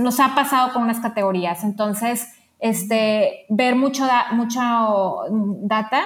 nos 0.00 0.20
ha 0.20 0.34
pasado 0.34 0.72
con 0.72 0.82
unas 0.82 1.00
categorías. 1.00 1.64
Entonces, 1.64 2.28
este, 2.60 3.46
ver 3.48 3.74
mucho, 3.74 4.06
mucho 4.32 5.24
data 5.62 6.02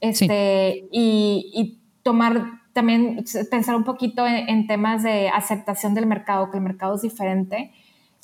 este, 0.00 0.88
y, 0.92 1.80
tomar 2.02 2.60
también, 2.74 3.24
pensar 3.50 3.76
un 3.76 3.84
poquito 3.84 4.26
en, 4.26 4.48
en, 4.48 4.66
temas 4.66 5.02
de 5.02 5.30
aceptación 5.30 5.94
del 5.94 6.06
mercado, 6.06 6.50
que 6.50 6.58
el 6.58 6.62
mercado 6.62 6.96
es 6.96 7.02
diferente 7.02 7.72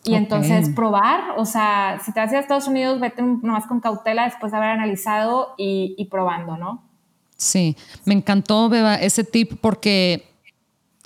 y 0.03 0.15
entonces 0.15 0.71
probar, 0.71 1.35
o 1.37 1.45
sea, 1.45 2.01
si 2.05 2.13
te 2.13 2.21
vas 2.21 2.33
a, 2.33 2.39
Estados 2.39 2.67
Unidos, 2.67 3.01
vete 3.01 3.23
nomás 3.23 3.67
con 3.67 3.81
cautela 3.81 4.25
después 4.25 4.51
de 4.51 4.59
haber 4.59 4.71
analizado 4.71 5.55
y, 5.59 6.07
probando, 6.11 6.57
¿no? 6.57 6.83
Sí, 7.37 7.77
me 8.05 8.15
encantó, 8.15 8.69
Beba, 8.69 8.95
ese 8.95 9.25
tip 9.25 9.59
porque 9.61 10.27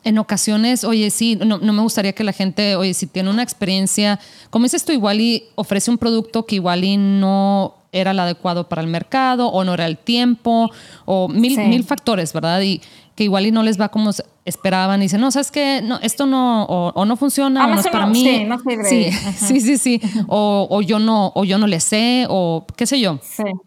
en 0.05 0.19
ocasiones, 0.19 0.85
oye, 0.85 1.11
sí, 1.11 1.37
no, 1.37 1.59
no, 1.59 1.73
me 1.73 1.83
gustaría 1.83 2.13
que 2.13 2.25
la 2.25 2.33
gente, 2.33 2.77
oye, 2.77 2.95
si 2.95 3.07
tiene 3.07 3.31
una 3.31 3.43
experiencia, 3.43 4.21
como 4.51 4.65
dices 4.65 4.85
tú, 4.85 4.93
igual 4.93 5.21
y 5.21 5.45
ofrece 5.55 5.91
un 5.91 5.99
producto 5.99 6.47
que 6.47 6.57
igual 6.57 6.85
y 6.85 6.97
no 6.97 7.77
era 7.91 8.11
el 8.11 8.21
adecuado 8.21 8.69
para 8.69 8.83
el 8.83 8.89
mercado 8.89 9.49
o 9.49 9.65
no 9.65 9.75
era 9.75 9.87
el 9.87 9.97
tiempo 9.97 10.71
o 11.05 11.29
mil, 11.29 11.57
mil 11.69 11.85
factores, 11.85 12.33
¿verdad? 12.33 12.61
Y 12.61 12.83
que 13.15 13.25
igual 13.25 13.47
y 13.47 13.53
no 13.53 13.63
les 13.63 13.81
va 13.81 13.89
como 13.91 14.11
esperaban 14.45 15.01
y 15.01 15.05
dicen, 15.05 15.21
no, 15.21 15.31
sabes 15.31 15.51
que 15.51 15.81
no, 15.83 15.99
esto 16.03 16.27
no, 16.27 16.65
o, 16.65 17.05
no 17.05 17.17
funciona, 17.17 17.65
o 17.65 17.69
no 17.69 17.81
es 17.81 17.89
para 17.89 18.07
mí. 18.07 18.23
Sí, 18.23 18.45
no 18.45 18.59
sí, 18.59 19.11
sí, 19.37 19.61
sí, 19.61 19.79
sí, 19.79 20.01
O, 20.27 20.67
o, 20.71 20.83
yo 20.83 20.99
no, 20.99 21.33
o 21.35 21.45
yo 21.45 21.59
no 21.59 21.67
le 21.67 21.81
sé, 21.81 22.27
o 22.29 22.67
qué 22.77 22.87
sé 22.87 23.01
yo. 23.01 23.21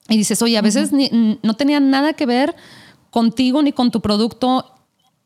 Y 0.10 0.18
dices, 0.18 0.42
oye, 0.42 0.58
a 0.58 0.62
veces 0.62 0.92
no 0.92 1.54
tenía 1.56 1.80
nada 1.80 2.14
que 2.14 2.26
ver 2.26 2.56
contigo 3.10 3.62
ni 3.62 3.72
con 3.72 3.90
tu 3.90 4.02
producto 4.02 4.77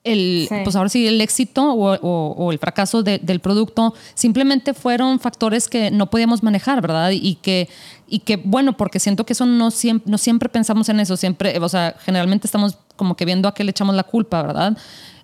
el, 0.04 0.48
pues 0.64 0.76
ahora 0.76 0.90
sí, 0.90 1.08
el 1.08 1.22
éxito 1.22 1.74
o, 1.74 1.94
o, 1.96 2.52
el 2.52 2.58
fracaso 2.58 3.04
del 3.04 3.40
producto 3.40 3.94
simplemente 4.16 4.74
fueron 4.74 5.20
factores 5.20 5.68
que 5.68 5.92
no 5.92 6.10
podíamos 6.10 6.42
manejar, 6.42 6.82
¿verdad? 6.82 7.12
Y 7.12 7.36
que, 7.36 7.70
y 8.08 8.20
que 8.20 8.38
bueno, 8.38 8.76
porque 8.78 9.00
siento 9.00 9.26
que 9.26 9.34
eso 9.34 9.46
no 9.46 9.70
siempre, 9.70 10.10
no 10.10 10.18
siempre 10.18 10.50
pensamos 10.50 10.90
en 10.90 11.00
eso, 11.00 11.18
siempre, 11.18 11.58
o 11.60 11.70
sea, 11.70 11.96
generalmente 12.00 12.48
estamos 12.48 12.78
como 12.96 13.16
que 13.16 13.26
viendo 13.26 13.48
a 13.48 13.54
qué 13.54 13.64
le 13.64 13.72
echamos 13.72 13.96
la 13.96 14.04
culpa, 14.04 14.42
¿verdad? 14.42 14.76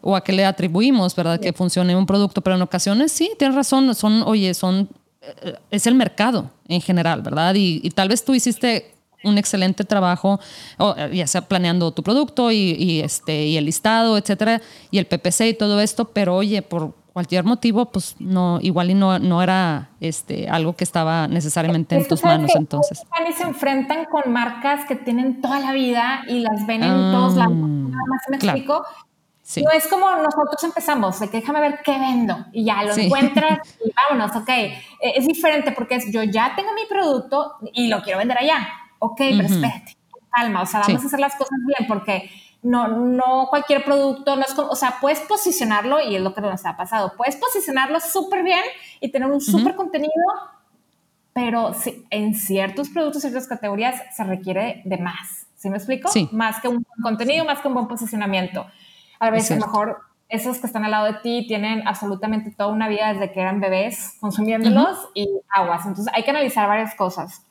O 0.02 0.16
a 0.16 0.24
qué 0.24 0.32
le 0.32 0.46
atribuimos, 0.46 1.16
¿verdad? 1.16 1.40
Que 1.40 1.54
funcione 1.54 1.96
un 1.96 2.06
producto, 2.06 2.42
pero 2.42 2.56
en 2.56 2.62
ocasiones 2.62 3.12
sí, 3.12 3.32
tienes 3.40 3.56
razón, 3.56 3.96
son, 3.96 4.22
oye, 4.24 4.54
son, 4.54 4.90
eh, 5.22 5.56
es 5.72 5.88
el 5.88 5.96
mercado 5.96 6.52
en 6.68 6.82
general, 6.82 7.24
¿verdad? 7.24 7.56
Y, 7.56 7.82
y 7.84 7.90
tal 7.90 8.10
vez 8.10 8.24
tú 8.24 8.36
hiciste 8.36 8.97
un 9.24 9.38
excelente 9.38 9.84
trabajo, 9.84 10.40
ya 11.12 11.28
sea 11.28 11.42
planeando 11.42 11.92
tu 11.92 12.04
producto 12.04 12.52
y, 12.52 13.02
este, 13.02 13.46
y 13.46 13.58
el 13.58 13.66
listado, 13.66 14.18
etcétera, 14.18 14.62
y 14.92 15.00
el 15.00 15.06
PPC 15.06 15.42
y 15.42 15.54
todo 15.54 15.80
esto, 15.82 16.06
pero 16.06 16.36
oye, 16.36 16.62
por 16.62 16.94
cualquier 17.14 17.44
motivo, 17.44 17.88
pues 17.88 18.16
no, 18.20 18.60
igual 18.62 18.92
y 18.92 18.94
no, 18.94 19.18
no 19.18 19.42
era 19.42 19.90
este, 20.00 20.48
algo 20.50 20.74
que 20.74 20.84
estaba 20.84 21.28
necesariamente 21.28 21.96
en 21.96 22.08
tus 22.08 22.24
manos 22.24 22.52
entonces. 22.56 23.02
Y 23.28 23.34
se 23.34 23.44
enfrentan 23.44 24.06
con 24.06 24.32
marcas 24.32 24.86
que 24.86 24.96
tienen 24.96 25.42
toda 25.42 25.60
la 25.60 25.74
vida 25.74 26.22
y 26.28 26.40
las 26.40 26.68
ven 26.68 26.84
en 26.84 27.12
todos 27.12 27.36
lados. 27.36 27.56
Mm, 27.56 27.90
Nada 27.90 28.04
más 28.08 28.22
me 28.30 28.36
explico. 28.38 28.86
No 29.64 29.72
es 29.72 29.88
como 29.88 30.10
nosotros 30.12 30.62
empezamos, 30.64 31.20
de 31.22 31.30
que 31.30 31.38
déjame 31.38 31.62
ver 31.62 31.80
qué 31.84 31.98
vendo 31.98 32.46
y 32.52 32.66
ya 32.66 32.84
lo 32.84 32.94
encuentras 32.96 33.60
y 33.86 33.92
vámonos, 33.96 34.36
ok. 34.36 34.50
E, 34.50 34.80
es 35.16 35.26
diferente 35.26 35.72
porque 35.72 35.96
es, 35.96 36.12
yo 36.12 36.22
ya 36.22 36.54
tengo 36.56 36.74
mi 36.74 36.86
producto 36.86 37.54
y 37.74 37.88
lo 37.88 38.04
quiero 38.04 38.20
vender 38.20 38.38
allá 38.38 38.68
ok, 39.00 39.18
pero 39.18 39.44
espérate, 39.44 39.98
calma, 40.32 40.62
o 40.62 40.66
sea, 40.66 40.82
vamos 40.82 41.04
a 41.04 41.08
hacer 41.08 41.20
las 41.20 41.36
cosas 41.36 41.60
bien 41.66 41.88
porque 41.88 42.30
no, 42.62 42.88
no 42.88 43.48
cualquier 43.50 43.84
producto, 43.84 44.36
no 44.36 44.42
es 44.42 44.54
como, 44.54 44.70
o 44.70 44.76
sea, 44.76 44.98
puedes 45.00 45.20
posicionarlo 45.22 46.00
y 46.02 46.16
es 46.16 46.22
lo 46.22 46.34
que 46.34 46.42
nos 46.42 46.66
ha 46.66 46.76
pasado, 46.76 47.14
puedes 47.16 47.36
posicionarlo 47.36 48.00
súper 48.00 48.44
bien 48.44 48.64
y 49.00 49.12
tener 49.12 49.30
un 49.30 49.42
súper 49.42 49.76
contenido, 49.76 50.12
pero 51.34 51.74
sí, 51.74 52.06
en 52.10 52.34
ciertos 52.34 52.90
productos, 52.90 53.22
ciertas 53.22 53.48
categorías 53.48 54.02
se 54.16 54.24
requiere 54.24 54.82
de 54.86 54.98
más. 54.98 55.46
¿Sí 55.56 55.70
me 55.70 55.78
explico? 55.78 56.10
Sí. 56.10 56.30
Más 56.32 56.60
que 56.62 56.68
un 56.68 56.76
buen 56.76 57.02
contenido, 57.02 57.44
más 57.44 57.60
que 57.60 57.68
un 57.68 57.74
buen 57.74 57.88
posicionamiento. 57.88 58.68
A 59.20 59.32
veces 59.32 59.60
mejor 59.60 60.02
esos 60.30 60.60
que 60.60 60.68
están 60.68 60.84
al 60.84 60.92
lado 60.92 61.06
de 61.06 61.14
ti 61.14 61.46
tienen 61.48 61.88
absolutamente 61.88 62.52
toda 62.52 62.70
una 62.70 62.88
vida 62.88 63.14
desde 63.14 63.32
que 63.32 63.40
eran 63.40 63.60
bebés 63.60 64.18
consumiéndolos 64.20 65.10
y 65.14 65.28
aguas. 65.50 65.86
Entonces 65.86 66.14
hay 66.14 66.24
que 66.24 66.32
analizar 66.32 66.68
varias 66.68 66.94
cosas. 66.96 67.44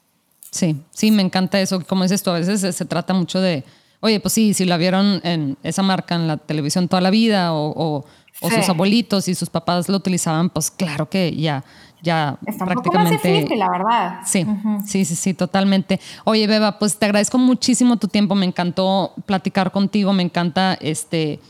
Sí, 0.51 0.77
sí, 0.91 1.11
me 1.11 1.23
encanta 1.23 1.61
eso. 1.61 1.83
Como 1.87 2.03
dices 2.03 2.23
tú, 2.23 2.31
a 2.31 2.35
veces 2.35 2.75
se, 2.75 2.85
trata 2.85 3.13
mucho 3.15 3.41
de, 3.41 3.65
oye, 4.01 4.21
pues 4.21 4.35
sí, 4.35 4.55
si 4.55 4.65
la 4.65 4.77
vieron 4.77 5.21
en 5.25 5.57
esa 5.63 5.83
marca 5.83 6.15
en 6.15 6.29
la 6.29 6.37
televisión 6.37 6.89
toda 6.89 7.01
la 7.01 7.11
vida 7.11 7.53
o, 7.53 8.05
sus 8.41 8.69
abuelitos 8.69 9.29
y 9.29 9.35
sus 9.35 9.49
papás 9.49 9.89
lo 9.89 9.97
utilizaban, 9.97 10.51
pues 10.51 10.71
claro 10.71 11.09
que 11.09 11.35
ya, 11.35 11.65
ya 12.03 12.39
prácticamente. 12.59 13.57
la 13.57 13.71
verdad. 13.71 14.21
Sí, 14.27 14.47
sí, 14.87 15.05
sí, 15.07 15.17
sí, 15.17 15.35
totalmente. 15.35 16.01
Oye, 16.25 16.47
Beba, 16.47 16.79
pues 16.79 16.99
te 16.99 17.07
agradezco 17.07 17.39
muchísimo 17.39 17.97
tu 17.97 18.09
tiempo. 18.09 18.35
Me 18.35 18.45
encantó 18.45 19.15
platicar 19.25 19.73
contigo. 19.73 20.13
Me 20.13 20.23
encanta 20.23 20.75
este 20.81 21.41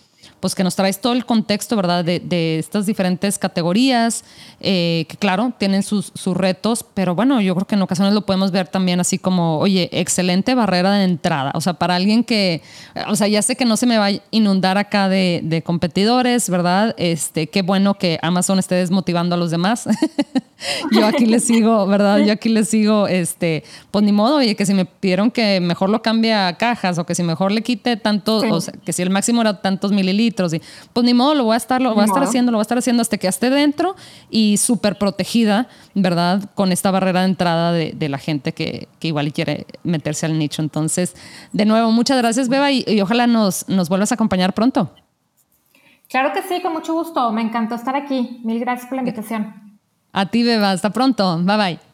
pues 0.46 0.54
que 0.54 0.62
nos 0.62 0.76
traes 0.76 1.00
todo 1.00 1.12
el 1.12 1.26
contexto, 1.26 1.74
¿verdad? 1.74 2.04
De, 2.04 2.58
estas 2.60 2.86
diferentes 2.86 3.36
categorías, 3.36 4.22
eh, 4.60 5.04
que 5.08 5.16
claro, 5.16 5.52
tienen 5.58 5.82
sus, 5.82 6.12
sus, 6.14 6.36
retos, 6.36 6.84
pero 6.94 7.16
bueno, 7.16 7.40
yo 7.40 7.56
creo 7.56 7.66
que 7.66 7.74
en 7.74 7.82
ocasiones 7.82 8.14
lo 8.14 8.24
podemos 8.24 8.52
ver 8.52 8.68
también 8.68 9.00
así 9.00 9.18
como, 9.18 9.58
oye, 9.58 9.88
excelente 9.90 10.54
barrera 10.54 10.92
de 10.92 11.02
entrada. 11.02 11.50
O 11.56 11.60
sea, 11.60 11.74
para 11.74 11.96
alguien 11.96 12.22
que, 12.22 12.62
o 13.08 13.16
sea, 13.16 13.26
ya 13.26 13.42
sé 13.42 13.56
que 13.56 13.64
no 13.64 13.76
se 13.76 13.86
me 13.86 13.98
va 13.98 14.06
a 14.06 14.12
inundar 14.30 14.78
acá 14.78 15.08
de, 15.08 15.40
de 15.42 15.62
competidores, 15.62 16.48
¿verdad? 16.48 16.94
Este, 16.96 17.48
qué 17.48 17.62
bueno 17.62 17.94
que 17.94 18.20
Amazon 18.22 18.60
esté 18.60 18.76
desmotivando 18.76 19.34
a 19.34 19.38
los 19.38 19.50
demás. 19.50 19.88
yo 20.92 21.06
aquí 21.06 21.26
les 21.26 21.44
sigo, 21.44 21.86
¿verdad? 21.86 22.18
Yo 22.18 22.32
aquí 22.32 22.48
les 22.48 22.68
sigo, 22.68 23.06
este, 23.08 23.64
pues 23.90 24.04
ni 24.04 24.12
modo, 24.12 24.36
oye, 24.36 24.54
que 24.54 24.64
si 24.64 24.74
me 24.74 24.84
pidieron 24.84 25.30
que 25.30 25.60
mejor 25.60 25.90
lo 25.90 26.02
cambie 26.02 26.34
a 26.34 26.56
cajas 26.56 26.98
o 26.98 27.04
que 27.04 27.14
si 27.14 27.22
mejor 27.22 27.52
le 27.52 27.62
quite 27.62 27.96
tanto, 27.96 28.38
o 28.38 28.60
sea, 28.60 28.74
que 28.84 28.92
si 28.92 29.02
el 29.02 29.10
máximo 29.10 29.42
era 29.42 29.60
tantos 29.60 29.92
mililitros, 29.92 30.35
y 30.52 30.60
pues 30.92 31.04
ni 31.04 31.14
modo, 31.14 31.34
lo 31.34 31.44
voy 31.44 31.54
a 31.54 31.56
estar, 31.56 31.80
lo 31.80 31.94
voy 31.94 32.02
a 32.02 32.06
estar 32.06 32.22
haciendo, 32.22 32.52
lo 32.52 32.58
voy 32.58 32.62
a 32.62 32.68
estar 32.68 32.78
haciendo 32.78 33.00
hasta 33.00 33.18
que 33.18 33.28
esté 33.28 33.50
dentro 33.50 33.96
y 34.30 34.56
súper 34.58 34.96
protegida, 34.96 35.68
¿verdad? 35.94 36.50
Con 36.54 36.72
esta 36.72 36.90
barrera 36.90 37.20
de 37.20 37.26
entrada 37.26 37.72
de, 37.72 38.08
la 38.08 38.18
gente 38.18 38.52
que, 38.52 38.88
que, 39.00 39.08
igual 39.08 39.32
quiere 39.32 39.66
meterse 39.82 40.26
al 40.26 40.38
nicho. 40.38 40.62
Entonces, 40.62 41.16
de 41.52 41.64
nuevo, 41.64 41.90
muchas 41.90 42.18
gracias, 42.18 42.48
Beba, 42.48 42.70
y, 42.70 43.00
ojalá 43.00 43.26
nos, 43.26 43.68
nos 43.68 43.88
vuelvas 43.88 44.12
a 44.12 44.14
acompañar 44.14 44.54
pronto. 44.54 44.90
Claro 46.08 46.32
que 46.32 46.42
sí, 46.42 46.60
con 46.62 46.72
mucho 46.72 46.94
gusto. 46.94 47.32
Me 47.32 47.42
encantó 47.42 47.74
estar 47.74 47.96
aquí. 47.96 48.40
Mil 48.44 48.60
gracias 48.60 48.86
por 48.86 48.96
la 48.96 49.02
invitación. 49.02 49.78
A 50.12 50.26
ti, 50.26 50.42
Beba. 50.42 50.70
Hasta 50.70 50.90
pronto. 50.90 51.38
Bye 51.42 51.56
bye. 51.56 51.85